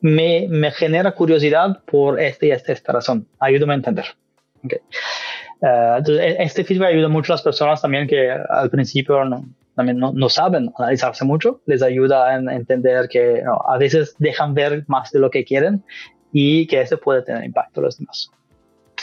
Me, 0.00 0.46
me 0.48 0.70
genera 0.70 1.12
curiosidad 1.12 1.82
por 1.84 2.20
este 2.20 2.48
y 2.48 2.50
esta, 2.50 2.72
esta 2.72 2.92
razón. 2.92 3.26
Ayúdame 3.38 3.74
a 3.74 3.76
entender. 3.76 4.06
Okay. 4.64 4.78
Uh, 5.60 5.98
entonces, 5.98 6.20
e, 6.20 6.42
este 6.42 6.64
feedback 6.64 6.88
ayuda 6.88 7.08
mucho 7.08 7.32
a 7.32 7.36
las 7.36 7.42
personas 7.42 7.80
también 7.80 8.06
que 8.06 8.30
al 8.30 8.70
principio 8.70 9.24
no, 9.24 9.44
también 9.74 9.98
no, 9.98 10.12
no, 10.12 10.28
saben 10.28 10.72
analizarse 10.78 11.24
mucho, 11.24 11.60
les 11.66 11.82
ayuda 11.82 12.28
a 12.28 12.36
entender 12.36 13.08
que 13.08 13.42
a 13.66 13.78
veces 13.78 14.14
dejan 14.18 14.54
ver 14.54 14.84
más 14.88 15.10
de 15.10 15.20
lo 15.20 15.30
que 15.30 15.44
quieren 15.44 15.82
y 16.34 16.66
que 16.66 16.80
eso 16.80 16.98
puede 16.98 17.22
tener 17.22 17.44
impacto 17.44 17.80
en 17.80 17.84
los 17.84 17.96
demás. 17.96 18.30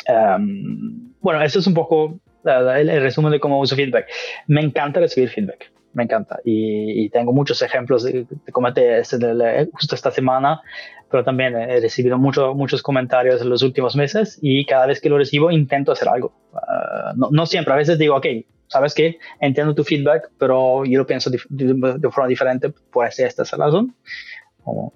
Um, 0.08 1.14
bueno, 1.22 1.42
eso 1.42 1.60
es 1.60 1.68
un 1.68 1.74
poco 1.74 2.20
el, 2.44 2.90
el, 2.90 3.02
resumen 3.02 3.32
de 3.32 3.40
cómo 3.40 3.60
uso 3.60 3.76
feedback. 3.76 4.06
Me 4.48 4.62
encanta 4.62 5.00
recibir 5.00 5.30
feedback, 5.30 5.72
me 5.94 6.04
encanta. 6.04 6.40
Y, 6.44 7.06
y 7.06 7.10
tengo 7.10 7.32
muchos 7.32 7.62
ejemplos 7.62 8.04
de, 8.04 8.26
de 8.26 8.36
de, 8.46 9.70
justo 9.72 9.96
esta 9.96 10.12
semana 10.12 10.62
pero 11.10 11.26
también 11.26 11.56
he 11.56 11.82
recibido 11.82 12.18
mucho, 12.18 12.56
muchos 12.56 12.82
comentarios 12.82 13.42
en 13.42 13.50
los 13.50 13.62
últimos 13.64 13.98
meses 13.98 14.40
y 14.42 14.66
cada 14.66 14.86
vez 14.86 15.02
que 15.02 15.10
lo 15.10 15.18
recibo 15.18 15.52
intento 15.52 15.92
hacer 15.92 16.08
algo. 16.08 16.34
Uh, 16.54 17.18
no, 17.18 17.28
no, 17.32 17.46
siempre, 17.46 17.74
a 17.74 17.78
veces 17.78 18.00
digo, 18.00 18.16
ok, 18.16 18.26
sabes 18.68 18.94
que 18.94 19.20
entiendo 19.42 19.76
tu 19.76 19.84
feedback, 19.84 20.32
pero 20.40 20.86
yo 20.86 21.00
lo 21.00 21.06
pienso 21.06 21.30
de, 21.30 21.40
de, 21.50 21.74
de 22.00 22.10
forma 22.10 22.30
diferente 22.30 22.70
por 22.70 23.06
esta, 23.06 23.28
esta 23.28 23.44
razón. 23.58 23.94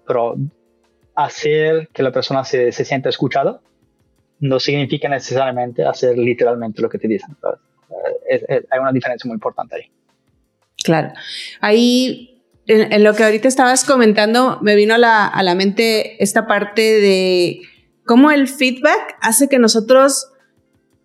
pero 0.08 0.38
hacer 1.16 1.90
que 1.94 2.04
la 2.04 2.12
persona 2.12 2.44
se, 2.44 2.72
se 2.72 2.86
sienta 2.86 3.10
escuchada 3.10 3.62
no 4.40 4.60
significa 4.60 5.08
necesariamente 5.10 5.84
hacer 5.86 6.18
literalmente 6.18 6.82
lo 6.82 6.90
que 6.90 6.98
te 6.98 7.08
dicen. 7.08 7.36
Es, 8.28 8.44
hay 8.50 8.80
una 8.80 8.92
diferencia 8.92 9.28
muy 9.28 9.36
importante 9.36 9.76
ahí. 9.76 9.92
Claro. 10.84 11.14
Ahí 11.62 12.44
en, 12.68 13.04
lo 13.04 13.14
que 13.14 13.24
ahorita 13.24 13.48
estabas 13.48 13.86
comentando, 13.86 14.60
me 14.62 14.76
vino 14.76 14.96
a 14.96 14.98
la, 14.98 15.26
a 15.28 15.44
la 15.44 15.56
mente 15.56 16.22
esta 16.24 16.48
parte 16.48 16.82
de 16.82 17.62
cómo 18.06 18.32
el 18.32 18.48
feedback 18.48 19.18
hace 19.22 19.48
que 19.48 19.60
nosotros 19.60 20.32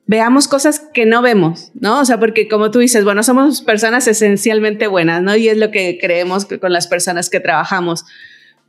veamos 0.07 0.49
cosas 0.49 0.81
que 0.92 1.07
no 1.07 1.23
vemos, 1.23 1.70
¿no? 1.75 2.01
O 2.01 2.05
sea, 2.05 2.18
porque 2.18 2.49
como 2.49 2.70
tú 2.73 2.81
dices, 2.81 3.05
bueno, 3.05 3.23
somos 3.23 3.62
personas 3.62 4.09
esencialmente 4.09 4.88
buenas, 4.88 5.23
¿no? 5.23 5.37
Y 5.37 5.49
es 5.49 5.57
lo 5.57 5.70
que 5.70 5.99
creemos 6.01 6.46
con 6.46 6.73
las 6.73 6.88
personas 6.88 7.31
que 7.31 7.38
trabajamos. 7.38 8.05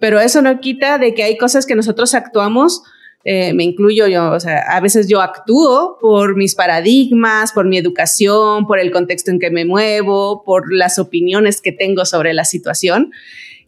Pero 0.01 0.19
eso 0.19 0.41
no 0.41 0.59
quita 0.59 0.97
de 0.97 1.13
que 1.13 1.23
hay 1.23 1.37
cosas 1.37 1.65
que 1.65 1.75
nosotros 1.75 2.13
actuamos 2.13 2.83
eh, 3.23 3.53
me 3.53 3.63
incluyo 3.63 4.07
yo, 4.07 4.31
o 4.31 4.39
sea, 4.39 4.63
a 4.67 4.79
veces 4.79 5.07
yo 5.07 5.21
actúo 5.21 5.99
por 6.01 6.35
mis 6.35 6.55
paradigmas, 6.55 7.51
por 7.51 7.67
mi 7.67 7.77
educación, 7.77 8.65
por 8.65 8.79
el 8.79 8.91
contexto 8.91 9.29
en 9.29 9.39
que 9.39 9.51
me 9.51 9.63
muevo, 9.63 10.43
por 10.43 10.73
las 10.73 10.97
opiniones 10.97 11.61
que 11.61 11.71
tengo 11.71 12.05
sobre 12.05 12.33
la 12.33 12.45
situación. 12.45 13.11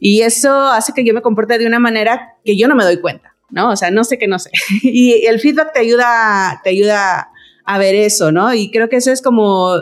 Y 0.00 0.22
eso 0.22 0.52
hace 0.52 0.92
que 0.92 1.04
yo 1.04 1.14
me 1.14 1.22
comporte 1.22 1.56
de 1.56 1.66
una 1.66 1.78
manera 1.78 2.34
que 2.44 2.56
yo 2.56 2.66
no 2.66 2.74
me 2.74 2.82
doy 2.82 3.00
cuenta, 3.00 3.36
¿no? 3.50 3.70
O 3.70 3.76
sea, 3.76 3.92
no 3.92 4.02
sé 4.02 4.18
que 4.18 4.26
no 4.26 4.40
sé. 4.40 4.50
y 4.82 5.24
el 5.26 5.38
feedback 5.38 5.72
te 5.72 5.80
ayuda, 5.80 6.60
te 6.64 6.70
ayuda 6.70 7.30
a 7.64 7.78
ver 7.78 7.94
eso, 7.94 8.32
¿no? 8.32 8.52
Y 8.54 8.72
creo 8.72 8.88
que 8.88 8.96
eso 8.96 9.12
es 9.12 9.22
como 9.22 9.76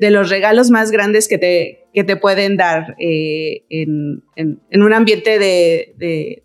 de 0.00 0.10
los 0.10 0.30
regalos 0.30 0.70
más 0.70 0.90
grandes 0.90 1.28
que 1.28 1.38
te, 1.38 1.81
que 1.92 2.04
te 2.04 2.16
pueden 2.16 2.56
dar 2.56 2.96
eh, 2.98 3.64
en, 3.68 4.22
en, 4.36 4.82
un 4.82 4.92
ambiente 4.92 5.38
de, 5.38 5.94
de, 5.98 6.42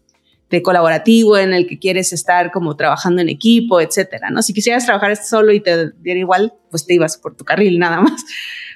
de 0.50 0.62
colaborativo 0.62 1.38
en 1.38 1.54
el 1.54 1.68
que 1.68 1.80
quieres 1.80 2.14
estar 2.14 2.52
como 2.52 2.76
trabajando 2.76 3.22
en 3.22 3.30
equipo, 3.30 3.80
etcétera, 3.80 4.30
¿no? 4.30 4.42
Si 4.42 4.54
quisieras 4.54 4.86
trabajar 4.86 5.16
solo 5.16 5.54
y 5.54 5.60
te 5.60 5.92
diera 6.02 6.20
igual, 6.20 6.54
pues 6.70 6.86
te 6.86 6.94
ibas 6.94 7.18
por 7.18 7.36
tu 7.36 7.44
carril 7.46 7.80
nada 7.80 8.02
más. 8.02 8.26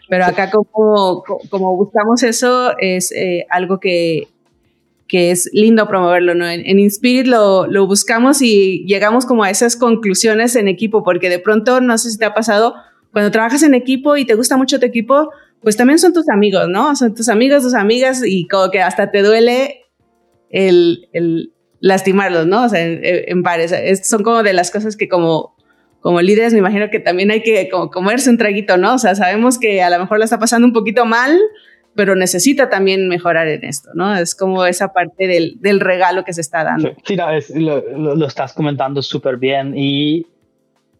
Pero 0.09 0.25
acá 0.25 0.49
como, 0.49 1.23
como 1.49 1.75
buscamos 1.77 2.23
eso 2.23 2.77
es 2.79 3.13
eh, 3.13 3.45
algo 3.49 3.79
que, 3.79 4.27
que 5.07 5.31
es 5.31 5.49
lindo 5.53 5.87
promoverlo, 5.87 6.35
¿no? 6.35 6.49
En, 6.49 6.65
en 6.65 6.79
Inspirit 6.79 7.27
lo, 7.27 7.65
lo 7.67 7.87
buscamos 7.87 8.41
y 8.41 8.83
llegamos 8.87 9.25
como 9.25 9.43
a 9.43 9.49
esas 9.49 9.77
conclusiones 9.77 10.57
en 10.57 10.67
equipo, 10.67 11.03
porque 11.03 11.29
de 11.29 11.39
pronto, 11.39 11.79
no 11.79 11.97
sé 11.97 12.11
si 12.11 12.17
te 12.17 12.25
ha 12.25 12.33
pasado, 12.33 12.75
cuando 13.11 13.31
trabajas 13.31 13.63
en 13.63 13.73
equipo 13.73 14.17
y 14.17 14.25
te 14.25 14.35
gusta 14.35 14.57
mucho 14.57 14.79
tu 14.79 14.85
equipo, 14.85 15.31
pues 15.61 15.77
también 15.77 15.99
son 15.99 16.13
tus 16.13 16.27
amigos, 16.29 16.67
¿no? 16.67 16.95
Son 16.95 17.13
tus 17.13 17.29
amigos, 17.29 17.63
tus 17.63 17.75
amigas 17.75 18.23
y 18.25 18.47
como 18.47 18.71
que 18.71 18.81
hasta 18.81 19.11
te 19.11 19.21
duele 19.21 19.85
el, 20.49 21.53
lastimarlos, 21.79 22.47
¿no? 22.47 22.63
O 22.65 22.69
sea, 22.69 22.81
en, 22.83 23.43
pares. 23.43 23.73
son 24.07 24.23
como 24.23 24.43
de 24.43 24.53
las 24.53 24.71
cosas 24.71 24.97
que 24.97 25.07
como, 25.07 25.55
como 25.99 26.21
líderes 26.21 26.53
me 26.53 26.59
imagino 26.59 26.89
que 26.89 26.99
también 26.99 27.31
hay 27.31 27.43
que 27.43 27.69
como 27.69 27.89
comerse 27.89 28.29
un 28.29 28.37
traguito, 28.37 28.77
¿no? 28.77 28.95
O 28.95 28.97
sea, 28.97 29.15
sabemos 29.15 29.59
que 29.59 29.83
a 29.83 29.89
lo 29.89 29.99
mejor 29.99 30.17
la 30.19 30.25
está 30.25 30.39
pasando 30.39 30.65
un 30.65 30.73
poquito 30.73 31.05
mal, 31.05 31.39
pero 31.95 32.15
necesita 32.15 32.69
también 32.69 33.07
mejorar 33.07 33.47
en 33.47 33.63
esto, 33.63 33.91
¿no? 33.93 34.15
Es 34.15 34.33
como 34.33 34.65
esa 34.65 34.93
parte 34.93 35.27
del, 35.27 35.79
regalo 35.79 36.23
que 36.23 36.33
se 36.33 36.41
está 36.41 36.63
dando. 36.63 36.95
Sí, 37.05 37.15
lo, 37.55 38.15
lo, 38.15 38.25
estás 38.25 38.53
comentando 38.53 39.01
súper 39.03 39.37
bien 39.37 39.77
y 39.77 40.25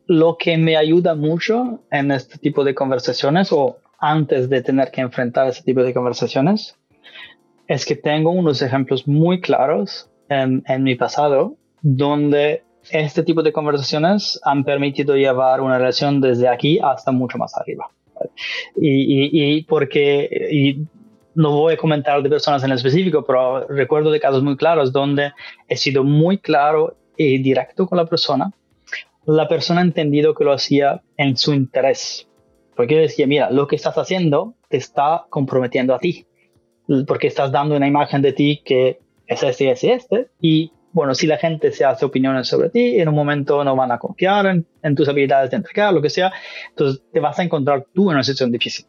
lo 0.05 0.37
que 0.37 0.57
me 0.57 0.77
ayuda 0.77 1.15
mucho 1.15 1.81
en 1.89 2.11
este 2.11 2.37
tipo 2.37 2.63
de 2.63 2.75
conversaciones 2.75 3.51
o 3.51 3.80
antes 4.01 4.49
de 4.49 4.61
tener 4.61 4.91
que 4.91 5.01
enfrentar 5.01 5.47
ese 5.47 5.63
tipo 5.63 5.83
de 5.83 5.93
conversaciones 5.93 6.75
es 7.67 7.85
que 7.85 7.95
tengo 7.95 8.31
unos 8.31 8.61
ejemplos 8.61 9.07
muy 9.07 9.39
claros 9.39 10.09
en, 10.27 10.63
en 10.67 10.83
mi 10.83 10.95
pasado 10.95 11.55
donde 11.81 12.63
este 12.89 13.23
tipo 13.23 13.43
de 13.43 13.53
conversaciones 13.53 14.39
han 14.43 14.63
permitido 14.63 15.15
llevar 15.15 15.61
una 15.61 15.77
relación 15.77 16.19
desde 16.19 16.47
aquí 16.47 16.79
hasta 16.83 17.11
mucho 17.11 17.37
más 17.37 17.55
arriba. 17.55 17.89
Y, 18.75 19.57
y, 19.57 19.63
porque, 19.63 20.29
y 20.51 20.85
no 21.35 21.51
voy 21.51 21.73
a 21.73 21.77
comentar 21.77 22.21
de 22.21 22.29
personas 22.29 22.63
en 22.63 22.71
específico, 22.71 23.23
pero 23.25 23.67
recuerdo 23.67 24.11
de 24.11 24.19
casos 24.19 24.43
muy 24.43 24.57
claros 24.57 24.91
donde 24.91 25.31
he 25.67 25.77
sido 25.77 26.03
muy 26.03 26.37
claro 26.37 26.97
y 27.17 27.37
directo 27.37 27.87
con 27.87 27.97
la 27.97 28.05
persona. 28.05 28.51
La 29.25 29.47
persona 29.47 29.81
ha 29.81 29.83
entendido 29.83 30.33
que 30.33 30.43
lo 30.43 30.51
hacía 30.51 31.01
en 31.17 31.37
su 31.37 31.53
interés. 31.53 32.27
Porque 32.75 32.97
decía, 32.97 33.27
mira, 33.27 33.51
lo 33.51 33.67
que 33.67 33.75
estás 33.75 33.97
haciendo 33.97 34.55
te 34.69 34.77
está 34.77 35.25
comprometiendo 35.29 35.93
a 35.93 35.99
ti. 35.99 36.25
Porque 37.07 37.27
estás 37.27 37.51
dando 37.51 37.75
una 37.75 37.87
imagen 37.87 38.21
de 38.21 38.33
ti 38.33 38.61
que 38.63 38.99
es 39.27 39.43
este, 39.43 39.65
y 39.65 39.89
este. 39.89 40.27
Y 40.39 40.71
bueno, 40.93 41.15
si 41.15 41.27
la 41.27 41.37
gente 41.37 41.71
se 41.71 41.85
hace 41.85 42.05
opiniones 42.05 42.47
sobre 42.47 42.69
ti, 42.69 42.99
en 42.99 43.07
un 43.07 43.15
momento 43.15 43.63
no 43.63 43.75
van 43.75 43.91
a 43.91 43.97
confiar 43.99 44.45
en, 44.47 44.95
tus 44.95 45.07
habilidades 45.07 45.51
de 45.51 45.57
entregar, 45.57 45.93
lo 45.93 46.01
que 46.01 46.09
sea, 46.09 46.33
entonces 46.69 47.01
te 47.11 47.19
vas 47.19 47.39
a 47.39 47.43
encontrar 47.43 47.85
tú 47.93 48.09
en 48.09 48.15
una 48.15 48.23
situación 48.23 48.51
difícil. 48.51 48.85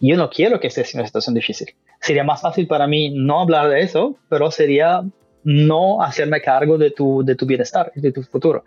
Y 0.00 0.10
yo 0.10 0.16
no 0.16 0.30
quiero 0.30 0.60
que 0.60 0.68
estés 0.68 0.94
en 0.94 1.00
una 1.00 1.06
situación 1.06 1.34
difícil. 1.34 1.74
Sería 2.00 2.24
más 2.24 2.40
fácil 2.40 2.66
para 2.66 2.86
mí 2.86 3.10
no 3.14 3.40
hablar 3.40 3.68
de 3.68 3.80
eso, 3.80 4.16
pero 4.28 4.50
sería 4.50 5.02
no 5.44 6.02
hacerme 6.02 6.40
cargo 6.40 6.78
de 6.78 6.90
tu, 6.90 7.24
de 7.24 7.34
tu 7.34 7.46
bienestar, 7.46 7.92
de 7.94 8.12
tu 8.12 8.22
futuro. 8.22 8.64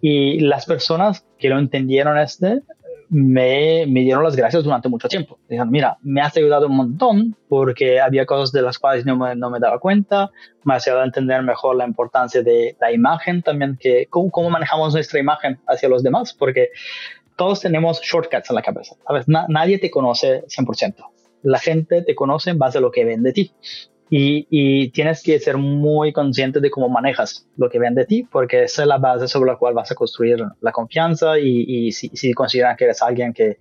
Y 0.00 0.40
las 0.40 0.66
personas 0.66 1.24
que 1.38 1.48
lo 1.48 1.58
entendieron 1.58 2.18
este, 2.18 2.62
me, 3.12 3.84
me, 3.86 4.00
dieron 4.00 4.24
las 4.24 4.34
gracias 4.34 4.64
durante 4.64 4.88
mucho 4.88 5.06
tiempo. 5.06 5.38
Dijeron, 5.46 5.70
mira, 5.70 5.98
me 6.00 6.22
has 6.22 6.34
ayudado 6.34 6.66
un 6.66 6.76
montón 6.76 7.36
porque 7.46 8.00
había 8.00 8.24
cosas 8.24 8.52
de 8.52 8.62
las 8.62 8.78
cuales 8.78 9.04
no 9.04 9.16
me, 9.18 9.36
no 9.36 9.50
me 9.50 9.60
daba 9.60 9.78
cuenta, 9.78 10.30
me 10.64 10.74
has 10.74 10.86
ayudado 10.86 11.02
a 11.02 11.06
entender 11.06 11.42
mejor 11.42 11.76
la 11.76 11.86
importancia 11.86 12.42
de 12.42 12.74
la 12.80 12.90
imagen 12.90 13.42
también, 13.42 13.76
que 13.78 14.06
cómo, 14.08 14.30
cómo 14.30 14.48
manejamos 14.48 14.94
nuestra 14.94 15.20
imagen 15.20 15.60
hacia 15.66 15.90
los 15.90 16.02
demás, 16.02 16.32
porque 16.32 16.70
todos 17.36 17.60
tenemos 17.60 18.00
shortcuts 18.00 18.48
en 18.48 18.56
la 18.56 18.62
cabeza, 18.62 18.96
¿sabes? 19.06 19.26
nadie 19.28 19.78
te 19.78 19.90
conoce 19.90 20.44
100%. 20.46 20.94
La 21.42 21.58
gente 21.58 22.00
te 22.00 22.14
conoce 22.14 22.50
en 22.50 22.58
base 22.58 22.78
a 22.78 22.80
lo 22.80 22.90
que 22.90 23.04
ven 23.04 23.22
de 23.22 23.32
ti. 23.34 23.52
Y, 24.14 24.90
tienes 24.90 25.22
que 25.22 25.38
ser 25.38 25.56
muy 25.56 26.12
consciente 26.12 26.60
de 26.60 26.70
cómo 26.70 26.90
manejas 26.90 27.48
lo 27.56 27.70
que 27.70 27.78
ven 27.78 27.94
de 27.94 28.04
ti, 28.04 28.28
porque 28.30 28.64
esa 28.64 28.82
es 28.82 28.88
la 28.88 28.98
base 28.98 29.26
sobre 29.26 29.50
la 29.50 29.56
cual 29.56 29.72
vas 29.72 29.90
a 29.90 29.94
construir 29.94 30.38
la 30.60 30.70
confianza 30.70 31.38
y, 31.38 31.90
si, 31.92 32.10
si, 32.10 32.34
consideran 32.34 32.76
que 32.76 32.84
eres 32.84 33.00
alguien 33.00 33.32
que, 33.32 33.56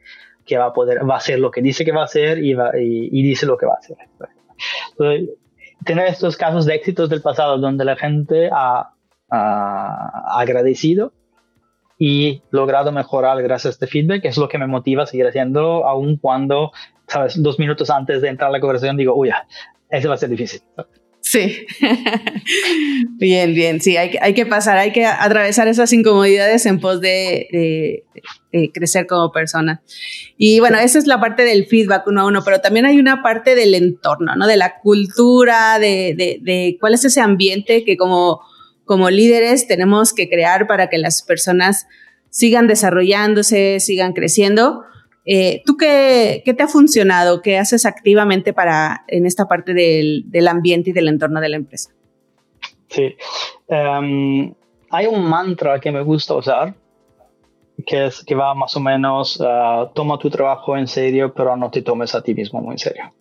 que, 0.45 0.57
va 0.57 0.65
a 0.65 0.73
poder, 0.73 1.09
va 1.09 1.13
a 1.13 1.17
hacer 1.19 1.39
lo 1.39 1.51
que 1.51 1.61
dice 1.61 1.85
que 1.85 1.93
va 1.93 2.01
a 2.01 2.03
hacer 2.05 2.43
y, 2.43 2.51
y, 2.51 3.23
dice 3.23 3.45
lo 3.45 3.57
que 3.57 3.65
va 3.65 3.75
a 3.75 3.77
hacer. 3.77 3.97
tener 5.85 6.07
estos 6.07 6.35
casos 6.35 6.65
de 6.65 6.75
éxitos 6.75 7.09
del 7.09 7.21
pasado 7.21 7.57
donde 7.57 7.85
la 7.85 7.95
gente 7.95 8.49
ha, 8.51 8.91
ha 9.29 10.37
agradecido 10.37 11.13
y 11.97 12.41
logrado 12.51 12.91
mejorar 12.91 13.41
gracias 13.41 13.67
a 13.67 13.73
este 13.75 13.87
feedback, 13.87 14.25
es 14.25 14.37
lo 14.37 14.49
que 14.49 14.57
me 14.57 14.67
motiva 14.67 15.03
a 15.03 15.05
seguir 15.05 15.27
haciendo, 15.27 15.87
aun 15.87 16.17
cuando, 16.17 16.71
sabes, 17.07 17.41
dos 17.41 17.57
minutos 17.57 17.89
antes 17.89 18.21
de 18.21 18.27
entrar 18.27 18.49
a 18.49 18.51
la 18.51 18.59
conversación 18.59 18.97
digo, 18.97 19.15
uy, 19.15 19.29
ese 19.91 20.07
va 20.07 20.15
a 20.15 20.17
ser 20.17 20.29
difícil. 20.29 20.61
Sí, 21.21 21.67
bien, 23.17 23.53
bien, 23.53 23.79
sí, 23.79 23.95
hay, 23.95 24.17
hay, 24.21 24.33
que 24.33 24.45
pasar, 24.45 24.77
hay 24.77 24.91
que 24.91 25.05
atravesar 25.05 25.67
esas 25.67 25.93
incomodidades 25.93 26.65
en 26.65 26.79
pos 26.79 26.99
de, 26.99 28.03
crecer 28.73 29.05
como 29.05 29.31
persona. 29.31 29.83
Y 30.35 30.59
bueno, 30.59 30.79
esa 30.79 30.97
es 30.97 31.05
la 31.05 31.19
parte 31.19 31.43
del 31.43 31.67
feedback 31.67 32.07
uno 32.07 32.21
a 32.21 32.25
uno, 32.25 32.43
pero 32.43 32.59
también 32.59 32.85
hay 32.85 32.99
una 32.99 33.21
parte 33.21 33.53
del 33.53 33.75
entorno, 33.75 34.35
¿no? 34.35 34.47
De 34.47 34.57
la 34.57 34.79
cultura, 34.79 35.77
de, 35.79 36.15
de 36.41 36.77
cuál 36.79 36.95
es 36.95 37.05
ese 37.05 37.21
ambiente 37.21 37.85
que 37.85 37.97
como, 37.97 38.41
como 38.83 39.09
líderes 39.09 39.67
tenemos 39.67 40.13
que 40.13 40.27
crear 40.27 40.65
para 40.67 40.89
que 40.89 40.97
las 40.97 41.21
personas 41.21 41.85
sigan 42.29 42.67
desarrollándose, 42.67 43.79
sigan 43.79 44.13
creciendo 44.13 44.85
eh, 45.25 45.61
¿Tú 45.65 45.77
qué, 45.77 46.41
qué, 46.43 46.53
te 46.53 46.63
ha 46.63 46.67
funcionado? 46.67 47.41
¿Qué 47.41 47.57
haces 47.57 47.85
activamente 47.85 48.53
para 48.53 49.03
en 49.07 49.25
esta 49.25 49.47
parte 49.47 49.73
del, 49.73 50.23
del 50.27 50.47
ambiente 50.47 50.89
y 50.89 50.93
del 50.93 51.07
entorno 51.07 51.39
de 51.39 51.49
la 51.49 51.57
empresa? 51.57 51.91
Sí. 52.87 53.15
Em, 53.67 54.53
hay 54.89 55.05
un 55.05 55.23
mantra 55.23 55.79
que 55.79 55.91
me 55.91 56.01
gusta 56.01 56.35
usar, 56.35 56.73
que 57.85 58.07
es 58.07 58.23
que 58.25 58.35
va 58.35 58.53
más 58.55 58.75
o 58.75 58.79
menos, 58.79 59.39
uh, 59.39 59.87
toma 59.93 60.17
tu 60.17 60.29
trabajo 60.29 60.75
en 60.75 60.87
serio, 60.87 61.33
pero 61.33 61.55
no 61.55 61.69
te 61.69 61.81
tomes 61.81 62.15
a 62.15 62.21
ti 62.21 62.33
mismo 62.33 62.61
muy 62.61 62.73
en 62.73 62.79
serio. 62.79 63.13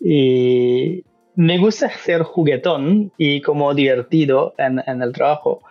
y 0.00 1.02
me 1.34 1.58
gusta 1.58 1.90
ser 1.90 2.22
juguetón 2.22 3.12
y 3.18 3.40
como 3.42 3.74
divertido 3.74 4.54
en, 4.58 4.82
en 4.86 5.02
el 5.02 5.12
trabajo, 5.12 5.62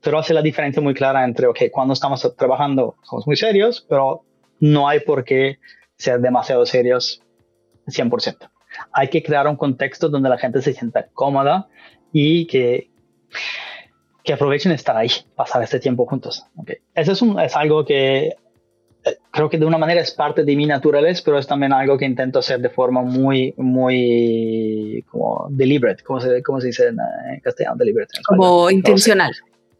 pero 0.00 0.18
hace 0.18 0.34
la 0.34 0.42
diferencia 0.42 0.82
muy 0.82 0.94
clara 0.94 1.24
entre, 1.24 1.46
ok, 1.46 1.58
cuando 1.70 1.94
estamos 1.94 2.34
trabajando 2.36 2.96
somos 3.02 3.26
muy 3.26 3.36
serios, 3.36 3.84
pero 3.88 4.24
no 4.60 4.88
hay 4.88 5.00
por 5.00 5.24
qué 5.24 5.58
ser 5.96 6.20
demasiado 6.20 6.66
serios 6.66 7.22
100%. 7.86 8.50
Hay 8.92 9.08
que 9.08 9.22
crear 9.22 9.46
un 9.46 9.56
contexto 9.56 10.08
donde 10.08 10.28
la 10.28 10.38
gente 10.38 10.60
se 10.62 10.72
sienta 10.72 11.06
cómoda 11.12 11.68
y 12.12 12.46
que, 12.46 12.90
que 14.22 14.32
aprovechen 14.32 14.72
estar 14.72 14.96
ahí, 14.96 15.10
pasar 15.36 15.62
este 15.62 15.80
tiempo 15.80 16.06
juntos. 16.06 16.44
Eso 16.94 17.12
es, 17.12 17.22
un, 17.22 17.38
es 17.40 17.54
algo 17.56 17.84
que 17.84 18.36
eh, 19.04 19.18
creo 19.30 19.50
que 19.50 19.58
de 19.58 19.66
una 19.66 19.78
manera 19.78 20.00
es 20.00 20.10
parte 20.12 20.44
de 20.44 20.56
mi 20.56 20.66
naturaleza, 20.66 21.22
pero 21.24 21.38
es 21.38 21.46
también 21.46 21.72
algo 21.72 21.98
que 21.98 22.04
intento 22.04 22.38
hacer 22.38 22.60
de 22.60 22.70
forma 22.70 23.02
muy, 23.02 23.54
muy 23.56 25.04
como 25.10 25.46
deliberate, 25.50 26.02
como 26.02 26.20
se, 26.20 26.42
cómo 26.42 26.60
se 26.60 26.68
dice 26.68 26.88
en, 26.88 27.40
castellano, 27.40 27.76
deliberate. 27.76 28.14
como 28.26 28.70
intencional. 28.70 29.32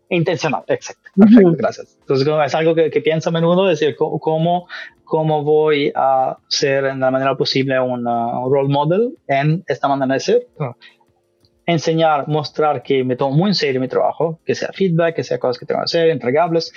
Intencional, 0.09 0.63
exacto. 0.69 1.11
Perfecto, 1.17 1.53
gracias. 1.57 1.97
Entonces, 2.01 2.29
es 2.47 2.55
algo 2.55 2.75
que, 2.75 2.91
pienso 3.01 3.31
a 3.31 3.33
menudo, 3.33 3.71
es 3.71 3.81
decir, 3.81 3.97
cómo, 3.97 4.69
cómo 5.05 5.43
voy 5.43 5.93
a 5.95 6.39
ser 6.49 6.85
en 6.85 7.01
la 7.01 7.11
manera 7.11 7.37
posible 7.37 7.79
un 7.81 8.05
role 8.05 8.69
model 8.69 9.17
en 9.29 9.65
esta 9.67 9.89
manera 9.89 10.15
de 10.15 10.21
ser. 10.21 10.47
Enseñar, 11.67 12.29
mostrar 12.29 12.83
que 12.83 13.03
me 13.05 13.17
tomo 13.17 13.37
muy 13.37 13.51
en 13.51 13.55
serio 13.55 13.81
mi 13.81 13.89
trabajo, 13.89 14.41
que 14.45 14.55
sea 14.55 14.71
feedback, 14.73 15.17
que 15.17 15.25
sea 15.25 15.39
cosas 15.39 15.59
que 15.59 15.65
tengo 15.65 15.81
que 15.81 15.85
hacer, 15.85 16.11
entregables, 16.11 16.73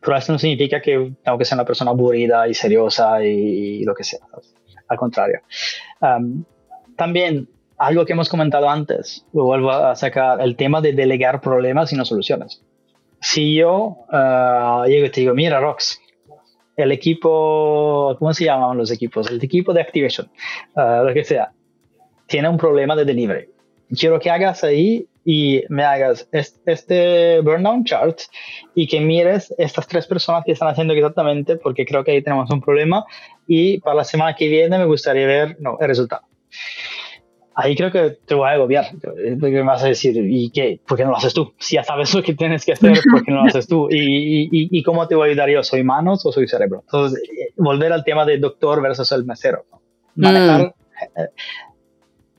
pero 0.00 0.16
eso 0.16 0.32
no 0.32 0.38
significa 0.38 0.80
que 0.80 1.12
tengo 1.24 1.38
que 1.38 1.44
ser 1.44 1.56
una 1.56 1.64
persona 1.64 1.90
aburrida 1.90 2.46
y 2.46 2.54
seriosa 2.54 3.24
y, 3.24 3.82
lo 3.84 3.94
que 3.94 4.04
sea. 4.04 4.20
Al 4.86 4.96
contrario. 4.98 5.40
también 6.96 7.48
algo 7.78 8.04
que 8.04 8.12
hemos 8.12 8.28
comentado 8.28 8.68
antes, 8.68 9.26
lo 9.32 9.44
vuelvo 9.44 9.70
a 9.70 9.94
sacar, 9.96 10.40
el 10.40 10.56
tema 10.56 10.80
de 10.80 10.92
delegar 10.92 11.40
problemas 11.40 11.92
y 11.92 11.96
no 11.96 12.04
soluciones. 12.04 12.62
Si 13.20 13.54
yo 13.54 14.06
uh, 14.12 14.84
llego 14.86 15.06
y 15.06 15.10
te 15.10 15.20
digo, 15.20 15.34
mira, 15.34 15.60
Rox, 15.60 15.98
el 16.76 16.92
equipo, 16.92 18.16
¿cómo 18.18 18.34
se 18.34 18.44
llaman 18.44 18.76
los 18.76 18.90
equipos? 18.90 19.30
El 19.30 19.42
equipo 19.42 19.72
de 19.72 19.80
Activation, 19.80 20.30
uh, 20.76 21.04
lo 21.04 21.14
que 21.14 21.24
sea, 21.24 21.52
tiene 22.26 22.48
un 22.48 22.56
problema 22.56 22.94
de 22.96 23.04
delivery. 23.04 23.48
Quiero 23.98 24.18
que 24.18 24.30
hagas 24.30 24.64
ahí 24.64 25.06
y 25.24 25.62
me 25.68 25.84
hagas 25.84 26.28
este 26.32 27.40
burnout 27.40 27.86
chart 27.86 28.18
y 28.74 28.86
que 28.86 29.00
mires 29.00 29.54
estas 29.56 29.86
tres 29.86 30.06
personas 30.06 30.44
que 30.44 30.52
están 30.52 30.68
haciendo 30.68 30.92
exactamente 30.92 31.56
porque 31.56 31.86
creo 31.86 32.04
que 32.04 32.10
ahí 32.10 32.22
tenemos 32.22 32.50
un 32.50 32.60
problema 32.60 33.04
y 33.46 33.78
para 33.80 33.96
la 33.96 34.04
semana 34.04 34.34
que 34.36 34.48
viene 34.48 34.78
me 34.78 34.84
gustaría 34.84 35.26
ver 35.26 35.56
no, 35.60 35.78
el 35.80 35.88
resultado 35.88 36.26
ahí 37.54 37.76
creo 37.76 37.90
que 37.90 38.18
te 38.26 38.34
voy 38.34 38.48
a 38.48 38.52
agobiar. 38.52 38.86
Me 39.38 39.62
vas 39.62 39.82
a 39.82 39.88
decir, 39.88 40.16
¿y 40.16 40.50
qué? 40.50 40.80
¿Por 40.86 40.96
qué 40.96 41.04
no 41.04 41.10
lo 41.10 41.16
haces 41.16 41.34
tú? 41.34 41.52
Si 41.58 41.76
ya 41.76 41.84
sabes 41.84 42.14
lo 42.14 42.22
que 42.22 42.34
tienes 42.34 42.64
que 42.64 42.72
hacer, 42.72 42.98
¿por 43.10 43.24
qué 43.24 43.30
no 43.30 43.42
lo 43.42 43.48
haces 43.48 43.66
tú? 43.66 43.88
¿Y, 43.90 43.96
y, 43.96 44.48
y 44.50 44.82
cómo 44.82 45.06
te 45.06 45.14
voy 45.14 45.28
a 45.28 45.30
ayudar 45.32 45.50
yo? 45.50 45.62
¿Soy 45.62 45.82
manos 45.82 46.24
o 46.26 46.32
soy 46.32 46.48
cerebro? 46.48 46.82
Entonces, 46.86 47.22
eh, 47.22 47.52
volver 47.56 47.92
al 47.92 48.04
tema 48.04 48.24
de 48.24 48.38
doctor 48.38 48.82
versus 48.82 49.10
el 49.12 49.24
mesero. 49.24 49.64
Manejar, 50.16 50.62
mm. 50.62 51.20
eh, 51.20 51.28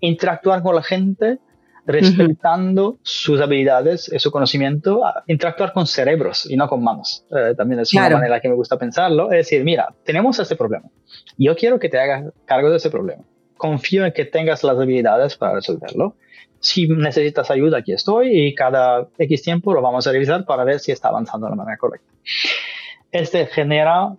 interactuar 0.01 0.61
con 0.61 0.75
la 0.75 0.83
gente 0.83 1.39
respetando 1.87 2.97
sus 3.03 3.39
habilidades 3.39 4.11
y 4.11 4.17
su 4.17 4.31
conocimiento, 4.31 5.03
interactuar 5.27 5.71
con 5.71 5.85
cerebros 5.85 6.49
y 6.49 6.57
no 6.57 6.67
con 6.67 6.83
manos. 6.83 7.25
Eh, 7.29 7.53
también 7.55 7.79
es 7.79 7.93
una 7.93 8.09
manera 8.09 8.39
que 8.39 8.49
me 8.49 8.55
gusta 8.55 8.77
pensarlo. 8.77 9.31
Es 9.31 9.45
decir, 9.45 9.63
mira, 9.63 9.93
tenemos 10.03 10.39
este 10.39 10.55
problema. 10.55 10.89
Yo 11.37 11.55
quiero 11.55 11.79
que 11.79 11.89
te 11.89 11.99
hagas 11.99 12.33
cargo 12.45 12.71
de 12.71 12.77
ese 12.77 12.89
problema 12.89 13.23
confío 13.57 14.05
en 14.05 14.13
que 14.13 14.25
tengas 14.25 14.63
las 14.63 14.77
habilidades 14.77 15.35
para 15.35 15.55
resolverlo. 15.55 16.15
Si 16.59 16.87
necesitas 16.87 17.51
ayuda, 17.51 17.79
aquí 17.79 17.93
estoy 17.93 18.47
y 18.47 18.55
cada 18.55 19.07
X 19.17 19.43
tiempo 19.43 19.73
lo 19.73 19.81
vamos 19.81 20.07
a 20.07 20.11
revisar 20.11 20.45
para 20.45 20.63
ver 20.63 20.79
si 20.79 20.91
está 20.91 21.09
avanzando 21.09 21.47
de 21.47 21.51
la 21.51 21.55
manera 21.55 21.77
correcta. 21.77 22.07
Este 23.11 23.45
genera 23.45 24.15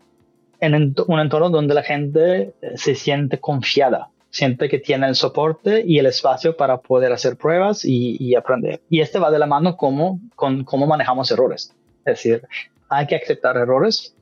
en 0.61 0.95
un 1.07 1.21
entorno 1.21 1.51
donde 1.51 1.75
la 1.75 1.83
gente 1.83 2.55
se 2.77 2.95
siente 2.95 3.39
confiada, 3.39 4.09
siente 4.31 4.69
que 4.69 4.79
tiene 4.79 5.07
el 5.09 5.15
soporte 5.15 5.83
y 5.87 5.99
el 5.99 6.07
espacio 6.07 6.57
para 6.57 6.79
poder 6.79 7.13
hacer 7.13 7.37
pruebas 7.37 7.85
y, 7.85 8.35
aprender. 8.35 8.81
Y 8.89 9.01
este 9.01 9.19
va 9.19 9.31
de 9.31 9.39
la 9.39 9.47
mano 9.47 9.77
como, 9.77 10.21
con 10.35 10.65
cómo 10.65 10.87
manejamos 10.87 11.31
errores. 11.31 11.75
Es 12.05 12.05
decir, 12.05 12.43
hay 12.89 13.07
que 13.07 13.17
aceptar 13.17 13.57
errores. 13.57 14.16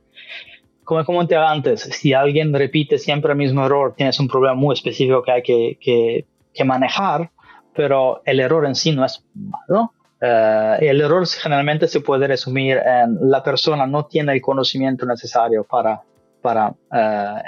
Como 0.84 1.04
comenté 1.04 1.36
antes, 1.36 1.82
si 1.82 2.12
alguien 2.12 2.52
repite 2.52 2.98
siempre 2.98 3.32
el 3.32 3.38
mismo 3.38 3.64
error, 3.64 3.94
tienes 3.96 4.18
un 4.20 4.28
problema 4.28 4.54
muy 4.54 4.74
específico 4.74 5.22
que 5.22 5.32
hay 5.32 5.42
que, 5.42 5.78
que, 5.80 6.26
que 6.52 6.64
manejar, 6.64 7.30
pero 7.74 8.22
el 8.24 8.40
error 8.40 8.66
en 8.66 8.74
sí 8.74 8.92
no 8.92 9.04
es 9.04 9.24
malo. 9.34 9.92
Uh, 10.22 10.76
el 10.80 11.00
error 11.00 11.26
generalmente 11.26 11.88
se 11.88 12.00
puede 12.00 12.26
resumir 12.26 12.78
en 12.78 13.18
la 13.20 13.42
persona 13.42 13.86
no 13.86 14.06
tiene 14.06 14.32
el 14.32 14.40
conocimiento 14.40 15.04
necesario 15.04 15.64
para, 15.64 16.00
para 16.40 16.68
uh, 16.70 17.40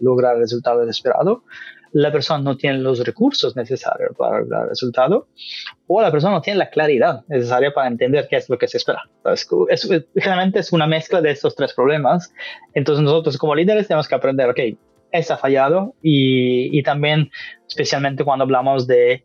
lograr 0.00 0.34
el 0.34 0.42
resultado 0.42 0.88
esperado 0.88 1.42
la 1.92 2.12
persona 2.12 2.42
no 2.42 2.56
tiene 2.56 2.78
los 2.78 3.04
recursos 3.04 3.56
necesarios 3.56 4.12
para 4.16 4.38
el 4.38 4.68
resultado 4.68 5.28
o 5.86 6.00
la 6.00 6.10
persona 6.10 6.34
no 6.34 6.40
tiene 6.40 6.58
la 6.58 6.70
claridad 6.70 7.24
necesaria 7.28 7.72
para 7.72 7.88
entender 7.88 8.26
qué 8.28 8.36
es 8.36 8.48
lo 8.48 8.58
que 8.58 8.68
se 8.68 8.76
espera. 8.76 9.02
Es, 9.68 9.88
generalmente 10.14 10.60
es 10.60 10.72
una 10.72 10.86
mezcla 10.86 11.20
de 11.20 11.30
estos 11.30 11.54
tres 11.56 11.74
problemas. 11.74 12.32
Entonces 12.74 13.04
nosotros 13.04 13.36
como 13.38 13.54
líderes 13.54 13.88
tenemos 13.88 14.08
que 14.08 14.14
aprender, 14.14 14.48
ok, 14.48 14.60
ha 15.12 15.36
fallado 15.36 15.94
y, 16.02 16.76
y 16.78 16.82
también 16.82 17.30
especialmente 17.68 18.24
cuando 18.24 18.44
hablamos 18.44 18.86
de 18.86 19.24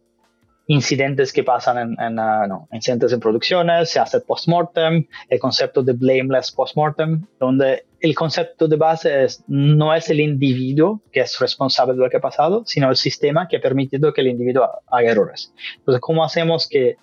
incidentes 0.68 1.32
que 1.32 1.44
pasan 1.44 1.78
en, 1.78 2.02
en, 2.02 2.20
uh, 2.20 2.48
no, 2.48 2.68
incidentes 2.72 3.14
en 3.14 3.20
producciones, 3.20 3.90
se 3.90 4.00
hace 4.00 4.20
post-mortem, 4.20 5.06
el 5.30 5.40
concepto 5.40 5.84
de 5.84 5.94
blameless 5.94 6.52
post-mortem, 6.52 7.26
donde 7.40 7.86
el 8.00 8.16
concepto 8.16 8.68
de 8.68 8.76
base 8.76 9.24
es, 9.24 9.44
no 9.48 9.94
es 9.94 10.10
el 10.10 10.20
individuo 10.20 11.02
que 11.12 11.22
es 11.22 11.40
responsable 11.40 11.94
de 11.94 12.00
lo 12.00 12.10
que 12.10 12.18
ha 12.18 12.22
pasado, 12.22 12.64
sino 12.66 12.90
el 12.90 12.96
sistema 12.96 13.48
que 13.48 13.58
ha 13.58 13.62
permitido 13.62 14.14
que 14.14 14.22
el 14.22 14.28
individuo 14.28 14.68
haga 14.88 15.12
errores. 15.12 15.54
Entonces, 15.78 16.02
¿cómo 16.02 16.24
hacemos 16.24 16.68
que 16.68 16.98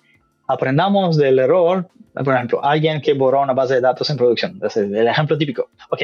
aprendamos 0.47 1.17
del 1.17 1.39
error? 1.39 1.87
Por 2.13 2.33
ejemplo, 2.33 2.63
alguien 2.63 3.01
que 3.01 3.13
borró 3.13 3.41
una 3.41 3.53
base 3.53 3.75
de 3.75 3.81
datos 3.81 4.09
en 4.09 4.17
producción, 4.17 4.59
es 4.63 4.77
el 4.77 5.07
ejemplo 5.07 5.37
típico. 5.37 5.69
Ok, 5.89 6.01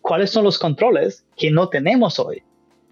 ¿cuáles 0.00 0.30
son 0.30 0.44
los 0.44 0.58
controles 0.58 1.24
que 1.36 1.50
no 1.50 1.68
tenemos 1.68 2.18
hoy 2.18 2.42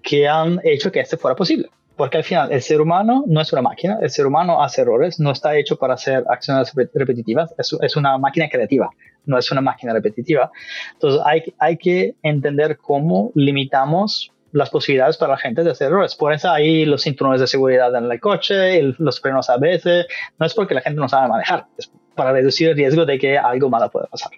que 0.03 0.29
han 0.29 0.61
hecho 0.64 0.91
que 0.91 1.01
esto 1.01 1.16
fuera 1.16 1.37
posible? 1.37 1.71
Porque 2.01 2.16
al 2.16 2.24
final 2.24 2.51
el 2.51 2.62
ser 2.62 2.80
humano 2.80 3.24
no 3.26 3.42
es 3.42 3.53
una 3.53 3.61
máquina, 3.61 3.98
el 4.01 4.09
ser 4.09 4.26
humano 4.26 4.62
hace 4.62 4.80
errores, 4.80 5.20
no 5.20 5.32
está 5.32 5.55
hecho 5.59 5.76
para 5.76 5.92
hacer 5.92 6.24
acciones 6.30 6.72
repetitivas, 6.94 7.55
es, 7.59 7.76
es 7.78 7.94
una 7.94 8.16
máquina 8.16 8.48
creativa, 8.48 8.88
no 9.26 9.36
es 9.36 9.53
una 9.53 9.61
máquina 9.61 9.92
repetitiva. 9.92 10.51
Entonces 10.94 11.20
hay, 11.26 11.55
hay 11.59 11.76
que 11.76 12.14
entender 12.22 12.78
cómo 12.78 13.32
limitamos 13.34 14.32
las 14.51 14.70
posibilidades 14.70 15.18
para 15.18 15.32
la 15.32 15.36
gente 15.36 15.62
de 15.62 15.72
hacer 15.72 15.88
errores. 15.88 16.14
Por 16.14 16.32
eso 16.32 16.51
hay 16.51 16.86
los 16.86 17.03
cinturones 17.03 17.38
de 17.38 17.46
seguridad 17.46 17.94
en 17.94 18.11
el 18.11 18.18
coche, 18.18 18.80
los 18.96 19.20
frenos 19.20 19.51
ABS, 19.51 20.07
no 20.38 20.46
es 20.46 20.55
porque 20.55 20.72
la 20.72 20.80
gente 20.80 20.98
no 20.98 21.09
sabe 21.11 21.28
manejar, 21.28 21.66
es 21.76 21.92
para 22.14 22.32
reducir 22.32 22.70
el 22.70 22.76
riesgo 22.76 23.05
de 23.05 23.18
que 23.18 23.36
algo 23.36 23.68
malo 23.68 23.90
pueda 23.90 24.07
pasar. 24.07 24.32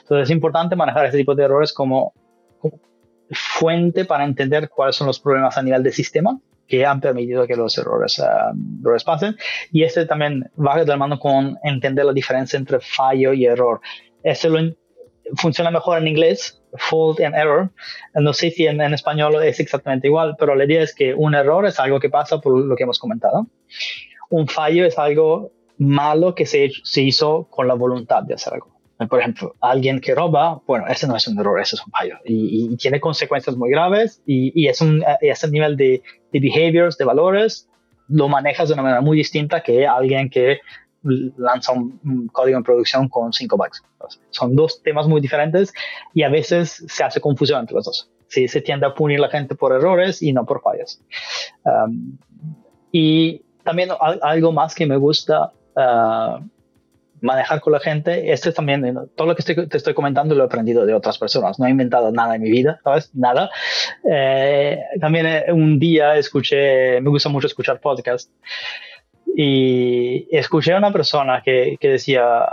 Entonces 0.00 0.24
es 0.24 0.30
importante 0.32 0.74
manejar 0.74 1.06
este 1.06 1.18
tipo 1.18 1.36
de 1.36 1.44
errores 1.44 1.72
como, 1.72 2.12
como 2.58 2.80
fuente 3.30 4.04
para 4.04 4.24
entender 4.24 4.68
cuáles 4.68 4.96
son 4.96 5.06
los 5.06 5.20
problemas 5.20 5.56
a 5.56 5.62
nivel 5.62 5.84
de 5.84 5.92
sistema 5.92 6.40
que 6.66 6.84
han 6.86 7.00
permitido 7.00 7.46
que 7.46 7.56
los 7.56 7.76
errores, 7.78 8.18
uh, 8.18 9.04
pasen. 9.04 9.36
Y 9.70 9.82
este 9.82 10.06
también 10.06 10.50
va 10.58 10.76
de 10.76 10.86
la 10.86 10.96
mano 10.96 11.18
con 11.18 11.58
entender 11.62 12.04
la 12.04 12.12
diferencia 12.12 12.56
entre 12.58 12.80
fallo 12.80 13.32
y 13.32 13.44
error. 13.44 13.80
Este 14.22 14.48
lo, 14.48 14.58
funciona 15.36 15.70
mejor 15.70 15.98
en 15.98 16.08
inglés, 16.08 16.62
fault 16.74 17.20
and 17.20 17.34
error. 17.34 17.70
No 18.14 18.32
sé 18.32 18.50
si 18.50 18.66
en, 18.66 18.80
en, 18.80 18.94
español 18.94 19.42
es 19.42 19.60
exactamente 19.60 20.08
igual, 20.08 20.36
pero 20.38 20.54
la 20.54 20.64
idea 20.64 20.82
es 20.82 20.94
que 20.94 21.14
un 21.14 21.34
error 21.34 21.66
es 21.66 21.78
algo 21.80 22.00
que 22.00 22.10
pasa 22.10 22.40
por 22.40 22.58
lo 22.58 22.76
que 22.76 22.84
hemos 22.84 22.98
comentado. 22.98 23.46
Un 24.30 24.48
fallo 24.48 24.84
es 24.84 24.98
algo 24.98 25.52
malo 25.78 26.34
que 26.34 26.46
se, 26.46 26.70
se 26.82 27.02
hizo 27.02 27.48
con 27.50 27.68
la 27.68 27.74
voluntad 27.74 28.22
de 28.22 28.34
hacer 28.34 28.54
algo. 28.54 28.73
Por 29.08 29.20
ejemplo, 29.20 29.54
alguien 29.60 30.00
que 30.00 30.14
roba, 30.14 30.60
bueno, 30.66 30.86
ese 30.88 31.06
no 31.06 31.16
es 31.16 31.26
un 31.28 31.38
error, 31.38 31.60
ese 31.60 31.76
es 31.76 31.86
un 31.86 31.92
fallo 31.92 32.16
y, 32.24 32.76
tiene 32.76 33.00
consecuencias 33.00 33.56
muy 33.56 33.70
graves 33.70 34.22
y, 34.26 34.52
y 34.60 34.68
es 34.68 34.80
un 34.80 35.04
ese 35.20 35.48
nivel 35.48 35.76
de, 35.76 36.02
de 36.32 36.40
behaviors, 36.40 36.98
de 36.98 37.04
valores, 37.04 37.68
lo 38.08 38.28
manejas 38.28 38.68
de 38.68 38.74
una 38.74 38.82
manera 38.82 39.00
muy 39.00 39.16
distinta 39.16 39.62
que 39.62 39.86
alguien 39.86 40.28
que 40.28 40.60
lanza 41.36 41.72
un, 41.72 42.28
código 42.32 42.56
en 42.56 42.64
producción 42.64 43.08
con 43.08 43.32
cinco 43.32 43.56
bugs. 43.56 43.82
son 44.30 44.56
dos 44.56 44.82
temas 44.82 45.06
muy 45.06 45.20
diferentes 45.20 45.72
y 46.14 46.22
a 46.22 46.28
veces 46.28 46.84
se 46.88 47.04
hace 47.04 47.20
confusión 47.20 47.60
entre 47.60 47.74
los 47.74 47.84
dos. 47.84 48.10
Sí, 48.28 48.48
se 48.48 48.60
tiende 48.62 48.86
a 48.86 48.94
punir 48.94 49.18
a 49.18 49.22
la 49.22 49.28
gente 49.28 49.54
por 49.54 49.72
errores 49.72 50.22
y 50.22 50.32
no 50.32 50.44
por 50.44 50.62
fallos. 50.62 51.00
Um, 51.64 52.16
y 52.90 53.42
también 53.62 53.90
algo 54.22 54.52
más 54.52 54.74
que 54.74 54.86
me 54.86 54.96
gusta 54.96 55.52
uh, 55.76 56.42
manejar 57.24 57.60
con 57.60 57.72
la 57.72 57.80
gente, 57.80 58.32
este 58.32 58.52
también, 58.52 58.84
eh, 58.84 58.94
todo 59.16 59.26
lo 59.26 59.34
que 59.34 59.42
te 59.42 59.76
estoy 59.76 59.94
comentando 59.94 60.34
lo 60.34 60.44
he 60.44 60.46
aprendido 60.46 60.84
de 60.86 60.94
otras 60.94 61.18
personas, 61.18 61.58
no 61.58 61.66
he 61.66 61.70
inventado 61.70 62.12
nada 62.12 62.36
en 62.36 62.42
mi 62.42 62.50
vida, 62.50 62.80
¿sabes? 62.84 63.10
Nada. 63.14 63.50
Eh, 64.08 64.78
también 65.00 65.26
eh, 65.26 65.44
un 65.52 65.78
día 65.78 66.16
escuché, 66.16 67.00
me 67.00 67.10
gusta 67.10 67.30
mucho 67.30 67.46
escuchar 67.46 67.80
podcast 67.80 68.30
y 69.36 70.28
escuché 70.30 70.74
a 70.74 70.78
una 70.78 70.92
persona 70.92 71.42
que, 71.42 71.78
decía, 71.80 72.46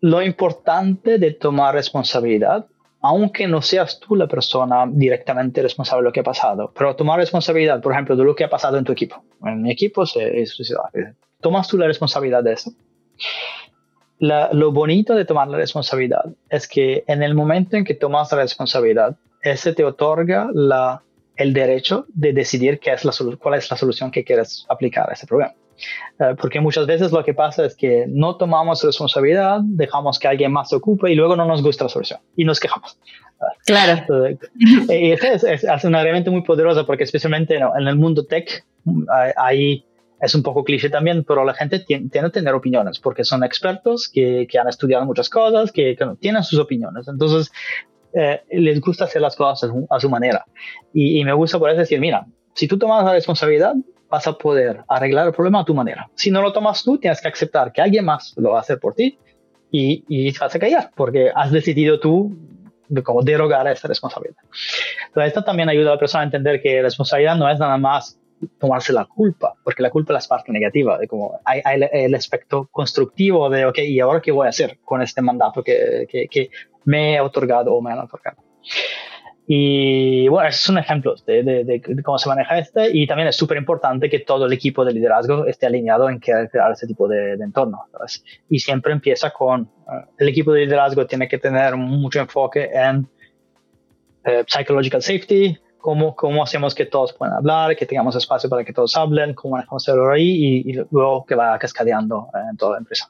lo 0.00 0.22
importante 0.22 1.18
de 1.18 1.32
tomar 1.32 1.74
responsabilidad 1.74 2.66
aunque 3.02 3.46
no 3.46 3.62
seas 3.62 4.00
tú 4.00 4.16
la 4.16 4.26
persona 4.26 4.84
directamente 4.88 5.62
responsable 5.62 6.02
de 6.02 6.08
lo 6.08 6.12
que 6.12 6.20
ha 6.20 6.24
pasado, 6.24 6.72
pero 6.76 6.96
tomar 6.96 7.20
responsabilidad, 7.20 7.80
por 7.80 7.92
ejemplo, 7.92 8.16
de 8.16 8.24
lo 8.24 8.34
que 8.34 8.42
ha 8.42 8.50
pasado 8.50 8.78
en 8.78 8.84
tu 8.84 8.90
equipo. 8.90 9.22
En 9.44 9.62
mi 9.62 9.70
equipo 9.70 10.06
se, 10.06 10.40
es, 10.40 10.58
tomas 11.40 11.68
tú 11.68 11.78
la 11.78 11.86
responsabilidad 11.86 12.42
de 12.42 12.52
eso. 12.52 12.72
lo 14.18 14.72
bonito 14.72 15.14
de 15.14 15.24
tomar 15.24 15.48
la 15.48 15.58
responsabilidad 15.58 16.24
es 16.48 16.66
que 16.66 17.04
en 17.06 17.22
el 17.22 17.34
momento 17.34 17.76
en 17.76 17.84
que 17.84 17.94
tomas 17.94 18.32
la 18.32 18.38
responsabilidad, 18.38 19.16
ese 19.42 19.72
te 19.72 19.84
otorga 19.84 20.48
la, 20.52 21.02
el 21.36 21.52
derecho 21.52 22.06
de 22.08 22.32
decidir 22.32 22.78
qué 22.80 22.92
es 22.92 23.04
la, 23.04 23.12
cuál 23.38 23.54
es 23.58 23.70
la 23.70 23.76
solución 23.76 24.10
que 24.10 24.24
quieres 24.24 24.66
aplicar 24.68 25.08
a 25.10 25.12
ese 25.12 25.26
problema. 25.26 25.54
Eh, 26.18 26.34
porque 26.40 26.60
muchas 26.60 26.86
veces 26.86 27.12
lo 27.12 27.22
que 27.22 27.34
pasa 27.34 27.66
es 27.66 27.76
que 27.76 28.06
no 28.08 28.36
tomamos 28.36 28.82
responsabilidad, 28.82 29.60
dejamos 29.62 30.18
que 30.18 30.28
alguien 30.28 30.52
más 30.52 30.70
se 30.70 30.76
ocupe 30.76 31.12
y 31.12 31.14
luego 31.14 31.36
no 31.36 31.44
nos 31.44 31.62
gusta 31.62 31.84
la 31.84 31.90
solución 31.90 32.20
y 32.34 32.44
nos 32.44 32.58
quejamos. 32.58 32.98
Claro. 33.66 34.02
y 34.88 35.12
es, 35.12 35.44
es, 35.44 35.84
una 35.84 36.00
herramienta 36.00 36.30
muy 36.30 36.42
poderosa 36.42 36.86
porque 36.86 37.04
especialmente 37.04 37.56
en 37.56 37.86
el 37.86 37.96
mundo 37.96 38.24
tech 38.24 38.64
ahí 39.36 39.84
es 40.26 40.34
un 40.34 40.42
poco 40.42 40.64
cliché 40.64 40.90
también, 40.90 41.24
pero 41.24 41.44
la 41.44 41.54
gente 41.54 41.78
tiene, 41.80 42.10
que 42.10 42.30
tener 42.30 42.52
opiniones 42.52 42.98
porque 42.98 43.24
son 43.24 43.44
expertos 43.44 44.10
que, 44.12 44.46
que 44.50 44.58
han 44.58 44.68
estudiado 44.68 45.04
muchas 45.06 45.30
cosas, 45.30 45.72
que, 45.72 45.96
tienen 46.20 46.42
sus 46.42 46.58
opiniones. 46.58 47.08
Entonces, 47.08 47.52
eh, 48.12 48.42
les 48.50 48.80
gusta 48.80 49.04
hacer 49.04 49.22
las 49.22 49.36
cosas 49.36 49.70
a 49.88 50.00
su, 50.00 50.10
manera. 50.10 50.44
Y, 50.92 51.20
y, 51.20 51.24
me 51.24 51.32
gusta 51.32 51.58
por 51.58 51.70
eso 51.70 51.80
decir, 51.80 52.00
mira, 52.00 52.26
si 52.54 52.66
tú 52.66 52.78
tomas 52.78 53.04
la 53.04 53.12
responsabilidad, 53.12 53.74
vas 54.10 54.26
a 54.26 54.36
poder 54.36 54.80
arreglar 54.88 55.28
el 55.28 55.32
problema 55.32 55.60
a 55.60 55.64
tu 55.64 55.74
manera. 55.74 56.08
Si 56.14 56.30
no 56.30 56.42
lo 56.42 56.52
tomas 56.52 56.82
tú, 56.82 56.98
tienes 56.98 57.20
que 57.20 57.28
aceptar 57.28 57.72
que 57.72 57.80
alguien 57.80 58.04
más 58.04 58.34
lo 58.36 58.50
va 58.50 58.58
a 58.58 58.60
hacer 58.62 58.78
por 58.78 58.94
ti 58.94 59.18
y, 59.70 60.04
y 60.08 60.36
vas 60.38 60.54
a 60.54 60.58
callar, 60.58 60.90
porque 60.96 61.30
has 61.34 61.52
decidido 61.52 62.00
tú 62.00 62.36
de 62.88 63.02
cómo 63.02 63.22
derogar 63.22 63.66
esa 63.68 63.88
responsabilidad. 63.88 64.42
Entonces, 65.08 65.28
esto 65.28 65.44
también 65.44 65.68
ayuda 65.68 65.90
a 65.90 65.94
la 65.94 65.98
persona 65.98 66.22
a 66.22 66.24
entender 66.24 66.60
que 66.60 66.76
la 66.76 66.82
responsabilidad 66.82 67.36
no 67.36 67.48
es 67.48 67.58
nada 67.58 67.76
más 67.78 68.18
tomarse 68.58 68.92
la 68.92 69.04
culpa, 69.06 69.54
porque 69.64 69.82
la 69.82 69.90
culpa 69.90 70.16
es 70.16 70.24
la 70.24 70.36
parte 70.36 70.52
negativa, 70.52 70.98
de 70.98 71.08
como 71.08 71.40
hay, 71.44 71.62
el 71.92 72.14
aspecto 72.14 72.68
constructivo 72.70 73.48
de, 73.48 73.66
ok, 73.66 73.78
¿y 73.78 74.00
ahora 74.00 74.20
qué 74.20 74.32
voy 74.32 74.46
a 74.46 74.50
hacer 74.50 74.78
con 74.84 75.02
este 75.02 75.22
mandato 75.22 75.62
que, 75.62 76.06
que, 76.08 76.28
que 76.28 76.50
me 76.84 77.14
he 77.14 77.20
otorgado 77.20 77.74
o 77.74 77.80
me 77.80 77.92
han 77.92 78.00
otorgado? 78.00 78.38
Y 79.48 80.26
bueno, 80.26 80.48
esos 80.48 80.62
son 80.62 80.78
ejemplos 80.78 81.24
de, 81.24 81.44
de, 81.44 81.62
de, 81.64 82.02
cómo 82.02 82.18
se 82.18 82.28
maneja 82.28 82.58
este 82.58 82.90
y 82.92 83.06
también 83.06 83.28
es 83.28 83.36
súper 83.36 83.56
importante 83.56 84.10
que 84.10 84.18
todo 84.18 84.46
el 84.46 84.52
equipo 84.52 84.84
de 84.84 84.92
liderazgo 84.92 85.46
esté 85.46 85.66
alineado 85.66 86.10
en 86.10 86.18
crear, 86.18 86.50
crear 86.50 86.72
ese 86.72 86.88
tipo 86.88 87.06
de, 87.06 87.34
entorno. 87.34 87.84
Y 88.48 88.58
siempre 88.58 88.92
empieza 88.92 89.30
con, 89.30 89.62
eh, 89.62 90.06
el 90.18 90.28
equipo 90.28 90.52
de 90.52 90.64
liderazgo 90.64 91.06
tiene 91.06 91.28
que 91.28 91.38
tener 91.38 91.76
mucho 91.76 92.18
enfoque 92.18 92.70
en 92.72 93.08
eh, 94.24 94.42
psychological 94.48 95.00
safety, 95.00 95.56
cómo, 95.86 96.16
cómo 96.16 96.42
hacemos 96.42 96.74
que 96.74 96.84
todos 96.84 97.12
puedan 97.12 97.36
hablar, 97.36 97.76
que 97.76 97.86
tengamos 97.86 98.16
espacio 98.16 98.50
para 98.50 98.64
que 98.64 98.72
todos 98.72 98.96
hablen, 98.96 99.34
cómo 99.34 99.52
manejamos 99.52 99.86
el 99.86 99.94
ahí 100.12 100.64
y, 100.64 100.70
y, 100.72 100.74
luego 100.90 101.24
que 101.24 101.36
va 101.36 101.56
cascadeando 101.60 102.26
en 102.50 102.56
toda 102.56 102.72
la 102.72 102.78
empresa. 102.78 103.08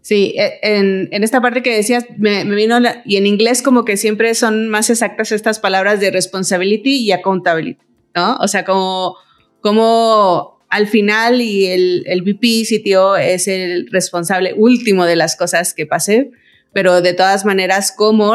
Sí, 0.00 0.34
e, 0.36 0.58
en, 0.62 1.08
en, 1.12 1.22
esta 1.22 1.40
parte 1.40 1.62
que 1.62 1.76
decías, 1.76 2.06
me, 2.16 2.44
me 2.44 2.56
vino, 2.56 2.76
y 3.04 3.18
en 3.18 3.28
inglés 3.28 3.62
como 3.62 3.84
que 3.84 3.96
siempre 3.96 4.34
son 4.34 4.68
más 4.68 4.90
exactas 4.90 5.30
estas 5.30 5.60
palabras 5.60 6.00
de 6.00 6.10
responsibility 6.10 7.04
y 7.04 7.12
accountability, 7.12 7.84
¿no? 8.16 8.36
O 8.38 8.48
sea, 8.48 8.64
como, 8.64 9.14
como 9.60 10.58
al 10.70 10.88
final 10.88 11.40
y 11.40 11.66
el, 11.66 12.02
el 12.06 12.22
VP 12.22 12.64
sitio 12.64 13.16
es 13.16 13.46
el 13.46 13.86
responsable 13.92 14.54
último 14.56 15.04
de 15.04 15.14
las 15.14 15.36
cosas 15.36 15.72
que 15.72 15.86
pasé, 15.86 16.32
pero 16.72 17.00
de 17.00 17.14
todas 17.14 17.44
maneras, 17.44 17.92
como 17.96 18.34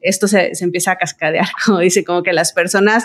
esto 0.00 0.28
se, 0.28 0.54
se 0.54 0.64
empieza 0.64 0.92
a 0.92 0.96
cascadear, 0.96 1.48
como 1.66 1.78
dice, 1.80 2.04
como 2.04 2.22
que 2.22 2.32
las 2.32 2.52
personas 2.52 3.04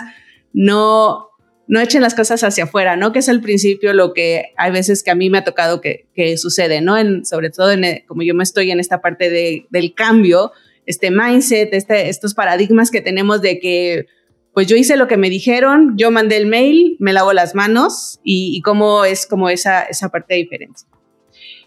no, 0.52 1.30
no 1.66 1.80
echen 1.80 2.02
las 2.02 2.14
cosas 2.14 2.42
hacia 2.44 2.64
afuera, 2.64 2.96
¿no? 2.96 3.12
Que 3.12 3.20
es 3.20 3.28
al 3.28 3.40
principio 3.40 3.92
lo 3.92 4.12
que 4.12 4.52
hay 4.56 4.70
veces 4.70 5.02
que 5.02 5.10
a 5.10 5.14
mí 5.14 5.30
me 5.30 5.38
ha 5.38 5.44
tocado 5.44 5.80
que, 5.80 6.06
que 6.14 6.36
sucede, 6.36 6.80
¿no? 6.80 6.96
En, 6.98 7.24
sobre 7.24 7.50
todo 7.50 7.72
en, 7.72 7.84
eh, 7.84 8.04
como 8.06 8.22
yo 8.22 8.34
me 8.34 8.42
estoy 8.42 8.70
en 8.70 8.80
esta 8.80 9.00
parte 9.00 9.30
de, 9.30 9.66
del 9.70 9.94
cambio, 9.94 10.52
este 10.86 11.10
mindset, 11.10 11.72
este, 11.72 12.08
estos 12.08 12.34
paradigmas 12.34 12.90
que 12.90 13.00
tenemos 13.00 13.40
de 13.40 13.58
que, 13.58 14.06
pues 14.52 14.66
yo 14.66 14.76
hice 14.76 14.96
lo 14.96 15.08
que 15.08 15.16
me 15.16 15.30
dijeron, 15.30 15.94
yo 15.96 16.10
mandé 16.10 16.36
el 16.36 16.46
mail, 16.46 16.96
me 17.00 17.12
lavo 17.12 17.32
las 17.32 17.54
manos 17.54 18.20
y, 18.22 18.56
y 18.56 18.60
cómo 18.60 19.04
es 19.04 19.26
como 19.26 19.48
esa, 19.48 19.82
esa 19.82 20.10
parte 20.10 20.34
de 20.34 20.40
diferencia. 20.40 20.88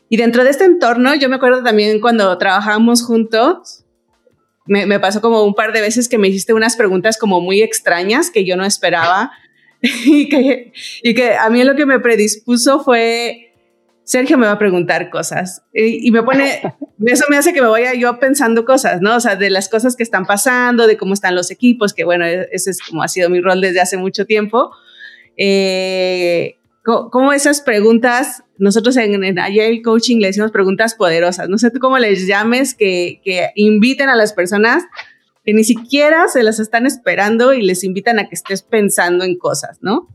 Y 0.10 0.16
dentro 0.16 0.46
de 0.46 0.52
este 0.52 0.64
entorno, 0.64 1.14
yo 1.16 1.28
me 1.28 1.36
acuerdo 1.36 1.64
también 1.64 2.00
cuando 2.00 2.38
trabajábamos 2.38 3.04
juntos, 3.04 3.84
me, 4.68 4.86
me, 4.86 5.00
pasó 5.00 5.22
como 5.22 5.44
un 5.44 5.56
par 5.56 5.74
de 5.74 5.82
veces 5.82 6.10
que 6.10 6.18
me 6.18 6.28
hiciste 6.28 6.54
unas 6.54 6.76
preguntas 6.76 7.18
como 7.18 7.42
muy 7.42 7.62
extrañas 7.62 8.32
que 8.32 8.46
yo 8.46 8.56
no 8.58 8.66
esperaba 8.66 9.32
y, 9.82 10.30
que, 10.30 10.74
y 11.04 11.14
que 11.14 11.36
a 11.36 11.50
mí 11.50 11.64
lo 11.64 11.76
que 11.76 11.86
me 11.86 12.00
predispuso 12.00 12.84
fue, 12.84 13.54
Sergio 14.04 14.38
me 14.38 14.48
va 14.48 14.54
a 14.54 14.60
preguntar 14.60 15.10
cosas 15.10 15.64
y, 15.74 16.08
y, 16.08 16.12
me 16.12 16.24
pone, 16.24 16.62
eso 17.06 17.26
me 17.30 17.38
hace 17.38 17.54
que 17.54 17.62
me 17.62 17.68
vaya 17.68 17.94
yo 17.94 18.20
pensando 18.20 18.66
cosas, 18.66 19.02
¿no? 19.02 19.16
O 19.16 19.20
sea, 19.20 19.36
de 19.36 19.50
las 19.50 19.70
cosas 19.70 19.96
que 19.96 20.04
están 20.04 20.26
pasando, 20.26 20.88
de 20.88 20.98
cómo 20.98 21.14
están 21.14 21.36
los 21.36 21.52
equipos, 21.52 21.94
que 21.94 22.04
bueno, 22.04 22.26
e, 22.26 22.50
ese 22.52 22.72
es 22.72 22.82
como 22.82 23.04
ha 23.04 23.08
sido 23.08 23.30
mi 23.30 23.42
rol 23.42 23.62
desde 23.62 23.82
hace 23.82 23.98
mucho 23.98 24.26
tiempo. 24.26 24.72
Eh, 25.38 26.57
cómo 26.88 27.34
esas 27.34 27.62
preguntas, 27.62 28.44
nosotros 28.58 28.96
en, 28.96 29.24
en 29.24 29.40
Agile 29.40 29.82
Coaching 29.82 30.20
le 30.20 30.28
decimos 30.28 30.52
preguntas 30.52 30.96
poderosas, 30.96 31.50
no 31.50 31.58
sé 31.58 31.70
tú 31.70 31.80
cómo 31.80 31.98
les 32.00 32.28
llames, 32.28 32.74
que, 32.74 33.20
que 33.24 33.50
inviten 33.56 34.08
a 34.08 34.16
las 34.16 34.32
personas 34.32 34.86
que 35.44 35.54
ni 35.54 35.66
siquiera 35.66 36.28
se 36.30 36.44
las 36.44 36.60
están 36.60 36.86
esperando 36.86 37.54
y 37.54 37.62
les 37.62 37.84
invitan 37.84 38.20
a 38.20 38.30
que 38.30 38.36
estés 38.36 38.64
pensando 38.64 39.26
en 39.26 39.38
cosas, 39.38 39.80
¿no? 39.82 40.08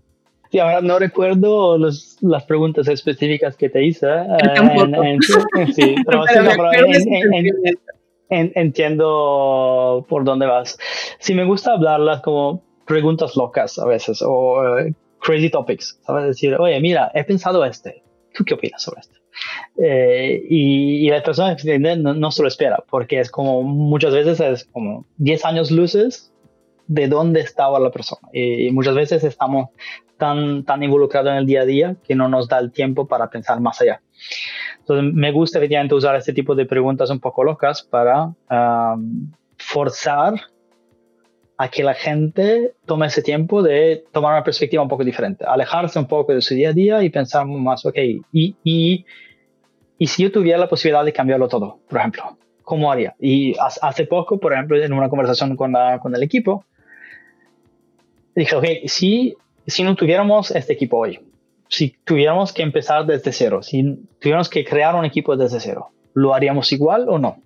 Sí, 0.50 0.58
ahora 0.58 0.80
no 0.82 0.98
recuerdo 0.98 1.78
los, 1.78 2.18
las 2.20 2.44
preguntas 2.44 2.88
específicas 2.88 3.56
que 3.56 3.70
te 3.70 3.84
hice. 3.84 4.06
entiendo 8.28 10.06
por 10.08 10.24
dónde 10.24 10.46
vas. 10.46 10.78
Sí, 11.18 11.34
me 11.34 11.44
gusta 11.44 11.72
hablarlas 11.72 12.20
como 12.20 12.62
preguntas 12.86 13.36
locas 13.36 13.78
a 13.78 13.86
veces 13.86 14.20
o 14.22 14.60
uh, 14.60 14.92
crazy 15.22 15.50
topics, 15.50 15.98
¿sabes? 16.04 16.26
Decir, 16.26 16.54
oye, 16.54 16.78
mira, 16.80 17.10
he 17.14 17.24
pensado 17.24 17.64
este. 17.64 18.02
¿Tú 18.34 18.44
qué 18.44 18.54
opinas 18.54 18.82
sobre 18.82 19.00
esto? 19.00 19.18
Eh, 19.82 20.42
y, 20.48 21.06
y, 21.06 21.10
la 21.10 21.22
persona 21.22 21.56
que 21.56 21.78
no, 21.78 22.14
no 22.14 22.30
se 22.30 22.42
lo 22.42 22.48
espera, 22.48 22.84
porque 22.90 23.20
es 23.20 23.30
como 23.30 23.62
muchas 23.62 24.12
veces 24.12 24.40
es 24.40 24.64
como 24.64 25.06
10 25.16 25.44
años 25.44 25.70
luces 25.70 26.32
de 26.86 27.08
dónde 27.08 27.40
estaba 27.40 27.78
la 27.78 27.90
persona. 27.90 28.28
Y, 28.32 28.66
y, 28.66 28.72
muchas 28.72 28.94
veces 28.94 29.24
estamos 29.24 29.70
tan, 30.18 30.64
tan 30.64 30.82
involucrados 30.82 31.30
en 31.30 31.38
el 31.38 31.46
día 31.46 31.62
a 31.62 31.66
día 31.66 31.96
que 32.04 32.14
no 32.14 32.28
nos 32.28 32.48
da 32.48 32.58
el 32.58 32.72
tiempo 32.72 33.06
para 33.06 33.30
pensar 33.30 33.60
más 33.60 33.80
allá. 33.80 34.02
Entonces, 34.78 35.12
me 35.14 35.32
gusta 35.32 35.58
efectivamente 35.58 35.94
usar 35.94 36.16
este 36.16 36.32
tipo 36.32 36.54
de 36.54 36.66
preguntas 36.66 37.10
un 37.10 37.20
poco 37.20 37.44
locas 37.44 37.82
para 37.82 38.26
um, 38.50 39.32
forzar 39.56 40.34
a 41.62 41.68
que 41.68 41.84
la 41.84 41.94
gente 41.94 42.74
tome 42.86 43.06
ese 43.06 43.22
tiempo 43.22 43.62
de 43.62 44.04
tomar 44.10 44.32
una 44.32 44.42
perspectiva 44.42 44.82
un 44.82 44.88
poco 44.88 45.04
diferente, 45.04 45.44
alejarse 45.46 45.96
un 45.96 46.08
poco 46.08 46.34
de 46.34 46.42
su 46.42 46.56
día 46.56 46.70
a 46.70 46.72
día 46.72 47.04
y 47.04 47.08
pensar 47.08 47.46
más, 47.46 47.86
ok, 47.86 47.98
y, 48.32 48.56
y, 48.64 49.06
si 50.08 50.24
yo 50.24 50.32
tuviera 50.32 50.58
la 50.58 50.68
posibilidad 50.68 51.04
de 51.04 51.12
cambiarlo 51.12 51.46
todo, 51.46 51.78
por 51.88 52.00
ejemplo, 52.00 52.36
¿cómo 52.64 52.90
haría? 52.90 53.14
Y 53.20 53.54
hace 53.60 54.06
poco, 54.06 54.40
por 54.40 54.52
ejemplo, 54.52 54.76
en 54.76 54.92
una 54.92 55.08
conversación 55.08 55.54
con, 55.54 55.70
la, 55.70 56.00
con 56.00 56.16
el 56.16 56.24
equipo, 56.24 56.64
dije, 58.34 58.56
ok, 58.56 58.66
si, 58.86 59.36
si 59.64 59.84
no 59.84 59.94
tuviéramos 59.94 60.50
este 60.50 60.72
equipo 60.72 60.98
hoy, 60.98 61.20
si 61.68 61.94
tuviéramos 62.02 62.52
que 62.52 62.62
empezar 62.62 63.06
desde 63.06 63.30
cero, 63.30 63.62
si 63.62 64.04
tuviéramos 64.18 64.48
que 64.48 64.64
crear 64.64 64.96
un 64.96 65.04
equipo 65.04 65.36
desde 65.36 65.60
cero, 65.60 65.90
¿lo 66.12 66.34
haríamos 66.34 66.72
igual 66.72 67.08
o 67.08 67.20
no? 67.20 67.40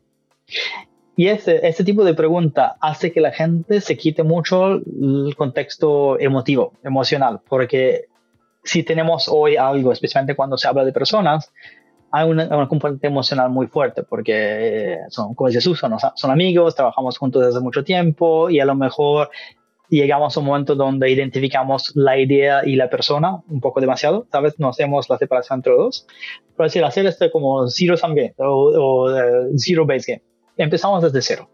Y 1.19 1.29
este, 1.29 1.67
este 1.67 1.83
tipo 1.83 2.05
de 2.05 2.13
pregunta 2.13 2.77
hace 2.79 3.11
que 3.11 3.23
la 3.23 3.33
gente 3.33 3.81
se 3.81 3.97
quite 3.97 4.23
mucho 4.23 4.75
el 4.75 5.35
contexto 5.35 6.21
emotivo, 6.21 6.75
emocional, 6.85 7.41
porque 7.49 8.05
si 8.63 8.83
tenemos 8.83 9.27
hoy 9.27 9.57
algo, 9.57 9.93
especialmente 9.93 10.37
cuando 10.37 10.59
se 10.59 10.69
habla 10.69 10.85
de 10.85 10.93
personas, 10.93 11.51
hay 12.11 12.29
una, 12.29 12.45
una 12.49 12.69
componente 12.69 13.07
emocional 13.07 13.49
muy 13.49 13.67
fuerte, 13.67 14.03
porque 14.03 14.99
son, 15.09 15.35
como 15.35 15.49
dice 15.49 15.63
Susan, 15.63 15.97
son, 16.15 16.31
amigos, 16.31 16.75
trabajamos 16.75 17.17
juntos 17.17 17.47
desde 17.47 17.61
mucho 17.61 17.83
tiempo 17.83 18.51
y 18.51 18.61
a 18.61 18.67
lo 18.67 18.75
mejor 18.75 19.31
llegamos 19.89 20.37
a 20.37 20.41
un 20.41 20.47
momento 20.47 20.75
donde 20.75 21.11
identificamos 21.11 21.93
la 21.95 22.19
idea 22.19 22.61
y 22.67 22.77
la 22.77 22.91
persona 22.91 23.43
un 23.49 23.61
poco 23.63 23.81
demasiado, 23.81 24.27
¿sabes? 24.31 24.59
No 24.59 24.69
hacemos 24.69 25.09
la 25.09 25.17
separación 25.17 25.61
entre 25.61 25.73
los 25.73 25.81
dos. 25.81 26.07
Pero 26.57 26.67
decir, 26.67 26.85
hacer 26.85 27.07
esto 27.07 27.31
como 27.31 27.69
zero 27.69 27.97
sum 27.97 28.15
game 28.15 28.35
o, 28.39 28.45
o 28.45 29.13
uh, 29.13 29.57
zero 29.57 29.87
base 29.87 30.13
game 30.13 30.36
empezamos 30.57 31.03
desde 31.03 31.23
cero, 31.23 31.49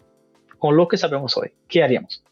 con 0.59 0.77
lo 0.77 0.87
que 0.89 0.97
sabemos 0.97 1.37
hoy. 1.37 1.53
¿Qué 1.69 1.83
haríamos? 1.83 2.23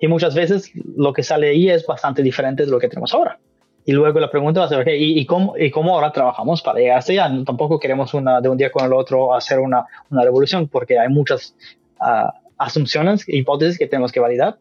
Y 0.00 0.08
muchas 0.08 0.34
veces 0.34 0.70
lo 0.96 1.12
que 1.12 1.22
sale 1.22 1.50
ahí 1.50 1.70
es 1.70 1.86
bastante 1.86 2.22
diferente 2.22 2.64
de 2.64 2.70
lo 2.70 2.78
que 2.78 2.88
tenemos 2.88 3.14
ahora. 3.14 3.38
Y 3.84 3.92
luego 3.92 4.20
la 4.20 4.30
pregunta 4.30 4.60
va 4.60 4.66
a 4.66 4.68
ser, 4.68 4.80
okay, 4.80 5.02
¿y, 5.02 5.18
y, 5.18 5.24
cómo, 5.24 5.56
¿y 5.56 5.70
cómo 5.70 5.94
ahora 5.94 6.12
trabajamos 6.12 6.60
para 6.60 6.78
llegar 6.78 6.98
hasta 6.98 7.12
allá? 7.12 7.30
Tampoco 7.46 7.80
queremos 7.80 8.12
una, 8.12 8.40
de 8.40 8.50
un 8.50 8.58
día 8.58 8.70
con 8.70 8.84
el 8.84 8.92
otro 8.92 9.34
hacer 9.34 9.60
una, 9.60 9.86
una 10.10 10.22
revolución 10.24 10.68
porque 10.68 10.98
hay 10.98 11.08
muchas 11.08 11.54
uh, 12.00 12.28
asunciones, 12.58 13.26
hipótesis 13.26 13.78
que 13.78 13.86
tenemos 13.86 14.12
que 14.12 14.20
validar. 14.20 14.58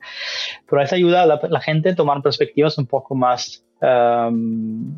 Pero 0.70 0.82
eso 0.82 0.96
ayuda 0.96 1.24
a 1.24 1.26
la, 1.26 1.42
la 1.50 1.60
gente 1.60 1.90
a 1.90 1.96
tomar 1.96 2.22
perspectivas 2.22 2.78
un 2.78 2.86
poco 2.86 3.16
más, 3.16 3.66
um, 3.82 4.94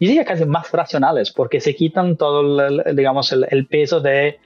yo 0.00 0.08
diría 0.08 0.26
casi 0.26 0.44
más 0.44 0.70
racionales, 0.70 1.32
porque 1.32 1.60
se 1.60 1.74
quitan 1.74 2.18
todo, 2.18 2.66
el, 2.66 2.94
digamos, 2.94 3.32
el, 3.32 3.46
el 3.50 3.66
peso 3.66 4.00
de 4.00 4.38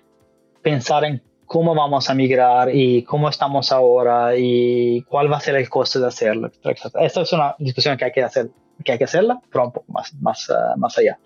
pensar 0.63 1.05
en 1.05 1.23
cómo 1.47 1.75
vamos 1.75 2.09
a 2.09 2.15
migrar 2.15 2.75
y 2.75 3.03
cómo 3.03 3.29
estamos 3.29 3.73
ahora 3.73 4.37
y 4.37 5.03
cuál 5.03 5.31
va 5.31 5.37
a 5.37 5.41
ser 5.41 5.57
el 5.57 5.69
coste 5.69 5.99
de 5.99 6.07
hacerlo. 6.07 6.51
Esta 7.01 7.21
es 7.21 7.33
una 7.33 7.55
discusión 7.59 7.97
que 7.99 8.07
hay 8.07 8.13
que 8.13 8.23
hacer, 8.23 8.49
que 8.83 8.93
hay 8.93 8.99
que 8.99 9.05
hacerla, 9.05 9.41
pero 9.51 9.67
un 9.67 9.73
poco 9.73 9.93
más, 9.93 10.15
más, 10.15 10.49
uh, 10.49 10.79
más 10.79 10.97
allá. 10.97 11.19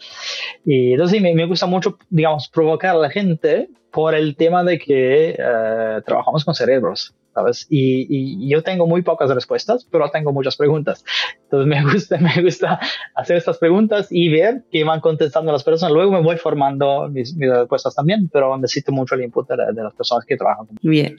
Y 0.65 0.95
entonces 0.95 1.23
me, 1.23 1.33
me, 1.33 1.47
gusta 1.47 1.67
mucho, 1.67 1.97
digamos, 2.11 2.49
provocar 2.49 2.97
a 2.97 2.99
la 2.99 3.11
gente 3.11 3.69
por 3.97 4.15
el 4.15 4.37
tema 4.37 4.63
de 4.63 4.79
que 4.79 5.35
uh, 5.39 6.03
trabajamos 6.03 6.45
con 6.45 6.55
cerebros. 6.55 7.15
¿sabes? 7.33 7.67
Y, 7.71 8.07
y, 8.09 8.51
yo 8.51 8.63
tengo 8.63 8.87
muy 8.87 9.01
pocas 9.01 9.31
respuestas, 9.31 9.87
pero 9.91 10.11
tengo 10.11 10.33
muchas 10.33 10.57
preguntas. 10.57 11.03
Entonces 11.45 11.67
me 11.67 11.83
gusta, 11.93 12.19
me 12.19 12.43
gusta 12.43 12.79
hacer 13.15 13.39
estas 13.39 13.57
preguntas 13.57 14.09
y 14.11 14.29
ver 14.29 14.65
qué 14.71 14.85
van 14.85 15.01
contestando 15.01 15.51
las 15.51 15.65
personas. 15.65 15.95
Luego 15.95 16.13
me 16.13 16.21
voy 16.21 16.37
formando 16.37 17.09
mis, 17.09 17.35
mis 17.37 17.49
respuestas 17.49 17.95
también, 17.95 18.29
pero 18.31 18.59
necesito 18.59 18.93
mucho 18.93 19.15
el 19.15 19.23
input 19.23 19.49
de, 19.49 19.57
de 19.73 19.83
las 19.83 19.95
personas 19.95 20.27
que 20.27 20.37
trabajan. 20.37 20.67
Bien. 20.83 21.17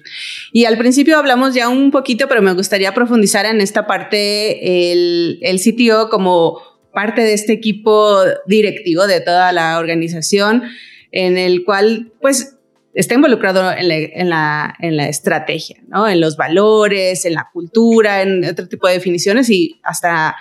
Y 0.53 0.65
al 0.65 0.77
principio 0.77 1.17
hablamos 1.17 1.55
ya 1.55 1.69
un 1.69 1.89
poquito, 1.89 2.27
pero 2.27 2.43
me 2.43 2.53
gustaría 2.53 2.93
profundizar 2.93 3.47
en 3.47 3.59
esta 3.59 3.87
parte, 3.87 4.91
el, 4.91 5.39
el 5.41 5.57
sitio 5.57 6.09
como 6.09 6.59
parte 6.93 7.21
de 7.21 7.33
este 7.33 7.53
equipo 7.53 8.19
directivo 8.45 9.07
de 9.07 9.21
toda 9.21 9.51
la 9.51 9.79
organización, 9.79 10.63
en 11.11 11.37
el 11.37 11.63
cual, 11.63 12.11
pues, 12.21 12.56
está 12.97 13.13
involucrado 13.13 13.71
en 13.71 13.87
la, 14.29 14.75
en 14.79 14.97
la, 14.97 15.07
estrategia, 15.07 15.77
¿no? 15.87 16.07
En 16.07 16.19
los 16.19 16.35
valores, 16.35 17.25
en 17.25 17.35
la 17.35 17.47
cultura, 17.53 18.23
en 18.23 18.43
otro 18.43 18.67
tipo 18.67 18.87
de 18.87 18.93
definiciones 18.93 19.51
y 19.51 19.79
hasta, 19.83 20.35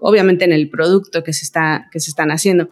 obviamente, 0.00 0.44
en 0.44 0.52
el 0.52 0.68
producto 0.68 1.22
que 1.22 1.32
se, 1.32 1.44
está, 1.44 1.88
que 1.92 2.00
se 2.00 2.10
están 2.10 2.32
haciendo. 2.32 2.68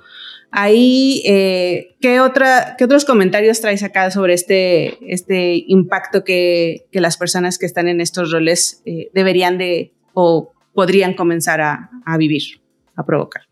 Ahí, 0.50 1.22
eh, 1.24 1.94
¿qué, 2.00 2.18
otra, 2.18 2.74
¿qué 2.76 2.84
otros 2.84 3.04
comentarios 3.04 3.60
traes 3.60 3.84
acá 3.84 4.10
sobre 4.10 4.34
este, 4.34 4.98
este 5.12 5.62
impacto 5.68 6.24
que, 6.24 6.86
que 6.90 7.00
las 7.00 7.16
personas 7.16 7.58
que 7.58 7.66
están 7.66 7.86
en 7.86 8.00
estos 8.00 8.32
roles 8.32 8.82
eh, 8.86 9.08
deberían 9.14 9.56
de 9.56 9.92
o 10.14 10.52
podrían 10.74 11.14
comenzar 11.14 11.60
a, 11.60 11.90
a 12.04 12.16
vivir, 12.16 12.60
a 12.96 13.06
provocar? 13.06 13.42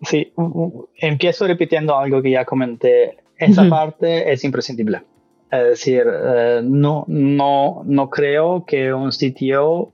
Sí, 0.00 0.32
empiezo 0.96 1.46
repitiendo 1.46 1.94
algo 1.98 2.22
que 2.22 2.30
ya 2.30 2.46
comenté 2.46 3.23
esa 3.38 3.62
uh 3.62 3.64
-huh. 3.66 3.70
parte 3.70 4.32
es 4.32 4.44
imprescindible. 4.44 5.02
Es 5.50 5.64
decir, 5.64 6.04
eh, 6.06 6.60
no, 6.64 7.04
no, 7.06 7.82
no 7.84 8.10
creo 8.10 8.64
que 8.66 8.92
un 8.92 9.12
sitio 9.12 9.92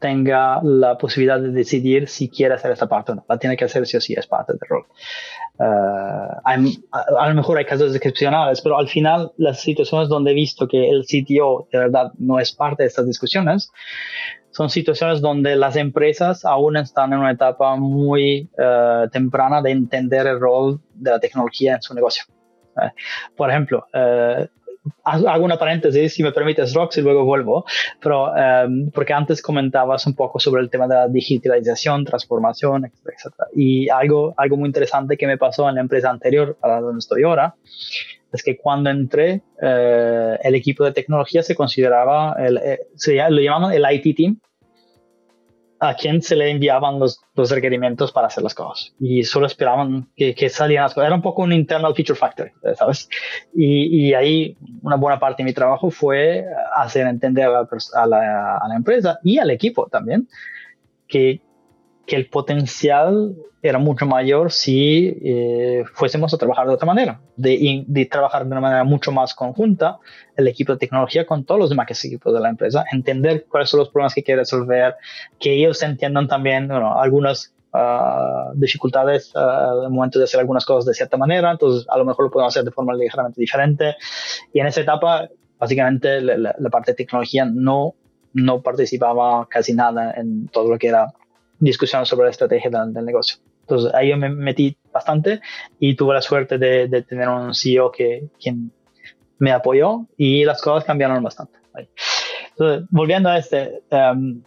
tenga 0.00 0.60
la 0.62 0.96
posibilidad 0.96 1.38
de 1.38 1.50
decidir 1.50 2.08
si 2.08 2.28
quiere 2.28 2.54
hacer 2.54 2.72
esta 2.72 2.88
parte 2.88 3.12
o 3.12 3.14
no. 3.16 3.24
La 3.28 3.38
tiene 3.38 3.56
que 3.56 3.66
hacer 3.66 3.86
sí 3.86 3.96
o 3.96 4.00
sí, 4.00 4.14
es 4.14 4.26
parte 4.26 4.54
del 4.54 4.60
rol. 4.68 4.86
a, 5.58 7.28
lo 7.28 7.34
mejor 7.34 7.58
hay 7.58 7.66
casos 7.66 7.94
excepcionales, 7.94 8.62
pero 8.62 8.78
al 8.78 8.88
final 8.88 9.32
las 9.36 9.60
situaciones 9.60 10.08
donde 10.08 10.30
he 10.30 10.34
visto 10.34 10.66
que 10.66 10.88
el 10.88 11.04
sitio 11.04 11.68
de 11.70 11.78
verdad 11.78 12.12
no 12.18 12.40
es 12.40 12.50
parte 12.52 12.82
de 12.82 12.88
estas 12.88 13.06
discusiones 13.06 13.70
son 14.52 14.68
situaciones 14.68 15.20
donde 15.20 15.54
las 15.54 15.76
empresas 15.76 16.44
aún 16.44 16.76
están 16.76 17.12
en 17.12 17.20
una 17.20 17.30
etapa 17.30 17.76
muy 17.76 18.50
uh, 18.58 19.08
temprana 19.10 19.62
de 19.62 19.70
entender 19.70 20.26
el 20.26 20.40
rol 20.40 20.80
de 20.94 21.10
la 21.10 21.20
tecnología 21.20 21.76
en 21.76 21.82
su 21.82 21.94
negocio. 21.94 22.24
Por 23.36 23.50
ejemplo, 23.50 23.86
uh, 23.94 24.46
hago 25.04 25.44
una 25.44 25.58
paréntesis, 25.58 26.14
si 26.14 26.22
me 26.22 26.32
permites, 26.32 26.74
Rox, 26.74 26.98
y 26.98 27.02
luego 27.02 27.24
vuelvo, 27.24 27.64
pero 28.00 28.32
um, 28.32 28.90
porque 28.90 29.12
antes 29.12 29.42
comentabas 29.42 30.06
un 30.06 30.14
poco 30.14 30.38
sobre 30.38 30.62
el 30.62 30.70
tema 30.70 30.86
de 30.86 30.94
la 30.94 31.08
digitalización, 31.08 32.04
transformación, 32.04 32.86
etcétera. 32.86 33.48
Y 33.54 33.88
algo, 33.90 34.34
algo 34.36 34.56
muy 34.56 34.68
interesante 34.68 35.16
que 35.16 35.26
me 35.26 35.38
pasó 35.38 35.68
en 35.68 35.76
la 35.76 35.80
empresa 35.82 36.10
anterior 36.10 36.56
a 36.62 36.80
donde 36.80 37.00
estoy 37.00 37.22
ahora 37.24 37.54
es 38.32 38.42
que 38.42 38.56
cuando 38.56 38.90
entré, 38.90 39.42
eh, 39.60 40.38
el 40.42 40.54
equipo 40.54 40.84
de 40.84 40.92
tecnología 40.92 41.42
se 41.42 41.54
consideraba, 41.54 42.36
el, 42.38 42.58
eh, 42.58 42.78
se, 42.94 43.16
lo 43.16 43.40
llamaban 43.40 43.74
el 43.74 43.84
IT 43.90 44.16
team, 44.16 44.40
a 45.80 45.94
quien 45.94 46.20
se 46.20 46.36
le 46.36 46.50
enviaban 46.50 46.98
los, 46.98 47.20
los 47.34 47.50
requerimientos 47.50 48.12
para 48.12 48.26
hacer 48.26 48.42
las 48.42 48.54
cosas. 48.54 48.94
Y 49.00 49.24
solo 49.24 49.46
esperaban 49.46 50.10
que, 50.14 50.34
que, 50.34 50.50
salieran 50.50 50.84
las 50.84 50.94
cosas. 50.94 51.06
Era 51.06 51.16
un 51.16 51.22
poco 51.22 51.42
un 51.42 51.52
internal 51.52 51.94
feature 51.94 52.18
factory, 52.18 52.50
¿sabes? 52.76 53.08
Y, 53.54 54.08
y 54.08 54.14
ahí 54.14 54.58
una 54.82 54.96
buena 54.96 55.18
parte 55.18 55.42
de 55.42 55.46
mi 55.46 55.54
trabajo 55.54 55.90
fue 55.90 56.44
hacer 56.76 57.06
entender 57.06 57.46
a 57.46 57.50
la, 57.50 57.68
a 57.94 58.58
a 58.58 58.68
la 58.68 58.76
empresa 58.76 59.18
y 59.24 59.38
al 59.38 59.50
equipo 59.50 59.88
también 59.90 60.28
que, 61.08 61.40
que 62.10 62.16
el 62.16 62.26
potencial 62.26 63.36
era 63.62 63.78
mucho 63.78 64.04
mayor 64.04 64.50
si 64.50 65.16
eh, 65.22 65.84
fuésemos 65.94 66.34
a 66.34 66.38
trabajar 66.38 66.66
de 66.66 66.74
otra 66.74 66.84
manera, 66.84 67.20
de, 67.36 67.84
de, 67.86 68.06
trabajar 68.06 68.42
de 68.42 68.50
una 68.50 68.60
manera 68.60 68.82
mucho 68.82 69.12
más 69.12 69.32
conjunta, 69.32 70.00
el 70.36 70.48
equipo 70.48 70.72
de 70.72 70.80
tecnología 70.80 71.24
con 71.24 71.44
todos 71.44 71.60
los 71.60 71.70
demás 71.70 72.04
equipos 72.04 72.34
de 72.34 72.40
la 72.40 72.48
empresa, 72.48 72.84
entender 72.90 73.46
cuáles 73.48 73.70
son 73.70 73.78
los 73.78 73.90
problemas 73.90 74.12
que 74.12 74.24
quiere 74.24 74.40
resolver, 74.40 74.96
que 75.38 75.54
ellos 75.54 75.80
entiendan 75.84 76.26
también 76.26 76.66
bueno, 76.66 77.00
algunas 77.00 77.54
uh, 77.74 78.52
dificultades 78.56 79.32
uh, 79.36 79.88
momento 79.88 80.18
de 80.18 80.24
hacer 80.24 80.40
algunas 80.40 80.64
cosas 80.64 80.86
de 80.86 80.94
cierta 80.94 81.16
manera, 81.16 81.52
entonces 81.52 81.86
a 81.90 81.96
lo 81.96 82.04
mejor 82.04 82.24
lo 82.24 82.32
podemos 82.32 82.52
hacer 82.52 82.64
de 82.64 82.72
forma 82.72 82.92
ligeramente 82.92 83.40
diferente. 83.40 83.94
Y 84.52 84.58
en 84.58 84.66
esa 84.66 84.80
etapa, 84.80 85.28
básicamente, 85.60 86.20
la, 86.20 86.56
la 86.58 86.70
parte 86.70 86.90
de 86.90 86.96
tecnología 86.96 87.44
no, 87.44 87.94
no 88.32 88.62
participaba 88.62 89.46
casi 89.48 89.74
nada 89.74 90.12
en 90.16 90.48
todo 90.48 90.70
lo 90.70 90.76
que 90.76 90.88
era 90.88 91.14
discusión 91.60 92.04
sobre 92.04 92.24
la 92.24 92.30
estrategia 92.30 92.70
del, 92.70 92.92
del, 92.92 93.04
negocio. 93.04 93.36
Entonces 93.60 93.94
ahí 93.94 94.08
yo 94.08 94.16
me 94.16 94.28
metí 94.28 94.76
bastante 94.92 95.40
y 95.78 95.94
tuve 95.94 96.14
la 96.14 96.22
suerte 96.22 96.58
de, 96.58 96.88
de 96.88 97.02
tener 97.02 97.28
un 97.28 97.54
CEO 97.54 97.92
que 97.92 98.28
quien 98.42 98.72
me 99.38 99.52
apoyó 99.52 100.06
y 100.16 100.44
las 100.44 100.60
cosas 100.60 100.84
cambiaron 100.84 101.22
bastante. 101.22 101.58
Entonces, 102.50 102.86
volviendo 102.90 103.28
a 103.28 103.38
este, 103.38 103.82
um, 103.90 104.42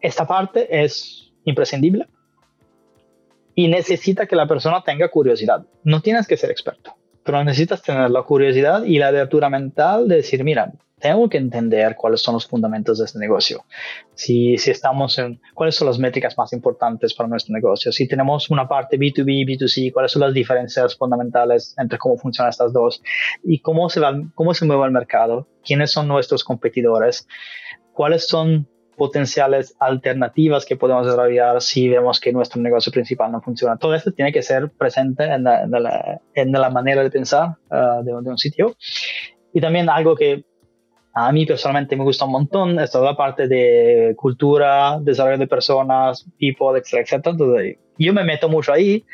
esta 0.00 0.26
parte 0.26 0.82
es 0.82 1.32
imprescindible 1.44 2.06
y 3.54 3.68
necesita 3.68 4.26
que 4.26 4.36
la 4.36 4.46
persona 4.46 4.82
tenga 4.82 5.08
curiosidad. 5.10 5.66
No 5.84 6.00
tienes 6.00 6.26
que 6.26 6.36
ser 6.36 6.50
experto, 6.50 6.94
pero 7.22 7.44
necesitas 7.44 7.82
tener 7.82 8.10
la 8.10 8.22
curiosidad 8.22 8.84
y 8.84 8.98
la 8.98 9.08
abertura 9.08 9.50
mental 9.50 10.08
de 10.08 10.16
decir, 10.16 10.42
mira, 10.44 10.72
tengo 11.00 11.28
que 11.28 11.38
entender 11.38 11.96
cuáles 11.96 12.20
son 12.20 12.34
los 12.34 12.46
fundamentos 12.46 12.98
de 12.98 13.06
este 13.06 13.18
negocio. 13.18 13.64
Si, 14.14 14.56
si 14.58 14.70
estamos 14.70 15.18
en 15.18 15.40
cuáles 15.54 15.74
son 15.74 15.88
las 15.88 15.98
métricas 15.98 16.36
más 16.36 16.52
importantes 16.52 17.14
para 17.14 17.28
nuestro 17.28 17.52
negocio. 17.54 17.90
Si 17.90 18.06
tenemos 18.06 18.50
una 18.50 18.68
parte 18.68 18.98
B2B, 18.98 19.46
B2C, 19.46 19.92
cuáles 19.92 20.12
son 20.12 20.22
las 20.22 20.34
diferencias 20.34 20.96
fundamentales 20.96 21.74
entre 21.78 21.98
cómo 21.98 22.16
funcionan 22.16 22.50
estas 22.50 22.72
dos 22.72 23.02
y 23.42 23.60
cómo 23.60 23.88
se, 23.88 24.00
va, 24.00 24.14
cómo 24.34 24.54
se 24.54 24.66
mueve 24.66 24.84
el 24.84 24.92
mercado, 24.92 25.48
quiénes 25.64 25.90
son 25.90 26.06
nuestros 26.06 26.44
competidores, 26.44 27.26
cuáles 27.92 28.28
son 28.28 28.68
potenciales 29.00 29.74
alternativas 29.80 30.66
que 30.66 30.76
podemos 30.76 31.06
desarrollar 31.06 31.62
si 31.62 31.88
vemos 31.88 32.20
que 32.20 32.34
nuestro 32.34 32.60
negocio 32.60 32.92
principal 32.92 33.32
no 33.32 33.40
funciona. 33.40 33.78
Todo 33.78 33.94
esto 33.94 34.12
tiene 34.12 34.30
que 34.30 34.42
ser 34.42 34.70
presente 34.72 35.24
en 35.24 35.44
la, 35.44 35.62
en 35.62 35.70
la, 35.70 36.20
en 36.34 36.52
la 36.52 36.68
manera 36.68 37.02
de 37.02 37.10
pensar 37.10 37.56
uh, 37.70 38.04
de, 38.04 38.12
de 38.12 38.28
un 38.28 38.36
sitio. 38.36 38.76
Y 39.54 39.60
también 39.62 39.88
algo 39.88 40.14
que 40.14 40.44
a 41.12 41.32
mí 41.32 41.44
personalmente 41.44 41.96
me 41.96 42.04
gusta 42.04 42.24
un 42.24 42.32
montón, 42.32 42.78
es 42.78 42.90
toda 42.90 43.10
la 43.12 43.16
parte 43.16 43.48
de 43.48 44.14
cultura, 44.16 44.98
desarrollo 45.00 45.38
de 45.38 45.46
personas, 45.46 46.24
people, 46.38 46.78
etcétera, 46.78 47.02
etcétera. 47.02 47.32
Entonces, 47.32 47.76
yo 47.98 48.12
me 48.12 48.24
meto 48.24 48.48
mucho 48.48 48.72
ahí, 48.72 49.04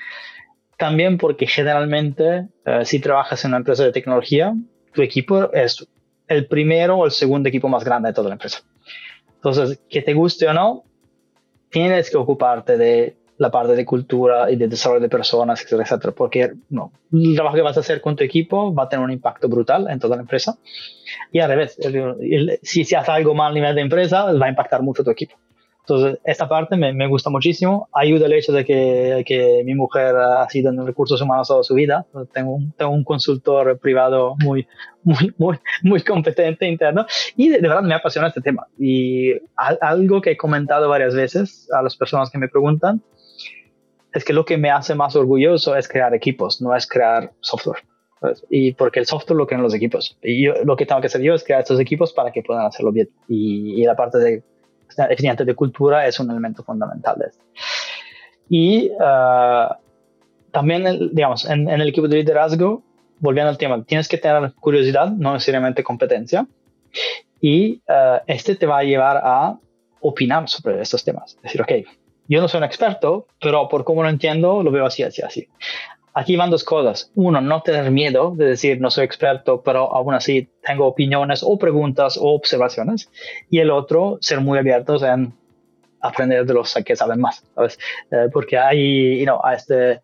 también 0.76 1.16
porque 1.16 1.46
generalmente 1.46 2.48
eh, 2.64 2.84
si 2.84 3.00
trabajas 3.00 3.44
en 3.44 3.50
una 3.52 3.58
empresa 3.58 3.84
de 3.84 3.92
tecnología, 3.92 4.54
tu 4.92 5.02
equipo 5.02 5.50
es 5.52 5.86
el 6.28 6.46
primero 6.46 6.96
o 6.96 7.04
el 7.06 7.12
segundo 7.12 7.48
equipo 7.48 7.68
más 7.68 7.84
grande 7.84 8.08
de 8.08 8.14
toda 8.14 8.28
la 8.28 8.34
empresa. 8.34 8.60
Entonces, 9.36 9.80
que 9.88 10.02
te 10.02 10.12
guste 10.12 10.48
o 10.48 10.52
no, 10.52 10.84
tienes 11.70 12.10
que 12.10 12.16
ocuparte 12.16 12.76
de 12.76 13.16
la 13.38 13.50
parte 13.50 13.74
de 13.74 13.84
cultura 13.84 14.50
y 14.50 14.56
de 14.56 14.68
desarrollo 14.68 15.00
de 15.00 15.08
personas, 15.08 15.60
etcétera, 15.60 15.82
etcétera, 15.82 16.14
porque 16.14 16.52
no, 16.70 16.92
el 17.12 17.34
trabajo 17.34 17.56
que 17.56 17.62
vas 17.62 17.76
a 17.76 17.80
hacer 17.80 18.00
con 18.00 18.16
tu 18.16 18.24
equipo 18.24 18.74
va 18.74 18.84
a 18.84 18.88
tener 18.88 19.04
un 19.04 19.12
impacto 19.12 19.48
brutal 19.48 19.88
en 19.90 19.98
toda 19.98 20.16
la 20.16 20.22
empresa. 20.22 20.58
Y 21.32 21.40
al 21.40 21.48
revés, 21.48 21.78
el, 21.80 21.96
el, 22.20 22.58
si 22.62 22.84
se 22.84 22.96
hace 22.96 23.10
algo 23.10 23.34
mal 23.34 23.52
a 23.52 23.54
nivel 23.54 23.74
de 23.74 23.82
empresa, 23.82 24.32
va 24.32 24.46
a 24.46 24.48
impactar 24.48 24.82
mucho 24.82 25.04
tu 25.04 25.10
equipo. 25.10 25.36
Entonces, 25.88 26.18
esta 26.24 26.48
parte 26.48 26.76
me, 26.76 26.92
me, 26.92 27.06
gusta 27.06 27.30
muchísimo. 27.30 27.88
Ayuda 27.92 28.26
el 28.26 28.32
hecho 28.32 28.52
de 28.52 28.64
que, 28.64 29.22
que, 29.24 29.62
mi 29.64 29.76
mujer 29.76 30.16
ha 30.16 30.48
sido 30.48 30.70
en 30.70 30.84
recursos 30.84 31.22
humanos 31.22 31.46
toda 31.46 31.62
su 31.62 31.74
vida. 31.74 32.04
Tengo 32.32 32.56
un, 32.56 32.72
tengo 32.72 32.90
un 32.90 33.04
consultor 33.04 33.78
privado 33.78 34.34
muy, 34.42 34.66
muy, 35.04 35.32
muy, 35.38 35.58
muy 35.84 36.00
competente 36.02 36.66
interno 36.66 37.06
y 37.36 37.50
de, 37.50 37.60
de, 37.60 37.68
verdad 37.68 37.84
me 37.84 37.94
apasiona 37.94 38.26
este 38.26 38.40
tema. 38.40 38.66
Y 38.76 39.30
algo 39.54 40.20
que 40.20 40.32
he 40.32 40.36
comentado 40.36 40.88
varias 40.88 41.14
veces 41.14 41.68
a 41.72 41.82
las 41.82 41.96
personas 41.96 42.30
que 42.30 42.38
me 42.38 42.48
preguntan 42.48 43.00
es 44.16 44.24
que 44.24 44.32
lo 44.32 44.44
que 44.44 44.56
me 44.56 44.70
hace 44.70 44.94
más 44.94 45.14
orgulloso 45.14 45.76
es 45.76 45.88
crear 45.88 46.14
equipos, 46.14 46.62
no 46.62 46.74
es 46.74 46.86
crear 46.86 47.32
software. 47.40 47.82
Y 48.48 48.72
porque 48.72 48.98
el 48.98 49.06
software 49.06 49.36
lo 49.36 49.46
crean 49.46 49.62
los 49.62 49.74
equipos. 49.74 50.16
Y 50.22 50.46
yo, 50.46 50.54
lo 50.64 50.74
que 50.74 50.86
tengo 50.86 51.00
que 51.02 51.08
hacer 51.08 51.20
yo 51.20 51.34
es 51.34 51.44
crear 51.44 51.60
estos 51.60 51.78
equipos 51.78 52.14
para 52.14 52.32
que 52.32 52.42
puedan 52.42 52.64
hacerlo 52.64 52.92
bien. 52.92 53.10
Y, 53.28 53.82
y 53.82 53.84
la 53.84 53.94
parte 53.94 54.18
de 54.18 54.42
de 54.96 55.54
cultura 55.54 56.06
es 56.06 56.18
un 56.18 56.30
elemento 56.30 56.62
fundamental 56.62 57.18
de 57.18 57.26
esto. 57.26 57.44
Y 58.48 58.90
uh, 58.92 59.74
también, 60.50 61.10
digamos, 61.12 61.44
en, 61.44 61.68
en, 61.68 61.80
el 61.80 61.88
equipo 61.88 62.08
de 62.08 62.16
liderazgo, 62.16 62.82
volviendo 63.18 63.50
al 63.50 63.58
tema, 63.58 63.84
tienes 63.84 64.08
que 64.08 64.16
tener 64.16 64.54
curiosidad, 64.54 65.10
no 65.10 65.34
necesariamente 65.34 65.82
competencia. 65.82 66.46
Y 67.40 67.82
uh, 67.88 68.20
este 68.26 68.56
te 68.56 68.64
va 68.64 68.78
a 68.78 68.84
llevar 68.84 69.20
a 69.22 69.58
opinar 70.00 70.48
sobre 70.48 70.80
estos 70.80 71.04
temas. 71.04 71.36
Decir, 71.42 71.60
ok, 71.60 71.72
yo 72.28 72.40
no 72.40 72.48
soy 72.48 72.58
un 72.58 72.64
experto, 72.64 73.26
pero 73.40 73.68
por 73.68 73.84
cómo 73.84 74.02
lo 74.02 74.08
entiendo, 74.08 74.62
lo 74.62 74.70
veo 74.70 74.86
así, 74.86 75.02
así, 75.02 75.22
así. 75.22 75.48
Aquí 76.14 76.36
van 76.36 76.50
dos 76.50 76.64
cosas. 76.64 77.10
Uno, 77.14 77.40
no 77.42 77.60
tener 77.60 77.90
miedo 77.90 78.32
de 78.34 78.46
decir 78.46 78.80
no 78.80 78.90
soy 78.90 79.04
experto, 79.04 79.62
pero 79.62 79.94
aún 79.94 80.14
así 80.14 80.48
tengo 80.66 80.86
opiniones 80.86 81.42
o 81.42 81.58
preguntas 81.58 82.16
o 82.16 82.34
observaciones. 82.34 83.10
Y 83.50 83.58
el 83.58 83.70
otro, 83.70 84.16
ser 84.20 84.40
muy 84.40 84.58
abiertos 84.58 85.02
en 85.02 85.34
aprender 86.00 86.46
de 86.46 86.54
los 86.54 86.74
que 86.84 86.96
saben 86.96 87.20
más, 87.20 87.44
¿sabes? 87.54 87.78
Eh, 88.10 88.28
porque 88.32 88.56
hay, 88.56 89.18
you 89.18 89.24
know, 89.24 89.40
este, 89.52 90.00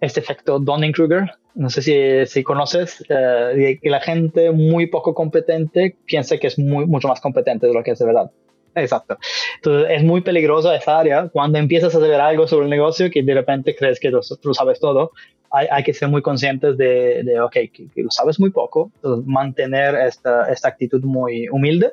este 0.00 0.20
efecto 0.20 0.58
Donning-Kruger, 0.58 1.30
no 1.54 1.70
sé 1.70 1.82
si, 1.82 2.26
si 2.26 2.42
conoces, 2.42 3.04
eh, 3.08 3.78
que 3.82 3.90
la 3.90 4.00
gente 4.00 4.50
muy 4.52 4.86
poco 4.86 5.14
competente 5.14 5.96
piensa 6.06 6.38
que 6.38 6.46
es 6.46 6.58
muy, 6.58 6.86
mucho 6.86 7.08
más 7.08 7.20
competente 7.20 7.66
de 7.66 7.74
lo 7.74 7.82
que 7.82 7.92
es 7.92 7.98
de 7.98 8.06
verdad. 8.06 8.30
Exacto. 8.76 9.18
Entonces 9.56 9.90
es 9.90 10.04
muy 10.04 10.20
peligrosa 10.20 10.76
esa 10.76 10.98
área 10.98 11.28
cuando 11.28 11.58
empiezas 11.58 11.94
a 11.94 12.00
saber 12.00 12.20
algo 12.20 12.46
sobre 12.46 12.64
el 12.64 12.70
negocio 12.70 13.10
que 13.10 13.22
de 13.22 13.34
repente 13.34 13.74
crees 13.74 13.98
que 13.98 14.10
lo, 14.10 14.22
sabes 14.22 14.78
todo. 14.78 15.12
Hay, 15.50 15.84
que 15.84 15.94
ser 15.94 16.08
muy 16.08 16.20
conscientes 16.20 16.76
de, 16.76 17.22
de 17.22 17.40
ok, 17.40 17.52
que, 17.52 17.88
lo 17.96 18.10
sabes 18.10 18.38
muy 18.38 18.50
poco, 18.50 18.90
mantener 19.24 19.94
esta, 19.94 20.52
esta 20.52 20.68
actitud 20.68 21.02
muy 21.02 21.48
humilde, 21.48 21.92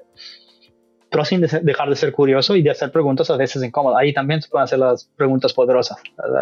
pero 1.09 1.23
sin 1.23 1.39
dejar 1.39 1.87
de 1.87 1.95
ser 1.95 2.11
curioso 2.11 2.57
y 2.57 2.61
de 2.61 2.71
hacer 2.71 2.91
preguntas 2.91 3.29
a 3.29 3.37
veces 3.37 3.63
incómodas. 3.63 4.01
Ahí 4.01 4.11
también 4.11 4.41
se 4.41 4.49
pueden 4.49 4.65
hacer 4.65 4.79
las 4.79 5.05
preguntas 5.15 5.53
poderosas 5.53 5.97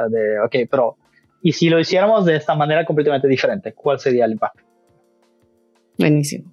de, 0.10 0.40
ok, 0.40 0.68
pero 0.72 0.98
¿y 1.44 1.52
si 1.52 1.70
lo 1.70 1.80
hiciéramos 1.80 2.26
de 2.26 2.38
esta 2.38 2.56
manera 2.56 2.86
completamente 2.86 3.28
diferente? 3.28 3.74
¿Cuál 3.74 4.00
sería 4.00 4.26
el 4.26 4.32
impacto? 4.32 4.64
Buenísimo. 6.00 6.52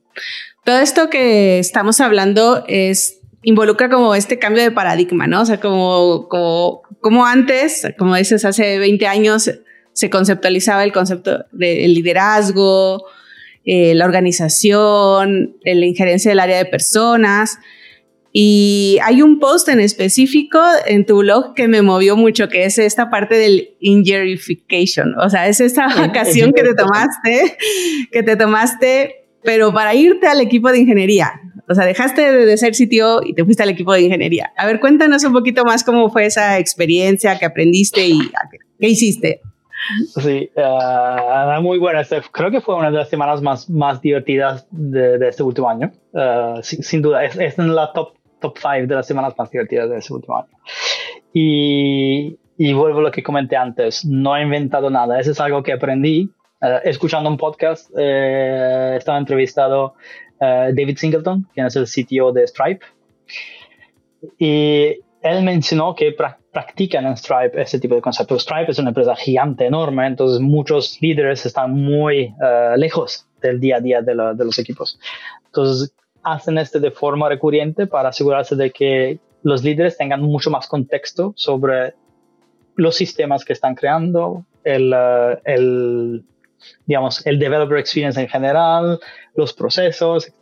Todo 0.65 0.81
esto 0.81 1.09
que 1.09 1.61
estamos 1.61 2.01
hablando 2.01 2.63
es 2.67 3.18
involucra 3.43 3.89
como 3.89 4.15
este 4.15 4.39
cambio 4.39 4.63
de 4.63 4.71
paradigma, 4.71 5.27
¿no? 5.27 5.43
O 5.43 5.47
sea, 5.47 5.61
como, 5.61 6.29
como, 6.29 6.83
como 7.01 7.27
antes, 7.27 7.87
como 7.99 8.17
dices, 8.17 8.45
hace 8.45 8.79
20 8.79 9.07
años 9.07 9.51
se 9.93 10.11
conceptualizaba 10.11 10.85
el 10.85 10.93
concepto 10.93 11.45
del 11.53 11.95
liderazgo, 11.95 13.05
eh, 13.65 13.95
la 13.95 14.05
organización, 14.05 15.57
la 15.63 15.87
injerencia 15.87 16.31
del 16.31 16.41
área 16.41 16.59
de 16.59 16.67
personas, 16.67 17.59
Y 18.33 18.99
hay 19.03 19.23
un 19.23 19.41
post 19.41 19.69
en 19.69 19.81
específico 19.81 20.61
en 20.87 21.07
tu 21.07 21.19
blog 21.19 21.55
que 21.55 21.67
me 21.67 21.83
movió 21.83 22.17
mucho, 22.17 22.49
que 22.49 22.65
es 22.65 22.79
esta 22.79 23.11
parte 23.11 23.37
del 23.37 23.71
injurification. 23.81 25.15
O 25.19 25.29
sea, 25.31 25.49
es 25.49 25.61
esa 25.61 25.87
vacación 25.97 26.53
que 26.53 26.63
te 26.63 26.75
tomaste, 26.75 27.57
que 28.13 28.23
te 28.23 28.37
tomaste, 28.37 29.27
pero 29.43 29.73
para 29.73 29.95
irte 29.95 30.27
al 30.27 30.41
equipo 30.41 30.71
de 30.71 30.79
ingeniería. 30.79 31.41
O 31.69 31.75
sea, 31.75 31.85
dejaste 31.85 32.33
de 32.33 32.57
ser 32.57 32.75
sitio 32.75 33.21
y 33.23 33.35
te 33.35 33.45
fuiste 33.45 33.63
al 33.63 33.69
equipo 33.69 33.93
de 33.93 34.03
ingeniería. 34.03 34.53
A 34.57 34.67
ver, 34.67 34.81
cuéntanos 34.81 35.25
un 35.25 35.33
poquito 35.33 35.65
más 35.65 35.85
cómo 35.85 36.11
fue 36.11 36.27
esa 36.27 36.59
experiencia 36.59 37.39
que 37.39 37.45
aprendiste 37.45 38.07
y 38.07 38.19
qué 38.81 38.89
hiciste. 38.89 39.41
Sí, 40.17 40.51
uh, 40.57 41.63
muy 41.63 41.79
buena. 41.79 42.01
Este, 42.01 42.21
creo 42.33 42.51
que 42.51 42.61
fue 42.61 42.75
una 42.75 42.91
de 42.91 42.97
las 42.99 43.09
semanas 43.09 43.41
más, 43.43 43.71
más 43.71 44.01
divertidas 44.01 44.67
de, 44.71 45.29
este 45.29 45.43
último 45.43 45.69
año. 45.69 45.93
Uh, 46.13 46.63
sin, 46.63 47.01
duda, 47.03 47.25
es, 47.25 47.37
es, 47.39 47.59
en 47.59 47.75
la 47.75 47.93
top 47.93 48.19
top 48.41 48.57
5 48.59 48.87
de 48.87 48.95
las 48.95 49.07
semanas 49.07 49.35
más 49.37 49.51
divertidas 49.51 49.91
de 49.91 49.99
ese 49.99 50.13
último 50.13 50.39
año. 50.39 50.49
Y, 51.33 52.39
y, 52.57 52.73
vuelvo 52.73 53.01
a 53.01 53.03
lo 53.03 53.11
que 53.11 53.23
comenté 53.23 53.57
antes, 53.57 54.05
no 54.05 54.37
he 54.37 54.43
inventado 54.43 54.91
nada, 54.91 55.21
eso 55.21 55.33
es 55.33 55.41
algo 55.41 55.63
que 55.63 55.73
aprendí 55.73 56.31
uh, 56.63 56.81
escuchando 56.85 57.29
un 57.29 57.37
podcast, 57.37 57.91
eh, 57.97 58.95
estaba 58.97 59.19
entrevistado 59.19 59.95
uh, 60.41 60.75
David 60.75 60.99
Singleton, 60.99 61.47
quien 61.55 61.67
es 61.67 61.77
el 61.77 61.87
sitio 61.87 62.33
de 62.33 62.47
Stripe, 62.47 62.85
y 64.39 64.97
él 65.23 65.43
mencionó 65.43 65.95
que 65.95 66.13
pra 66.13 66.39
practican 66.59 67.07
en 67.07 67.17
Stripe 67.17 67.61
ese 67.61 67.79
tipo 67.79 67.95
de 67.95 68.01
conceptos. 68.01 68.43
Stripe 68.43 68.73
es 68.73 68.79
una 68.79 68.89
empresa 68.89 69.15
gigante, 69.15 69.67
enorme, 69.67 70.07
entonces 70.07 70.41
muchos 70.41 70.99
líderes 71.01 71.47
están 71.47 71.73
muy 71.73 72.35
uh, 72.41 72.77
lejos 72.77 73.27
del 73.41 73.61
día 73.61 73.77
a 73.77 73.81
día 73.81 74.03
de, 74.03 74.15
los 74.15 74.59
equipos. 74.59 74.99
Entonces, 75.47 75.95
hacen 76.23 76.59
esto 76.59 76.81
de 76.81 76.91
forma 76.91 77.29
recurrente 77.29 77.87
para 77.87 78.09
asegurarse 78.09 78.57
de 78.57 78.71
que 78.71 79.21
los 79.43 79.63
líderes 79.63 79.97
tengan 79.97 80.23
mucho 80.23 80.51
más 80.51 80.67
contexto 80.67 81.33
sobre 81.37 81.95
los 82.75 82.97
sistemas 82.97 83.45
que 83.45 83.53
están 83.53 83.75
creando, 83.75 84.45
el, 84.65 84.93
eh, 84.93 86.21
digamos, 86.87 87.25
el 87.27 87.39
developer 87.39 87.79
experience 87.79 88.21
en 88.21 88.29
general, 88.29 88.99
los 89.39 89.53
procesos, 89.53 90.33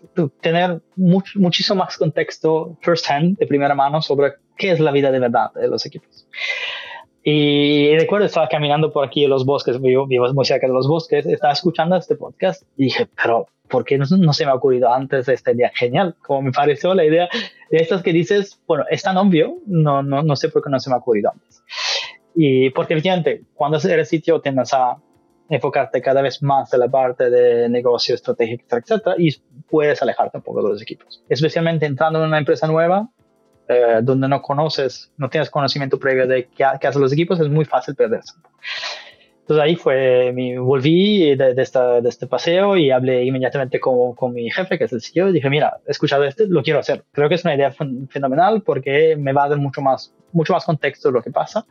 tener 0.41 0.81
muchísimo 0.97 1.81
más 1.81 1.99
contexto 1.99 2.79
first 2.81 3.11
hand, 3.11 3.37
de 3.37 3.47
primera 3.47 3.75
mano, 3.75 4.01
sobre 4.01 4.33
qué 4.57 4.71
es 4.71 4.81
la 4.81 4.91
vida 4.91 5.13
de 5.13 5.19
verdad 5.19 5.53
de 5.55 5.69
los 5.69 5.85
equipos. 5.85 6.27
Y 7.23 7.95
recuerdo, 7.99 8.25
estaba 8.25 8.49
caminando 8.49 8.91
por 8.91 9.05
aquí 9.05 9.25
en 9.25 9.31
los 9.31 9.45
bosques, 9.45 9.79
vivo, 9.83 10.07
vivo 10.07 10.33
muy 10.33 10.47
cerca 10.47 10.67
de 10.67 10.73
los 10.73 10.89
bosques, 10.89 11.27
estaba 11.27 11.53
escuchando 11.53 11.95
este 11.97 12.17
podcast 12.17 12.63
y 12.79 12.85
dije, 12.85 13.07
pero 13.23 13.49
¿por 13.69 13.85
qué 13.85 13.99
no, 13.99 14.07
se 14.07 14.47
me 14.47 14.51
ha 14.51 14.55
ocurrido 14.55 14.91
antes 14.91 15.29
esta 15.29 15.53
idea? 15.53 15.71
Genial, 15.75 16.15
como 16.23 16.41
me 16.41 16.53
pareció 16.53 16.95
la 16.95 17.05
idea 17.05 17.29
de 17.71 17.77
estas 17.77 18.03
que 18.03 18.15
dices, 18.15 18.63
bueno, 18.67 18.85
es 18.91 19.03
tan 19.03 19.19
obvio, 19.19 19.59
no, 19.67 20.03
no, 20.03 20.23
no 20.23 20.37
sé 20.37 20.49
por 20.49 20.65
qué 20.65 20.71
no 20.71 20.81
se 20.81 20.89
me 20.89 20.97
ha 20.97 21.01
ocurrido 21.01 21.33
antes. 21.33 21.63
Y 22.35 22.71
porque 22.71 22.95
efectivamente, 22.95 23.43
cuando 23.53 23.79
eres 23.79 24.09
sitio 24.09 24.41
tiendes 24.41 24.73
a 24.73 24.97
enfocarte 25.49 26.03
cada 26.03 26.23
vez 26.23 26.43
más 26.43 26.73
en 26.73 26.81
la 26.81 26.89
parte 26.89 27.31
de 27.31 27.69
negocio, 27.69 28.15
estrategia, 28.15 28.59
etcétera, 28.69 29.17
y 29.19 29.31
puedes 29.69 30.03
alejarte 30.03 30.39
un 30.39 30.43
poco 30.43 30.63
de 30.63 30.71
los 30.71 30.83
equipos. 30.83 31.23
Especialmente 31.29 31.87
entrando 31.87 32.21
en 32.21 32.27
una 32.27 32.39
empresa 32.39 32.67
nueva, 32.67 33.09
eh, 33.69 34.01
donde 34.03 34.29
no 34.29 34.43
conoces, 34.43 35.13
no 35.17 35.29
tienes 35.29 35.51
conocimiento 35.51 35.99
previo 35.99 36.27
de 36.27 36.47
qué, 36.47 36.65
qué, 36.81 36.87
hacen 36.87 37.03
los 37.03 37.13
equipos, 37.13 37.41
es 37.41 37.49
muy 37.49 37.65
fácil 37.65 37.95
perderse. 37.95 38.35
Entonces 39.47 39.63
ahí 39.63 39.77
fue, 39.77 40.33
mi, 40.33 40.57
volví 40.59 41.37
de, 41.37 41.55
de, 41.55 41.63
esta, 41.63 42.01
de, 42.01 42.09
este 42.09 42.27
paseo 42.27 42.77
y 42.77 42.91
hablé 42.91 43.23
inmediatamente 43.25 43.79
con, 43.79 44.13
con, 44.17 44.33
mi 44.33 44.51
jefe, 44.51 44.77
que 44.77 44.87
es 44.87 44.93
el 44.93 45.01
CEO, 45.01 45.29
y 45.29 45.35
dije, 45.35 45.49
mira, 45.49 45.79
he 45.87 45.93
escuchado 45.93 46.25
esto, 46.25 46.43
lo 46.49 46.65
quiero 46.65 46.81
hacer. 46.81 47.05
Creo 47.13 47.29
que 47.29 47.37
es 47.37 47.45
una 47.45 47.55
idea 47.55 47.71
fenomenal 47.71 48.63
porque 48.63 49.15
me 49.17 49.33
va 49.33 49.45
a 49.45 49.51
dar 49.51 49.59
mucho 49.59 49.81
más, 49.83 50.13
mucho 50.33 50.53
más 50.53 50.65
contexto 50.65 51.11
de 51.11 51.13
lo 51.13 51.23
que 51.23 51.31
pasa. 51.31 51.65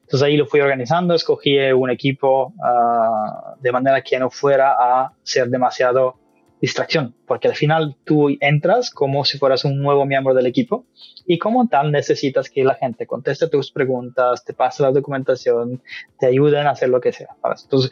Entonces 0.00 0.22
ahí 0.26 0.36
lo 0.36 0.46
fui 0.46 0.60
organizando, 0.60 1.14
escogí 1.14 1.56
un 1.70 1.90
equipo 1.90 2.52
uh, 2.56 3.60
de 3.60 3.70
manera 3.70 4.02
que 4.02 4.18
no 4.18 4.28
fuera 4.28 4.72
a 4.72 5.12
ser 5.22 5.50
demasiado 5.50 6.16
distracción, 6.60 7.14
porque 7.26 7.48
al 7.48 7.54
final 7.54 7.96
tú 8.04 8.28
entras 8.40 8.90
como 8.90 9.24
si 9.24 9.38
fueras 9.38 9.64
un 9.64 9.80
nuevo 9.80 10.04
miembro 10.04 10.34
del 10.34 10.46
equipo 10.46 10.84
y 11.26 11.38
como 11.38 11.68
tal 11.68 11.90
necesitas 11.90 12.50
que 12.50 12.64
la 12.64 12.74
gente 12.74 13.06
conteste 13.06 13.48
tus 13.48 13.72
preguntas, 13.72 14.44
te 14.44 14.52
pase 14.52 14.82
la 14.82 14.92
documentación, 14.92 15.82
te 16.18 16.26
ayuden 16.26 16.66
a 16.66 16.70
hacer 16.70 16.90
lo 16.90 17.00
que 17.00 17.12
sea. 17.12 17.28
Entonces, 17.62 17.90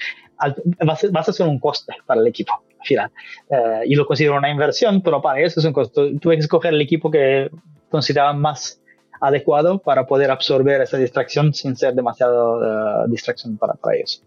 vas, 1.10 1.28
a 1.28 1.32
ser 1.32 1.46
un 1.46 1.58
coste 1.58 1.94
para 2.06 2.20
el 2.20 2.26
equipo 2.26 2.52
al 2.78 2.86
final. 2.86 3.10
Eh, 3.50 3.80
y 3.86 3.94
lo 3.94 4.06
considero 4.06 4.36
una 4.36 4.50
inversión, 4.50 5.02
pero 5.02 5.22
para 5.22 5.40
eso 5.40 5.60
es 5.60 5.66
un 5.66 5.72
costo. 5.72 6.06
Tuve 6.20 6.34
que 6.34 6.42
escoger 6.42 6.74
el 6.74 6.80
equipo 6.80 7.10
que 7.10 7.50
consideraba 7.90 8.32
más 8.34 8.82
adecuado 9.20 9.78
para 9.78 10.06
poder 10.06 10.30
absorber 10.30 10.80
esa 10.80 10.96
distracción 10.96 11.52
sin 11.54 11.76
ser 11.76 11.94
demasiado 11.94 12.58
uh, 12.58 13.08
distracción 13.08 13.56
para, 13.56 13.74
para 13.74 13.96
ellos. 13.96 14.22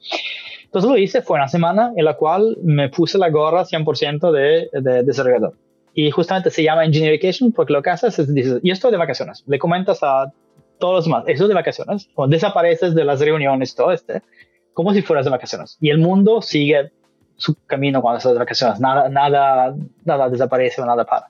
Entonces 0.65 0.89
lo 0.89 0.97
hice, 0.97 1.21
fue 1.21 1.37
una 1.37 1.47
semana 1.47 1.91
en 1.95 2.05
la 2.05 2.15
cual 2.15 2.57
me 2.63 2.89
puse 2.89 3.17
la 3.17 3.29
gorra 3.29 3.63
100% 3.63 4.31
de, 4.31 4.69
de 4.81 5.03
desarrollador. 5.03 5.53
Y 5.93 6.09
justamente 6.11 6.49
se 6.49 6.63
llama 6.63 6.85
Engineer 6.85 7.17
Vacation 7.17 7.51
porque 7.51 7.73
lo 7.73 7.81
que 7.81 7.89
haces 7.89 8.17
es, 8.17 8.33
dices, 8.33 8.59
y 8.63 8.71
esto 8.71 8.89
de 8.89 8.97
vacaciones, 8.97 9.43
le 9.47 9.59
comentas 9.59 9.99
a 10.01 10.31
todos 10.79 10.95
los 10.95 11.05
demás, 11.05 11.23
eso 11.27 11.47
de 11.47 11.53
vacaciones, 11.53 12.09
o 12.15 12.27
desapareces 12.27 12.95
de 12.95 13.03
las 13.03 13.19
reuniones, 13.19 13.75
todo 13.75 13.91
este, 13.91 14.21
como 14.73 14.93
si 14.93 15.01
fueras 15.01 15.25
de 15.25 15.31
vacaciones. 15.31 15.77
Y 15.79 15.89
el 15.89 15.99
mundo 15.99 16.41
sigue 16.41 16.91
su 17.35 17.55
camino 17.65 18.01
cuando 18.01 18.19
estás 18.19 18.33
de 18.33 18.39
vacaciones, 18.39 18.79
nada, 18.79 19.09
nada, 19.09 19.75
nada 20.05 20.29
desaparece 20.29 20.81
o 20.81 20.85
nada 20.85 21.05
para. 21.05 21.27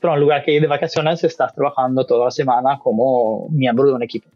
Pero 0.00 0.14
en 0.14 0.20
lugar 0.20 0.44
que 0.44 0.52
ir 0.52 0.62
de 0.62 0.68
vacaciones, 0.68 1.24
estás 1.24 1.54
trabajando 1.54 2.04
toda 2.06 2.26
la 2.26 2.30
semana 2.30 2.78
como 2.78 3.48
miembro 3.50 3.86
de 3.86 3.94
un 3.94 4.02
equipo. 4.02 4.28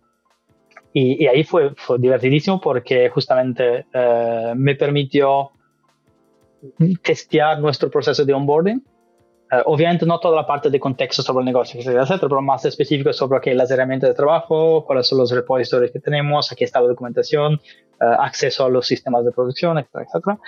Y, 0.94 1.26
ahí 1.26 1.42
fue, 1.42 1.74
fue, 1.74 1.98
divertidísimo 1.98 2.60
porque 2.60 3.08
justamente 3.08 3.86
eh, 3.94 4.52
me 4.54 4.74
permitió 4.74 5.50
testear 7.02 7.60
nuestro 7.60 7.90
proceso 7.90 8.24
de 8.24 8.32
onboarding. 8.32 8.82
Uh, 9.50 9.56
obviamente 9.66 10.06
no 10.06 10.18
toda 10.18 10.36
la 10.36 10.46
parte 10.46 10.70
de 10.70 10.80
contexto 10.80 11.20
sobre 11.20 11.40
el 11.40 11.44
negocio, 11.44 11.78
etcétera, 11.78 12.18
pero 12.20 12.40
más 12.40 12.64
específico 12.64 13.12
sobre 13.12 13.36
okay, 13.36 13.54
las 13.54 13.70
herramientas 13.70 14.08
de 14.08 14.14
trabajo, 14.14 14.82
cuáles 14.86 15.06
son 15.06 15.18
los 15.18 15.30
repositorios 15.30 15.90
que 15.90 16.00
tenemos, 16.00 16.50
aquí 16.50 16.64
está 16.64 16.80
la 16.80 16.88
documentación, 16.88 17.60
uh, 18.00 18.04
acceso 18.20 18.64
a 18.64 18.70
los 18.70 18.86
sistemas 18.86 19.26
de 19.26 19.32
producción, 19.32 19.76
etcétera, 19.76 20.04
etcétera. 20.04 20.38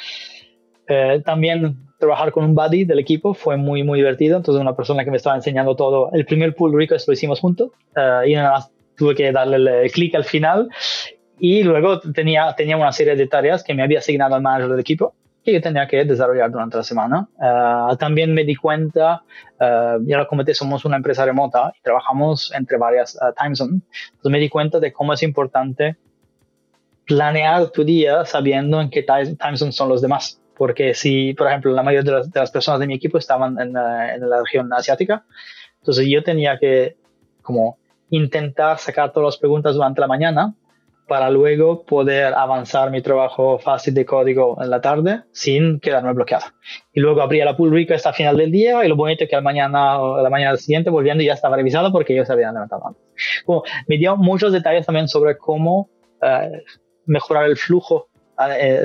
Uh, 0.88 1.20
también 1.22 1.78
trabajar 1.98 2.32
con 2.32 2.44
un 2.44 2.54
buddy 2.54 2.84
del 2.84 2.98
equipo 2.98 3.34
fue 3.34 3.56
muy, 3.56 3.82
muy 3.82 3.98
divertido. 3.98 4.36
Entonces, 4.36 4.60
una 4.60 4.76
persona 4.76 5.04
que 5.04 5.10
me 5.10 5.16
estaba 5.16 5.36
enseñando 5.36 5.74
todo. 5.76 6.10
El 6.12 6.26
primer 6.26 6.54
pull 6.54 6.76
request 6.76 7.08
lo 7.08 7.14
hicimos 7.14 7.40
juntos 7.40 7.70
y 8.26 8.34
nada 8.34 8.52
más 8.52 8.70
tuve 8.96 9.14
que 9.14 9.32
darle 9.32 9.84
el 9.84 9.90
clic 9.90 10.14
al 10.14 10.24
final 10.24 10.68
y 11.38 11.62
luego 11.62 12.00
tenía, 12.00 12.54
tenía 12.54 12.76
una 12.76 12.92
serie 12.92 13.16
de 13.16 13.26
tareas 13.26 13.64
que 13.64 13.74
me 13.74 13.82
había 13.82 14.00
asignado 14.00 14.36
el 14.36 14.42
manager 14.42 14.70
del 14.70 14.80
equipo 14.80 15.14
que 15.44 15.52
yo 15.52 15.60
tenía 15.60 15.86
que 15.86 16.04
desarrollar 16.04 16.50
durante 16.50 16.78
la 16.78 16.82
semana. 16.82 17.28
También 17.98 18.32
me 18.32 18.44
di 18.44 18.56
cuenta, 18.56 19.22
ya 19.60 20.18
lo 20.18 20.26
comenté, 20.26 20.54
somos 20.54 20.84
una 20.84 20.96
empresa 20.96 21.24
remota 21.24 21.72
y 21.78 21.82
trabajamos 21.82 22.52
entre 22.54 22.78
varias 22.78 23.16
uh, 23.16 23.32
time 23.40 23.54
zones. 23.54 23.82
Entonces 24.06 24.32
me 24.32 24.38
di 24.38 24.48
cuenta 24.48 24.80
de 24.80 24.92
cómo 24.92 25.12
es 25.12 25.22
importante 25.22 25.96
planear 27.06 27.70
tu 27.70 27.84
día 27.84 28.24
sabiendo 28.24 28.80
en 28.80 28.88
qué 28.88 29.02
time 29.02 29.56
zone 29.56 29.72
son 29.72 29.90
los 29.90 30.00
demás. 30.00 30.40
Porque 30.56 30.94
si, 30.94 31.34
por 31.34 31.48
ejemplo, 31.48 31.72
la 31.72 31.82
mayoría 31.82 32.10
de 32.10 32.18
las, 32.18 32.30
de 32.30 32.40
las 32.40 32.50
personas 32.50 32.80
de 32.80 32.86
mi 32.86 32.94
equipo 32.94 33.18
estaban 33.18 33.58
en, 33.58 33.68
en 33.68 34.30
la 34.30 34.40
región 34.40 34.72
asiática, 34.72 35.24
entonces 35.80 36.06
yo 36.08 36.22
tenía 36.22 36.58
que 36.58 36.96
como 37.42 37.78
intentar 38.10 38.78
sacar 38.78 39.12
todas 39.12 39.34
las 39.34 39.38
preguntas 39.38 39.74
durante 39.74 40.00
la 40.00 40.06
mañana 40.06 40.54
para 41.06 41.28
luego 41.30 41.84
poder 41.84 42.32
avanzar 42.32 42.90
mi 42.90 43.02
trabajo 43.02 43.58
fácil 43.58 43.92
de 43.92 44.06
código 44.06 44.56
en 44.62 44.70
la 44.70 44.80
tarde 44.80 45.22
sin 45.32 45.78
quedarme 45.80 46.12
bloqueado. 46.14 46.46
Y 46.92 47.00
luego 47.00 47.20
abría 47.20 47.44
la 47.44 47.56
pull 47.56 47.72
request 47.72 48.06
al 48.06 48.14
final 48.14 48.36
del 48.36 48.50
día 48.50 48.84
y 48.84 48.88
lo 48.88 48.96
bonito 48.96 49.24
es 49.24 49.30
que 49.30 49.36
al 49.36 49.42
mañana 49.42 50.00
o 50.00 50.22
la 50.22 50.30
mañana 50.30 50.56
siguiente 50.56 50.90
volviendo 50.90 51.22
ya 51.22 51.34
estaba 51.34 51.56
revisado 51.56 51.92
porque 51.92 52.14
ellos 52.14 52.26
se 52.26 52.32
habían 52.32 52.54
levantado 52.54 52.86
antes. 52.86 53.02
Como, 53.44 53.64
me 53.86 53.98
dio 53.98 54.16
muchos 54.16 54.52
detalles 54.52 54.86
también 54.86 55.08
sobre 55.08 55.36
cómo 55.36 55.90
uh, 56.22 56.56
mejorar 57.04 57.44
el 57.44 57.56
flujo 57.56 58.08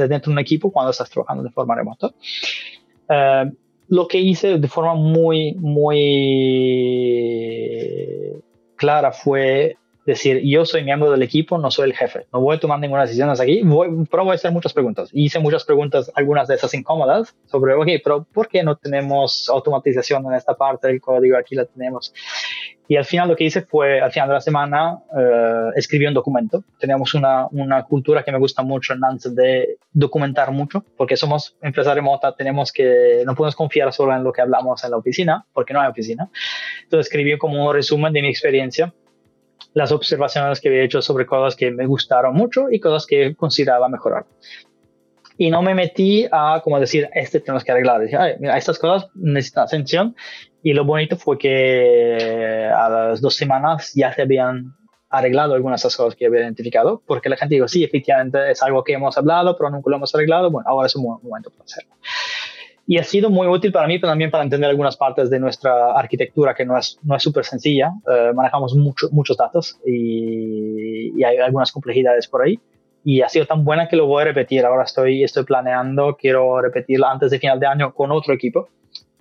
dentro 0.08 0.30
de 0.30 0.34
un 0.34 0.40
equipo 0.40 0.72
cuando 0.72 0.92
estás 0.92 1.10
trabajando 1.10 1.44
de 1.44 1.52
forma 1.52 1.76
remota. 1.76 2.12
Uh, 3.10 3.52
lo 3.88 4.08
que 4.08 4.20
hice 4.20 4.60
de 4.60 4.68
forma 4.68 4.94
muy, 4.94 5.56
muy 5.56 6.00
clara 8.76 9.12
fue 9.12 9.78
decir, 10.10 10.42
yo 10.44 10.66
soy 10.66 10.84
miembro 10.84 11.12
del 11.12 11.22
equipo, 11.22 11.58
no 11.58 11.72
soy 11.72 11.90
el 11.90 11.96
jefe, 11.96 12.26
no 12.34 12.42
voy 12.42 12.58
a 12.58 12.60
tomar 12.60 12.80
ninguna 12.80 13.04
decisión 13.04 13.30
aquí, 13.30 13.62
voy, 13.64 13.88
pero 14.10 14.24
voy 14.24 14.34
a 14.34 14.36
hacer 14.36 14.52
muchas 14.52 14.74
preguntas. 14.74 15.10
Hice 15.14 15.40
muchas 15.40 15.64
preguntas, 15.64 16.12
algunas 16.16 16.48
de 16.48 16.56
esas 16.56 16.74
incómodas, 16.74 17.36
sobre, 17.46 17.74
ok, 17.74 17.88
pero 18.04 18.24
¿por 18.24 18.48
qué 18.48 18.64
no 18.64 18.76
tenemos 18.76 19.50
automatización 19.50 20.26
en 20.26 20.34
esta 20.34 20.56
parte 20.56 20.88
del 20.88 21.00
código? 21.00 21.38
Aquí 21.38 21.56
la 21.56 21.66
tenemos. 21.66 22.14
Y 22.88 22.96
al 22.96 23.06
final 23.06 23.28
lo 23.28 23.36
que 23.36 23.44
hice 23.44 23.62
fue, 23.62 24.02
al 24.02 24.12
final 24.12 24.30
de 24.30 24.34
la 24.34 24.42
semana, 24.42 24.98
eh, 25.16 25.70
escribí 25.76 26.08
un 26.08 26.16
documento. 26.16 26.64
Tenemos 26.80 27.14
una, 27.14 27.46
una, 27.52 27.84
cultura 27.84 28.24
que 28.24 28.32
me 28.32 28.40
gusta 28.40 28.64
mucho 28.64 28.94
en 28.94 29.02
Nantes 29.02 29.36
de 29.36 29.78
documentar 29.92 30.52
mucho, 30.52 30.84
porque 30.98 31.16
somos 31.16 31.56
empresa 31.62 31.94
remota, 31.94 32.36
tenemos 32.36 32.72
que, 32.74 33.22
no 33.28 33.36
podemos 33.36 33.56
confiar 33.56 33.94
solo 33.94 34.16
en 34.16 34.24
lo 34.24 34.34
que 34.34 34.42
hablamos 34.42 34.84
en 34.84 34.90
la 34.90 34.98
oficina, 34.98 35.46
porque 35.54 35.72
no 35.72 35.82
hay 35.82 35.88
oficina. 35.88 36.30
Entonces 36.84 37.06
escribí 37.06 37.38
como 37.38 37.68
un 37.68 37.76
resumen 37.76 38.12
de 38.12 38.24
mi 38.24 38.30
experiencia 38.30 38.92
las 39.74 39.92
observaciones 39.92 40.60
que 40.60 40.70
había 40.70 40.84
hecho 40.84 41.02
sobre 41.02 41.26
cosas 41.26 41.56
que 41.56 41.72
me 41.72 41.86
gustaron 41.86 42.36
mucho 42.36 42.72
y 42.72 42.80
cosas 42.80 43.06
que 43.06 43.36
consideraba 43.36 43.90
mejorar. 43.90 44.26
Y 45.38 45.50
no 45.50 45.62
me 45.62 45.74
metí 45.74 46.28
a 46.32 46.60
como 46.64 46.80
decir, 46.80 47.10
este 47.14 47.40
tenemos 47.40 47.64
que 47.64 47.72
arreglar. 47.72 48.02
Dije, 48.02 48.18
mira, 48.40 48.58
estas 48.58 48.78
cosas 48.78 49.10
necesitan 49.16 49.64
atención. 49.64 50.16
Y 50.62 50.74
lo 50.74 50.84
bonito 50.84 51.16
fue 51.16 51.38
que 51.38 52.70
a 52.76 52.90
las 52.90 53.22
dos 53.22 53.36
semanas 53.36 53.94
ya 53.96 54.14
se 54.14 54.24
habían 54.24 54.76
arreglado 55.10 55.54
algunas 55.54 55.82
de 55.82 55.88
esas 55.88 55.98
cosas 55.98 56.16
que 56.16 56.26
había 56.26 56.42
identificado, 56.42 57.02
porque 57.08 57.30
la 57.30 57.38
gente 57.38 57.56
dijo, 57.56 57.68
sí, 57.68 57.84
efectivamente 57.84 58.52
es 58.52 58.62
algo 58.62 58.84
que 58.84 58.94
hemos 58.94 59.18
hablado, 59.18 59.58
pero 59.58 59.70
nunca 59.70 59.90
lo 59.90 59.96
hemos 59.96 60.14
arreglado. 60.14 60.52
Bueno, 60.52 60.70
ahora 60.70 60.88
es 60.88 60.96
un 60.96 61.04
buen 61.04 61.20
momento 61.24 61.50
para 61.52 61.64
hacerlo 61.64 61.96
y 62.90 62.98
ha 62.98 63.04
sido 63.04 63.30
muy 63.30 63.46
útil 63.46 63.72
para 63.72 63.86
mí, 63.86 64.00
pero 64.00 64.10
también 64.10 64.32
para 64.32 64.44
entender 64.44 64.68
algunas 64.68 64.98
partes 64.98 65.30
de 65.30 65.40
nuestra 65.40 65.92
arquitectura 65.92 66.56
que 66.56 66.66
no 66.66 66.76
es 66.76 66.98
no 67.04 67.16
es 67.16 67.22
súper 67.22 67.46
sencilla. 67.46 67.92
Eh, 68.12 68.32
manejamos 68.34 68.74
mucho, 68.74 69.10
muchos 69.12 69.38
datos 69.38 69.80
y, 69.86 71.12
y, 71.16 71.24
hay 71.24 71.38
algunas 71.38 71.72
complejidades 71.72 72.28
por 72.28 72.42
ahí. 72.42 72.60
Y 73.04 73.22
ha 73.22 73.30
sido 73.30 73.46
tan 73.46 73.64
buena 73.64 73.88
que 73.88 73.96
lo 73.96 74.08
voy 74.08 74.24
a 74.24 74.26
repetir. 74.26 74.66
Ahora 74.66 74.86
estoy, 74.86 75.24
estoy 75.24 75.44
planeando, 75.44 76.18
quiero 76.20 76.60
repetirla 76.62 77.12
antes 77.12 77.30
de 77.30 77.38
final 77.38 77.60
de 77.60 77.68
año 77.68 77.94
con 77.94 78.12
otro 78.12 78.34
equipo 78.34 78.70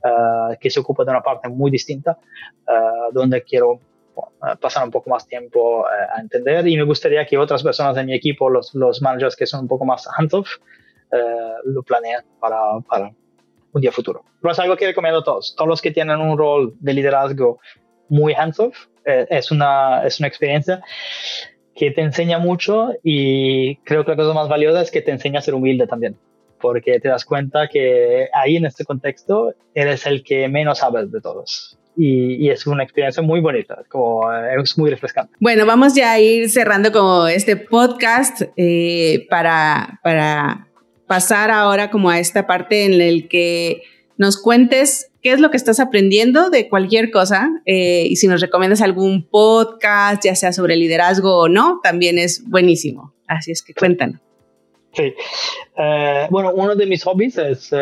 uh, 0.03 0.57
que 0.59 0.71
se 0.71 0.81
ocupa 0.81 1.05
de 1.05 1.11
una 1.11 1.21
parte 1.21 1.51
muy 1.51 1.71
distinta, 1.71 2.16
uh, 2.69 3.12
donde 3.12 3.43
quiero 3.43 3.81
pasar 4.62 4.83
un 4.83 4.91
poco 4.91 5.11
más 5.11 5.29
tiempo 5.29 5.87
a 5.87 6.21
entender 6.21 6.66
y 6.66 6.77
me 6.77 6.85
gustaría 6.85 7.25
que 7.27 7.37
otras 7.37 7.62
personas 7.62 7.95
de 7.95 8.03
mi 8.03 8.14
equipo, 8.14 8.49
los, 8.49 8.75
los 8.75 9.03
managers 9.03 9.37
que 9.37 9.47
son 9.47 9.61
un 9.61 9.69
poco 9.69 9.85
más 9.85 10.09
hands-off, 10.16 10.49
lo 11.64 11.83
planeen 11.85 12.23
para, 12.41 12.81
para 12.89 13.12
un 13.73 13.81
día 13.81 13.93
futuro. 13.93 14.25
Pero 14.41 14.53
es 14.53 14.59
algo 14.59 14.77
que 14.77 14.87
recomiendo 14.87 15.21
a 15.21 15.25
todos. 15.25 15.55
Todos 15.57 15.69
los 15.69 15.83
que 15.83 15.91
tienen 15.91 16.21
un 16.21 16.37
rol 16.37 16.75
de 16.81 16.95
liderazgo 16.95 17.59
muy 18.09 18.35
hands-off, 18.35 18.87
eh, 19.05 19.27
es, 19.31 19.51
una, 19.51 20.03
es 20.05 20.19
una 20.19 20.29
experiencia 20.29 20.83
que 21.75 21.91
te 21.93 22.01
enseña 22.01 22.39
mucho 22.39 22.91
y 23.03 23.77
creo 23.77 24.05
que 24.05 24.11
la 24.11 24.16
cosa 24.16 24.35
más 24.35 24.49
valiosa 24.49 24.83
es 24.83 24.91
que 24.91 25.01
te 25.01 25.12
enseña 25.12 25.39
a 25.39 25.43
ser 25.43 25.55
humilde 25.55 25.87
también, 25.87 26.16
porque 26.61 26.99
te 26.99 27.09
das 27.09 27.25
cuenta 27.25 27.69
que 27.69 28.29
ahí 28.35 28.57
en 28.57 28.66
este 28.66 28.85
contexto 28.85 29.55
eres 29.75 30.05
el 30.07 30.25
que 30.25 30.49
menos 30.49 30.79
sabes 30.79 31.11
de 31.12 31.21
todos. 31.21 31.79
Y, 32.01 32.49
es 32.49 32.64
una 32.66 32.85
experiencia 32.85 33.25
muy 33.25 33.41
bonita, 33.41 33.83
como, 33.89 34.33
eh, 34.33 34.55
es 34.62 34.79
muy 34.79 34.89
refrescante. 34.89 35.35
Bueno, 35.41 35.66
vamos 35.66 35.95
ya 35.97 36.12
a 36.12 36.21
ir 36.21 36.49
cerrando 36.49 36.93
como 36.93 37.27
este 37.27 37.57
podcast 37.57 38.43
eh, 38.57 39.27
para, 39.29 39.99
para 40.05 40.68
pasar 41.09 41.51
ahora 41.51 41.91
como 41.91 42.11
a 42.11 42.21
esta 42.21 42.47
parte 42.47 42.85
en 42.85 43.01
el 43.01 43.29
que 43.29 43.83
nos 44.17 44.41
cuentes 44.41 45.11
qué 45.23 45.33
es 45.33 45.41
lo 45.41 45.51
que 45.51 45.57
estás 45.57 45.81
aprendiendo 45.81 46.51
de 46.51 46.69
cualquier 46.69 47.11
cosa 47.11 47.51
eh, 47.67 48.07
y 48.09 48.17
si 48.17 48.29
nos 48.29 48.41
recomiendas 48.41 48.83
algún 48.83 49.27
podcast, 49.27 50.25
ya 50.25 50.37
sea 50.37 50.53
sobre 50.53 50.77
liderazgo 50.77 51.39
o 51.39 51.49
no, 51.49 51.81
también 51.83 52.19
es 52.19 52.45
buenísimo. 52.49 53.15
Así 53.27 53.51
es 53.51 53.63
que 53.63 53.75
cuéntanos. 53.75 54.28
Sí. 54.93 55.14
Eh, 55.76 56.26
bueno, 56.30 56.53
uno 56.55 56.74
de 56.74 56.86
mis 56.86 57.05
hobbies 57.05 57.39
es 57.39 57.68
eh, 57.72 57.76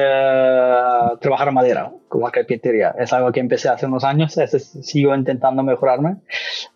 trabajar 1.21 1.53
madera, 1.53 1.91
como 2.09 2.31
carpintería. 2.31 2.95
Es 2.99 3.13
algo 3.13 3.33
que 3.33 3.41
empecé 3.41 3.69
hace 3.69 3.87
unos 3.87 4.05
años, 4.05 4.35
sigo 4.83 5.15
intentando 5.15 5.63
mejorarme. 5.63 6.17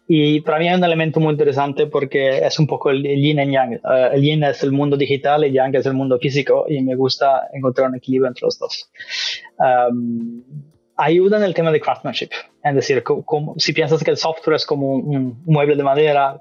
Y 0.07 0.41
para 0.41 0.59
mí 0.59 0.69
hay 0.69 0.77
un 0.77 0.85
elemento 0.85 1.21
muy 1.21 1.33
interesante 1.33 1.87
porque 1.87 2.39
es 2.39 2.59
un 2.59 2.67
poco 2.67 2.91
el, 2.91 3.03
yin 3.03 3.41
y 3.41 3.53
yang. 3.53 3.75
Eh, 3.75 4.11
el 4.13 4.23
yin 4.23 4.45
es 4.45 4.63
el 4.63 4.73
mundo 4.73 4.97
digital 4.97 5.45
y 5.45 5.53
yang 5.53 5.75
es 5.75 5.87
el 5.87 5.95
mundo 5.95 6.19
físico 6.19 6.65
y 6.69 6.81
me 6.83 6.95
gusta 6.95 7.49
encontrar 7.53 7.89
un 7.89 7.97
equilibrio 7.97 8.29
entre 8.29 8.47
los 8.47 8.59
dos. 8.59 8.91
Um, 9.59 10.43
ayuda 10.97 11.39
en 11.39 11.45
el 11.45 11.55
tema 11.55 11.71
de 11.71 11.81
craftsmanship. 11.81 12.31
Es 12.63 12.75
decir, 12.75 13.03
como, 13.03 13.55
si 13.59 13.73
piensas 13.73 14.03
que 14.03 14.11
el 14.11 14.17
software 14.17 14.57
es 14.57 14.67
como 14.67 14.93
un 14.93 15.43
mueble 15.45 15.77
de 15.77 15.83
madera, 15.83 16.41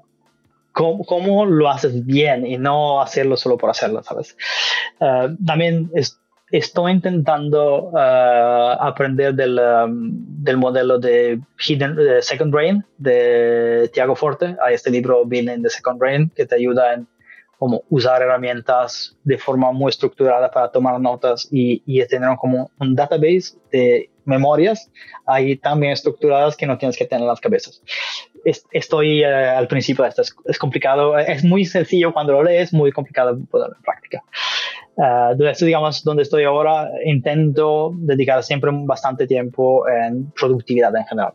cómo, 0.72 1.46
lo 1.46 1.68
haces 1.68 2.04
bien 2.04 2.46
y 2.46 2.58
no 2.58 3.00
hacerlo 3.00 3.36
solo 3.36 3.56
por 3.56 3.70
hacerlo, 3.70 4.02
¿sabes? 4.02 4.36
Eh, 5.00 5.36
también 5.44 5.90
estoy 6.50 6.92
intentando 6.92 7.92
eh, 7.96 8.76
aprender 8.80 9.34
del, 9.34 9.58
um, 9.58 10.10
del, 10.42 10.56
modelo 10.56 10.98
de, 10.98 11.40
Hidden, 11.58 11.96
Second 12.20 12.52
Brain 12.52 12.84
de 12.98 13.90
Tiago 13.92 14.14
Forte. 14.14 14.56
Hay 14.62 14.74
este 14.74 14.90
libro, 14.90 15.24
Being 15.24 15.48
in 15.48 15.62
the 15.62 15.70
Second 15.70 15.98
Brain, 15.98 16.30
que 16.34 16.46
te 16.46 16.54
ayuda 16.56 16.94
en 16.94 17.06
cómo 17.58 17.84
usar 17.90 18.22
herramientas 18.22 19.16
de 19.24 19.36
forma 19.36 19.70
muy 19.70 19.90
estructurada 19.90 20.50
para 20.50 20.70
tomar 20.70 20.98
notas 20.98 21.46
y, 21.50 21.82
y 21.84 22.04
tener 22.06 22.36
como 22.38 22.70
un 22.78 22.94
database 22.94 23.58
de 23.70 24.09
memorias 24.30 24.90
ahí 25.26 25.56
también 25.56 25.92
estructuradas 25.92 26.56
que 26.56 26.66
no 26.66 26.78
tienes 26.78 26.96
que 26.96 27.04
tener 27.04 27.22
en 27.22 27.28
las 27.28 27.40
cabezas 27.40 27.82
estoy 28.72 29.22
eh, 29.22 29.26
al 29.26 29.68
principio, 29.68 30.04
esto 30.04 30.22
es, 30.22 30.58
complicado, 30.58 31.18
es 31.18 31.44
muy 31.44 31.64
sencillo 31.64 32.12
cuando 32.12 32.32
lo 32.32 32.42
lees, 32.42 32.72
muy 32.72 32.92
complicado 32.92 33.38
ponerlo 33.50 33.76
en 33.76 33.82
práctica. 33.82 34.22
Uh, 34.96 35.64
digamos, 35.64 36.04
donde 36.04 36.24
estoy 36.24 36.44
ahora, 36.44 36.90
intento 37.04 37.92
dedicar 37.96 38.42
siempre 38.42 38.70
bastante 38.72 39.26
tiempo 39.26 39.88
en 39.88 40.30
productividad 40.32 40.94
en 40.96 41.04
general. 41.06 41.32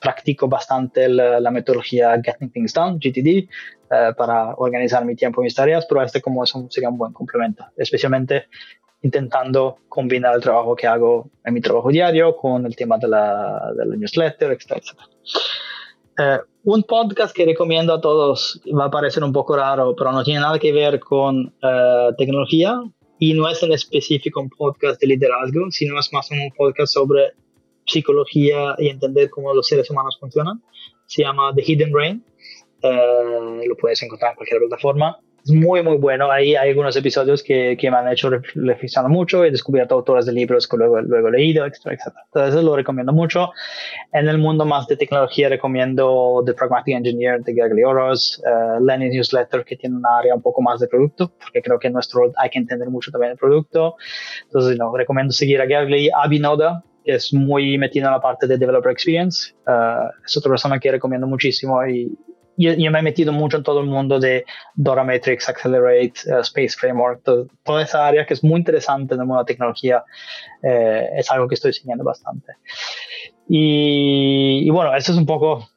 practico 0.00 0.46
bastante 0.46 1.08
la, 1.08 1.50
metodología 1.50 2.20
Getting 2.22 2.50
Things 2.50 2.74
Done, 2.74 2.98
GTD, 2.98 3.48
eh, 3.90 4.12
para 4.16 4.54
organizar 4.56 5.04
mi 5.04 5.16
tiempo 5.16 5.40
y 5.40 5.44
mis 5.44 5.54
tareas, 5.54 5.86
pero 5.88 6.02
este 6.02 6.20
como 6.20 6.44
es 6.44 6.54
un, 6.54 6.70
sería 6.70 6.90
un 6.90 6.98
buen 6.98 7.12
complemento, 7.12 7.64
especialmente 7.76 8.46
intentando 9.06 9.78
combinar 9.88 10.34
el 10.34 10.42
trabajo 10.42 10.74
que 10.74 10.86
hago 10.86 11.30
en 11.44 11.54
mi 11.54 11.60
trabajo 11.60 11.88
diario 11.90 12.36
con 12.36 12.66
el 12.66 12.74
tema 12.74 12.98
de 12.98 13.08
la, 13.08 13.72
de 13.76 13.86
la 13.86 13.96
newsletter, 13.96 14.52
etc. 14.52 14.82
Eh, 16.18 16.38
un 16.64 16.82
podcast 16.82 17.34
que 17.34 17.44
recomiendo 17.44 17.94
a 17.94 18.00
todos 18.00 18.60
va 18.78 18.86
a 18.86 18.90
parecer 18.90 19.22
un 19.22 19.32
poco 19.32 19.56
raro, 19.56 19.94
pero 19.96 20.12
no 20.12 20.24
tiene 20.24 20.40
nada 20.40 20.58
que 20.58 20.72
ver 20.72 20.98
con 20.98 21.54
eh, 21.62 22.10
tecnología 22.18 22.82
y 23.18 23.32
no 23.34 23.48
es 23.48 23.62
en 23.62 23.72
específico 23.72 24.40
un 24.40 24.50
podcast 24.50 25.00
de 25.00 25.06
liderazgo, 25.06 25.70
sino 25.70 25.98
es 25.98 26.12
más 26.12 26.30
un 26.30 26.50
podcast 26.56 26.92
sobre 26.92 27.32
psicología 27.86 28.74
y 28.78 28.88
entender 28.88 29.30
cómo 29.30 29.54
los 29.54 29.68
seres 29.68 29.88
humanos 29.90 30.16
funcionan. 30.18 30.60
Se 31.06 31.22
llama 31.22 31.52
The 31.54 31.62
Hidden 31.62 31.92
Brain. 31.92 32.24
Eh, 32.82 33.60
lo 33.68 33.76
puedes 33.76 34.02
encontrar 34.02 34.32
en 34.32 34.36
cualquier 34.36 34.60
plataforma 34.60 35.20
es 35.46 35.52
muy, 35.52 35.80
muy 35.82 35.96
bueno. 35.96 36.30
Ahí 36.30 36.56
hay 36.56 36.70
algunos 36.70 36.96
episodios 36.96 37.40
que, 37.40 37.76
que 37.78 37.88
me 37.88 37.96
han 37.96 38.08
hecho 38.08 38.30
reflexionar 38.30 39.08
mucho. 39.08 39.44
He 39.44 39.52
descubierto 39.52 39.94
autores 39.94 40.26
de 40.26 40.32
libros 40.32 40.66
que 40.66 40.76
luego, 40.76 41.00
luego 41.00 41.28
he 41.28 41.30
leído, 41.30 41.64
etc. 41.64 42.00
Entonces, 42.34 42.64
lo 42.64 42.74
recomiendo 42.74 43.12
mucho. 43.12 43.50
En 44.12 44.28
el 44.28 44.38
mundo 44.38 44.64
más 44.64 44.88
de 44.88 44.96
tecnología, 44.96 45.48
recomiendo 45.48 46.42
The 46.44 46.52
Pragmatic 46.52 46.96
Engineer 46.96 47.42
de 47.44 47.54
Gary 47.54 47.84
Oros, 47.84 48.42
uh, 48.44 48.84
Lenin 48.84 49.10
Newsletter, 49.10 49.64
que 49.64 49.76
tiene 49.76 49.96
un 49.96 50.06
área 50.06 50.34
un 50.34 50.42
poco 50.42 50.62
más 50.62 50.80
de 50.80 50.88
producto, 50.88 51.32
porque 51.38 51.62
creo 51.62 51.78
que 51.78 51.86
en 51.86 51.92
nuestro 51.92 52.32
hay 52.36 52.50
que 52.50 52.58
entender 52.58 52.90
mucho 52.90 53.12
también 53.12 53.32
el 53.32 53.38
producto. 53.38 53.94
Entonces, 54.46 54.76
no, 54.76 54.96
recomiendo 54.96 55.32
seguir 55.32 55.60
a 55.60 55.66
Gary 55.66 56.10
Abinoda, 56.12 56.82
que 57.04 57.14
es 57.14 57.32
muy 57.32 57.78
metido 57.78 58.06
en 58.06 58.12
la 58.14 58.20
parte 58.20 58.48
de 58.48 58.58
Developer 58.58 58.90
Experience. 58.90 59.54
Uh, 59.64 60.10
es 60.26 60.36
otra 60.36 60.50
persona 60.50 60.80
que 60.80 60.90
recomiendo 60.90 61.28
muchísimo 61.28 61.86
y, 61.86 62.18
yo, 62.56 62.90
me 62.90 62.98
he 62.98 63.02
metido 63.02 63.32
mucho 63.32 63.58
en 63.58 63.62
todo 63.62 63.80
el 63.80 63.86
mundo 63.86 64.18
de 64.18 64.44
Dora 64.74 65.04
Matrix, 65.04 65.48
Accelerate, 65.48 66.14
uh, 66.26 66.40
Space 66.40 66.76
Framework, 66.78 67.22
toda 67.62 67.82
esa 67.82 68.06
área 68.06 68.26
que 68.26 68.34
es 68.34 68.42
muy 68.42 68.58
interesante 68.58 69.14
en 69.14 69.20
el 69.20 69.26
mundo 69.26 69.38
de 69.38 69.42
la 69.42 69.46
tecnología, 69.46 70.04
eh, 70.62 71.08
es 71.16 71.30
algo 71.30 71.48
que 71.48 71.54
estoy 71.54 71.72
siguiendo 71.72 72.04
bastante. 72.04 72.54
Y, 73.48 74.68
bueno, 74.70 74.94
eso 74.96 75.12
es 75.12 75.18
un 75.18 75.26
poco 75.26 75.68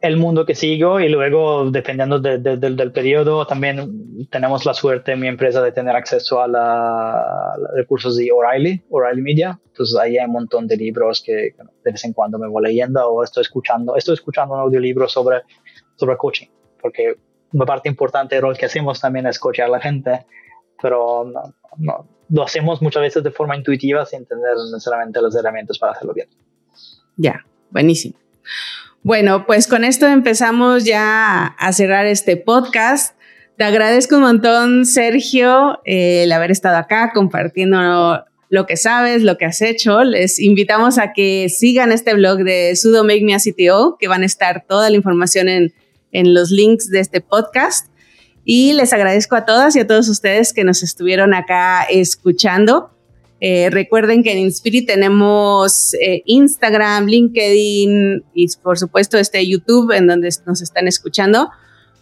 el 0.00 0.16
mundo 0.16 0.46
que 0.46 0.54
sigo 0.54 1.00
y 1.00 1.08
luego, 1.08 1.70
dependiendo 1.70 2.20
del 2.20 2.92
periodo, 2.92 3.46
también 3.46 4.28
tenemos 4.30 4.64
la 4.64 4.72
suerte 4.72 5.12
en 5.12 5.20
mi 5.20 5.26
empresa 5.26 5.62
de 5.62 5.72
tener 5.72 5.96
acceso 5.96 6.40
a, 6.40 6.46
los 6.46 7.70
recursos 7.74 8.16
de 8.16 8.30
O'Reilly, 8.30 8.84
O'Reilly 8.90 9.22
Media. 9.22 9.58
Entonces 9.66 9.98
ahí 9.98 10.16
hay 10.16 10.26
un 10.26 10.32
montón 10.32 10.66
de 10.66 10.76
libros 10.76 11.22
que 11.24 11.32
de 11.32 11.92
vez 11.92 12.04
en 12.04 12.12
cuando 12.12 12.38
me 12.38 12.48
voy 12.48 12.62
leyendo 12.62 13.04
o 13.06 13.24
estoy 13.24 13.42
escuchando. 13.42 13.96
Estoy 13.96 14.14
escuchando 14.14 14.54
un 14.54 14.60
audiolibro 14.60 15.08
sobre 15.08 15.42
sobre 15.96 16.16
coaching, 16.16 16.48
porque 16.80 17.16
una 17.52 17.64
parte 17.64 17.88
importante 17.88 18.34
del 18.34 18.42
rol 18.42 18.56
que 18.56 18.66
hacemos 18.66 19.00
también 19.00 19.26
es 19.26 19.38
coachar 19.38 19.66
a 19.66 19.70
la 19.70 19.80
gente, 19.80 20.26
pero 20.80 21.32
no, 21.78 22.06
lo 22.28 22.42
hacemos 22.42 22.82
muchas 22.82 23.02
veces 23.02 23.24
de 23.24 23.30
forma 23.30 23.56
intuitiva 23.56 24.04
sin 24.04 24.26
tener 24.26 24.54
necesariamente 24.72 25.20
las 25.20 25.34
herramientas 25.34 25.78
para 25.78 25.92
hacerlo 25.92 26.12
bien. 26.14 26.28
Ya, 27.16 27.44
buenísimo. 27.70 28.16
Bueno, 29.02 29.46
pues 29.46 29.68
con 29.68 29.84
esto 29.84 30.06
empezamos 30.06 30.84
ya 30.84 31.46
a 31.46 31.72
cerrar 31.72 32.06
este 32.06 32.36
podcast. 32.36 33.16
Te 33.56 33.64
agradezco 33.64 34.16
un 34.16 34.22
montón, 34.22 34.84
Sergio, 34.84 35.80
el 35.84 36.30
haber 36.32 36.50
estado 36.50 36.76
acá 36.76 37.12
compartiendo 37.14 38.24
lo 38.48 38.66
que 38.66 38.76
sabes, 38.76 39.22
lo 39.22 39.38
que 39.38 39.44
has 39.44 39.62
hecho. 39.62 40.02
Les 40.04 40.40
invitamos 40.40 40.98
a 40.98 41.12
que 41.12 41.48
sigan 41.48 41.92
este 41.92 42.14
blog 42.14 42.38
de 42.38 42.74
Sudo 42.76 43.04
Make 43.04 43.24
Me 43.24 43.34
a 43.34 43.38
CTO, 43.38 43.96
que 43.98 44.08
van 44.08 44.22
a 44.22 44.26
estar 44.26 44.64
toda 44.66 44.90
la 44.90 44.96
información 44.96 45.48
en, 45.48 45.72
en 46.16 46.32
los 46.34 46.50
links 46.50 46.90
de 46.90 47.00
este 47.00 47.20
podcast. 47.20 47.88
Y 48.44 48.72
les 48.72 48.92
agradezco 48.92 49.36
a 49.36 49.44
todas 49.44 49.76
y 49.76 49.80
a 49.80 49.86
todos 49.86 50.08
ustedes 50.08 50.52
que 50.52 50.64
nos 50.64 50.82
estuvieron 50.82 51.34
acá 51.34 51.84
escuchando. 51.84 52.90
Eh, 53.40 53.68
recuerden 53.70 54.22
que 54.22 54.32
en 54.32 54.38
Inspirit 54.38 54.86
tenemos 54.86 55.92
eh, 55.94 56.22
Instagram, 56.24 57.06
LinkedIn 57.06 58.24
y 58.34 58.46
por 58.62 58.78
supuesto 58.78 59.18
este 59.18 59.46
YouTube 59.46 59.92
en 59.92 60.06
donde 60.06 60.30
nos 60.46 60.62
están 60.62 60.88
escuchando 60.88 61.50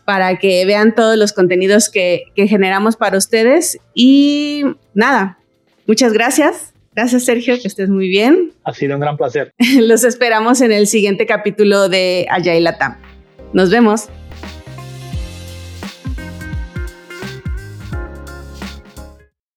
para 0.05 0.39
que 0.39 0.65
vean 0.65 0.95
todos 0.95 1.17
los 1.17 1.33
contenidos 1.33 1.89
que, 1.89 2.25
que 2.37 2.47
generamos 2.47 2.95
para 2.95 3.19
ustedes. 3.19 3.79
Y 3.95 4.65
nada, 4.93 5.39
muchas 5.87 6.13
gracias. 6.13 6.73
Gracias, 6.95 7.25
Sergio, 7.25 7.61
que 7.61 7.67
estés 7.67 7.89
muy 7.89 8.09
bien. 8.09 8.53
Ha 8.63 8.73
sido 8.73 8.95
un 8.95 9.01
gran 9.01 9.17
placer. 9.17 9.53
Los 9.81 10.05
esperamos 10.05 10.61
en 10.61 10.71
el 10.71 10.87
siguiente 10.87 11.27
capítulo 11.27 11.89
de 11.89 12.27
Agile 12.31 12.61
Latam. 12.61 13.14
Nos 13.55 13.71
vemos. 13.71 14.09